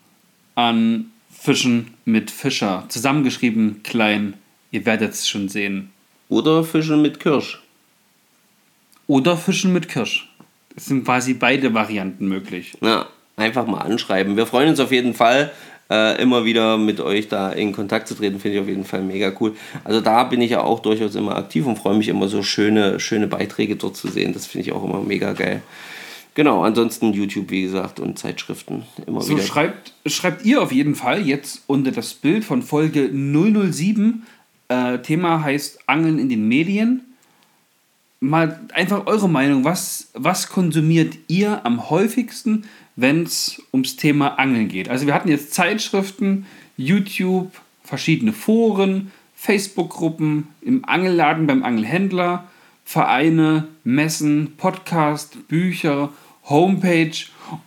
An 0.55 1.11
Fischen 1.31 1.89
mit 2.07 2.31
Fischer. 2.31 2.87
Zusammengeschrieben 2.89 3.83
klein. 3.83 4.35
Ihr 4.71 4.87
werdet 4.87 5.13
es 5.13 5.29
schon 5.29 5.51
sehen. 5.51 5.91
Oder 6.31 6.65
Fischen 6.65 7.03
mit 7.03 7.21
Kirsch. 7.21 7.63
Oder 9.07 9.37
Fischen 9.37 9.75
mit 9.75 9.89
Kirsch. 9.89 10.31
Es 10.75 10.87
sind 10.87 11.05
quasi 11.05 11.35
beide 11.35 11.75
Varianten 11.75 12.29
möglich. 12.29 12.73
Ja, 12.81 13.07
einfach 13.37 13.67
mal 13.67 13.83
anschreiben. 13.83 14.39
Wir 14.39 14.47
freuen 14.47 14.71
uns 14.71 14.81
auf 14.81 14.91
jeden 14.91 15.13
Fall 15.13 15.53
äh, 15.95 16.21
immer 16.21 16.45
wieder 16.45 16.77
mit 16.77 17.01
euch 17.01 17.29
da 17.29 17.51
in 17.51 17.73
Kontakt 17.73 18.09
zu 18.09 18.15
treten, 18.15 18.41
finde 18.41 18.57
ich 18.57 18.63
auf 18.63 18.69
jeden 18.69 18.85
Fall 18.85 19.03
mega 19.03 19.33
cool. 19.41 19.55
Also 19.85 20.01
da 20.01 20.25
bin 20.25 20.41
ich 20.41 20.51
ja 20.51 20.63
auch 20.63 20.81
durchaus 20.81 21.15
immer 21.15 21.37
aktiv 21.37 21.67
und 21.67 21.79
freue 21.79 21.97
mich 21.97 22.09
immer 22.09 22.27
so 22.27 22.43
schöne, 22.43 22.99
schöne 22.99 23.29
Beiträge 23.29 23.77
dort 23.77 23.97
zu 23.97 24.09
sehen. 24.09 24.33
Das 24.33 24.47
finde 24.47 24.67
ich 24.67 24.73
auch 24.73 24.83
immer 24.83 25.01
mega 25.01 25.33
geil. 25.33 25.63
Genau, 26.35 26.65
ansonsten 26.65 27.13
YouTube, 27.13 27.51
wie 27.51 27.63
gesagt, 27.63 28.01
und 28.01 28.19
Zeitschriften 28.19 28.83
immer 29.07 29.21
so, 29.21 29.35
wieder. 29.35 29.43
Schreibt, 29.43 29.93
schreibt 30.07 30.45
ihr 30.45 30.61
auf 30.63 30.73
jeden 30.73 30.97
Fall 30.97 31.25
jetzt 31.25 31.63
unter 31.69 31.93
das 31.93 32.15
Bild 32.15 32.45
von 32.45 32.63
Folge 32.63 33.11
007. 33.13 34.25
Äh, 34.67 34.99
Thema 34.99 35.45
heißt 35.45 35.79
Angeln 35.87 36.19
in 36.19 36.29
den 36.29 36.49
Medien. 36.49 37.03
Mal 38.19 38.59
einfach 38.73 39.07
eure 39.07 39.29
Meinung. 39.29 39.63
Was, 39.63 40.11
was 40.15 40.49
konsumiert 40.49 41.15
ihr 41.29 41.65
am 41.65 41.89
häufigsten? 41.89 42.65
Wenn 42.97 43.25
es 43.25 43.61
ums 43.73 43.97
Thema 43.97 44.39
Angeln 44.39 44.69
geht. 44.69 44.89
Also 44.89 45.07
wir 45.07 45.15
hatten 45.15 45.29
jetzt 45.29 45.53
Zeitschriften, 45.55 46.47
YouTube, 46.77 47.51
verschiedene 47.83 48.33
Foren, 48.33 49.13
Facebook-Gruppen, 49.37 50.49
im 50.63 50.85
Angelladen 50.85 51.47
beim 51.47 51.63
Angelhändler, 51.65 52.49
Vereine, 52.85 53.69
Messen, 53.85 54.55
Podcast, 54.57 55.49
Bücher, 55.49 56.11
Homepage 56.49 57.13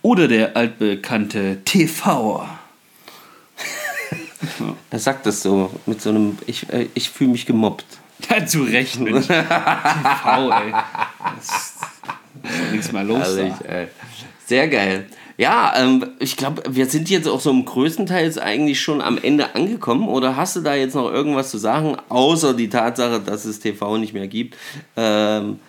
oder 0.02 0.28
der 0.28 0.56
altbekannte 0.56 1.58
TV. 1.64 2.48
Er 4.90 4.98
sagt 4.98 5.26
das 5.26 5.42
so 5.42 5.70
mit 5.86 6.00
so 6.00 6.10
einem, 6.10 6.38
ich, 6.46 6.68
äh, 6.72 6.86
ich 6.94 7.10
fühle 7.10 7.30
mich 7.30 7.46
gemobbt. 7.46 7.84
Ja, 8.28 8.44
zu 8.44 8.62
Recht, 8.62 8.98
Mensch. 9.00 9.26
TV, 9.26 10.50
ey. 10.50 10.72
Das 11.36 11.44
ist, 11.44 11.76
ist 12.64 12.72
nichts 12.72 12.92
mehr 12.92 13.04
los. 13.04 13.18
Herrlich, 13.20 13.54
Da. 13.62 13.68
ey. 13.68 13.88
Sehr 14.46 14.68
geil. 14.68 15.06
Ja, 15.38 15.72
ähm, 15.76 16.04
ich 16.18 16.36
glaube, 16.36 16.62
wir 16.68 16.86
sind 16.86 17.08
jetzt 17.08 17.28
auch 17.28 17.40
so 17.40 17.50
im 17.50 17.64
größten 17.64 18.06
Teil 18.06 18.36
eigentlich 18.40 18.80
schon 18.80 19.00
am 19.00 19.18
Ende 19.18 19.54
angekommen. 19.54 20.08
Oder 20.08 20.36
hast 20.36 20.56
du 20.56 20.60
da 20.60 20.74
jetzt 20.74 20.94
noch 20.94 21.10
irgendwas 21.10 21.50
zu 21.50 21.58
sagen, 21.58 21.96
außer 22.08 22.54
die 22.54 22.68
Tatsache, 22.68 23.20
dass 23.20 23.44
es 23.44 23.60
TV 23.60 23.98
nicht 23.98 24.12
mehr 24.12 24.26
gibt? 24.26 24.56
Ähm, 24.96 25.60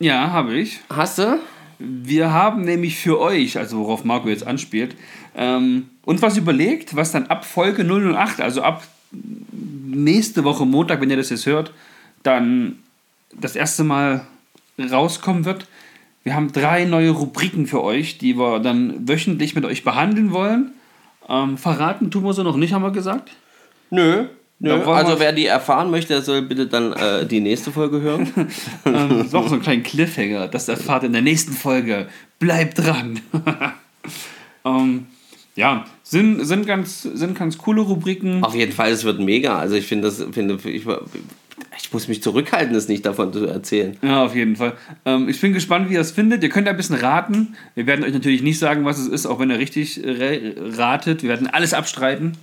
Ja, 0.00 0.32
habe 0.32 0.54
ich. 0.54 0.80
hast 0.90 1.18
du? 1.18 1.38
Wir 1.78 2.32
haben 2.32 2.62
nämlich 2.62 2.96
für 2.96 3.20
euch, 3.20 3.56
also 3.56 3.78
worauf 3.78 4.02
Marco 4.02 4.28
jetzt 4.28 4.46
anspielt, 4.46 4.96
ähm, 5.36 5.90
uns 6.04 6.20
was 6.22 6.36
überlegt, 6.36 6.96
was 6.96 7.12
dann 7.12 7.26
ab 7.26 7.44
Folge 7.44 7.84
008, 7.84 8.40
also 8.40 8.62
ab 8.62 8.82
nächste 9.12 10.42
Woche 10.42 10.66
Montag, 10.66 11.00
wenn 11.00 11.10
ihr 11.10 11.16
das 11.16 11.30
jetzt 11.30 11.46
hört, 11.46 11.72
dann 12.22 12.80
das 13.32 13.54
erste 13.54 13.84
Mal 13.84 14.26
rauskommen 14.78 15.44
wird. 15.44 15.68
Wir 16.26 16.34
haben 16.34 16.50
drei 16.50 16.86
neue 16.86 17.10
Rubriken 17.10 17.68
für 17.68 17.84
euch, 17.84 18.18
die 18.18 18.36
wir 18.36 18.58
dann 18.58 19.06
wöchentlich 19.06 19.54
mit 19.54 19.64
euch 19.64 19.84
behandeln 19.84 20.32
wollen. 20.32 20.72
Ähm, 21.28 21.56
verraten 21.56 22.10
tun 22.10 22.24
wir 22.24 22.32
sie 22.32 22.42
noch 22.42 22.56
nicht, 22.56 22.72
haben 22.72 22.82
wir 22.82 22.90
gesagt. 22.90 23.30
Nö. 23.90 24.26
Nö. 24.58 24.72
Also 24.86 25.20
wer 25.20 25.32
die 25.32 25.46
erfahren 25.46 25.88
möchte, 25.88 26.14
der 26.14 26.22
soll 26.22 26.42
bitte 26.42 26.66
dann 26.66 26.92
äh, 26.94 27.26
die 27.26 27.38
nächste 27.38 27.70
Folge 27.70 28.00
hören. 28.00 28.32
Ähm, 28.84 29.18
das 29.18 29.26
ist 29.28 29.34
auch 29.36 29.46
so 29.46 29.54
ein 29.54 29.62
kleiner 29.62 29.84
Cliffhanger. 29.84 30.48
Das 30.48 30.68
erfahrt 30.68 31.04
in 31.04 31.12
der 31.12 31.22
nächsten 31.22 31.52
Folge. 31.52 32.08
Bleibt 32.40 32.78
dran. 32.84 33.20
ähm, 34.64 35.06
ja, 35.54 35.84
sind, 36.08 36.44
sind, 36.44 36.66
ganz, 36.66 37.02
sind 37.02 37.36
ganz 37.36 37.58
coole 37.58 37.80
Rubriken. 37.80 38.44
Auf 38.44 38.54
jeden 38.54 38.70
Fall, 38.70 38.92
es 38.92 39.02
wird 39.02 39.18
mega. 39.18 39.58
Also 39.58 39.74
ich 39.74 39.86
finde 39.86 40.06
das, 40.06 40.24
finde 40.30 40.56
ich, 40.64 40.86
ich 40.86 41.92
muss 41.92 42.06
mich 42.06 42.22
zurückhalten, 42.22 42.74
das 42.74 42.86
nicht 42.86 43.04
davon 43.04 43.32
zu 43.32 43.44
erzählen. 43.44 43.96
Ja, 44.02 44.24
auf 44.24 44.34
jeden 44.36 44.54
Fall. 44.54 44.74
Ähm, 45.04 45.28
ich 45.28 45.40
bin 45.40 45.52
gespannt, 45.52 45.90
wie 45.90 45.94
ihr 45.94 46.00
es 46.00 46.12
findet. 46.12 46.44
Ihr 46.44 46.48
könnt 46.48 46.68
ein 46.68 46.76
bisschen 46.76 46.94
raten. 46.94 47.56
Wir 47.74 47.86
werden 47.88 48.04
euch 48.04 48.12
natürlich 48.12 48.42
nicht 48.42 48.60
sagen, 48.60 48.84
was 48.84 48.98
es 48.98 49.08
ist, 49.08 49.26
auch 49.26 49.40
wenn 49.40 49.50
ihr 49.50 49.58
richtig 49.58 50.02
äh, 50.04 50.54
ratet. 50.76 51.22
Wir 51.24 51.30
werden 51.30 51.48
alles 51.48 51.74
abstreiten. 51.74 52.38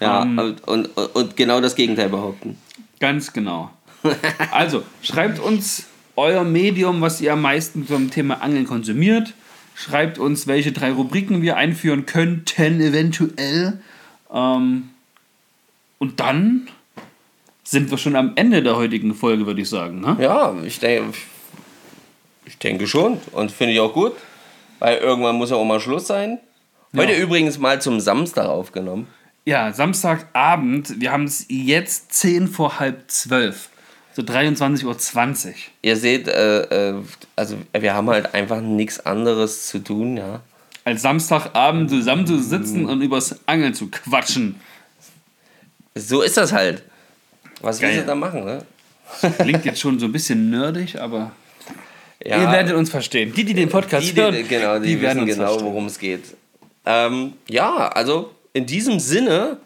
Ja, 0.00 0.22
Ähm. 0.22 0.38
und, 0.38 0.66
und, 0.66 0.86
und 1.14 1.36
genau 1.36 1.60
das 1.60 1.76
Gegenteil 1.76 2.08
behaupten. 2.08 2.56
Ganz 2.98 3.32
genau. 3.32 3.70
Also, 4.50 4.82
schreibt 5.02 5.38
uns 5.38 5.84
euer 6.16 6.42
Medium, 6.42 7.00
was 7.00 7.20
ihr 7.20 7.34
am 7.34 7.42
meisten 7.42 7.86
zum 7.86 8.10
Thema 8.10 8.42
Angeln 8.42 8.66
konsumiert. 8.66 9.34
Schreibt 9.80 10.18
uns, 10.18 10.46
welche 10.46 10.72
drei 10.72 10.92
Rubriken 10.92 11.40
wir 11.40 11.56
einführen 11.56 12.04
könnten, 12.04 12.82
eventuell. 12.82 13.80
Ähm, 14.30 14.90
und 15.98 16.20
dann 16.20 16.68
sind 17.64 17.90
wir 17.90 17.96
schon 17.96 18.14
am 18.14 18.32
Ende 18.34 18.62
der 18.62 18.76
heutigen 18.76 19.14
Folge, 19.14 19.46
würde 19.46 19.62
ich 19.62 19.70
sagen. 19.70 20.02
Ne? 20.02 20.18
Ja, 20.20 20.54
ich 20.66 20.80
denke, 20.80 21.16
ich 22.44 22.58
denke 22.58 22.86
schon. 22.86 23.20
Und 23.32 23.52
finde 23.52 23.72
ich 23.72 23.80
auch 23.80 23.94
gut. 23.94 24.12
Weil 24.80 24.98
irgendwann 24.98 25.36
muss 25.36 25.48
ja 25.48 25.56
auch 25.56 25.64
mal 25.64 25.80
Schluss 25.80 26.06
sein. 26.06 26.38
Heute 26.94 27.14
übrigens 27.14 27.58
mal 27.58 27.80
zum 27.80 28.00
Samstag 28.00 28.48
aufgenommen. 28.48 29.06
Ja, 29.46 29.72
Samstagabend. 29.72 31.00
Wir 31.00 31.10
haben 31.10 31.24
es 31.24 31.46
jetzt 31.48 32.12
10 32.12 32.48
vor 32.48 32.80
halb 32.80 33.10
12. 33.10 33.70
So 34.12 34.22
23.20 34.22 35.48
Uhr. 35.48 35.54
Ihr 35.82 35.96
seht, 35.96 36.28
äh, 36.28 36.90
äh, 36.90 36.94
also 37.36 37.56
wir 37.72 37.94
haben 37.94 38.10
halt 38.10 38.34
einfach 38.34 38.60
nichts 38.60 39.04
anderes 39.06 39.68
zu 39.68 39.78
tun, 39.78 40.16
ja. 40.16 40.40
Als 40.84 41.02
Samstagabend 41.02 41.90
zusammen 41.90 42.26
zu 42.26 42.38
sitzen 42.42 42.86
und 42.86 43.02
übers 43.02 43.38
Angeln 43.46 43.74
zu 43.74 43.88
quatschen. 43.88 44.60
So 45.94 46.22
ist 46.22 46.36
das 46.36 46.52
halt. 46.52 46.82
Was 47.60 47.80
willst 47.80 47.94
Geil. 47.96 48.00
du 48.02 48.06
da 48.06 48.14
machen, 48.14 48.44
ne? 48.44 48.64
Klingt 49.38 49.64
jetzt 49.64 49.80
schon 49.80 49.98
so 49.98 50.06
ein 50.06 50.12
bisschen 50.12 50.50
nerdig, 50.50 50.98
aber 51.00 51.32
Ja, 52.24 52.42
ihr 52.42 52.50
werdet 52.50 52.74
uns 52.74 52.90
verstehen. 52.90 53.32
Die, 53.34 53.44
die 53.44 53.54
den 53.54 53.68
Podcast 53.68 54.08
die, 54.08 54.20
hören, 54.20 54.34
die, 54.34 54.44
genau, 54.44 54.78
die, 54.78 55.00
wissen 55.00 55.26
genau, 55.26 55.46
verstehen. 55.46 55.66
worum 55.66 55.86
es 55.86 55.98
geht. 55.98 56.24
Ähm, 56.86 57.34
ja, 57.48 57.88
also 57.88 58.32
in 58.52 58.66
diesem 58.66 58.98
Sinne, 58.98 59.58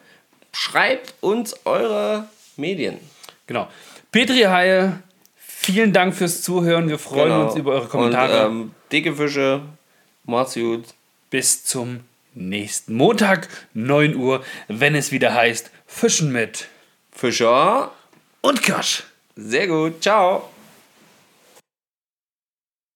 schreibt 0.52 1.14
uns 1.20 1.54
eure 1.64 2.28
Medien. 2.56 2.98
Genau. 3.46 3.68
Petri 4.14 4.42
Haie, 4.42 5.02
vielen 5.36 5.92
Dank 5.92 6.14
fürs 6.14 6.40
Zuhören. 6.42 6.88
Wir 6.88 7.00
freuen 7.00 7.30
Genau. 7.32 7.46
uns 7.46 7.56
über 7.56 7.72
eure 7.72 7.88
Kommentare. 7.88 8.46
Und, 8.46 8.52
ähm, 8.60 8.70
dicke 8.92 9.12
Fische, 9.12 9.62
macht's 10.22 10.54
gut. 10.54 10.84
Bis 11.30 11.64
zum 11.64 11.98
nächsten 12.32 12.94
Montag, 12.94 13.48
9 13.72 14.14
Uhr, 14.14 14.44
wenn 14.68 14.94
es 14.94 15.10
wieder 15.10 15.34
heißt 15.34 15.72
Fischen 15.88 16.30
mit 16.30 16.68
Fischer, 17.10 17.90
und 18.40 18.62
Kasch. 18.62 19.02
sehr 19.34 19.66
gut, 19.66 20.00
ciao. 20.00 20.48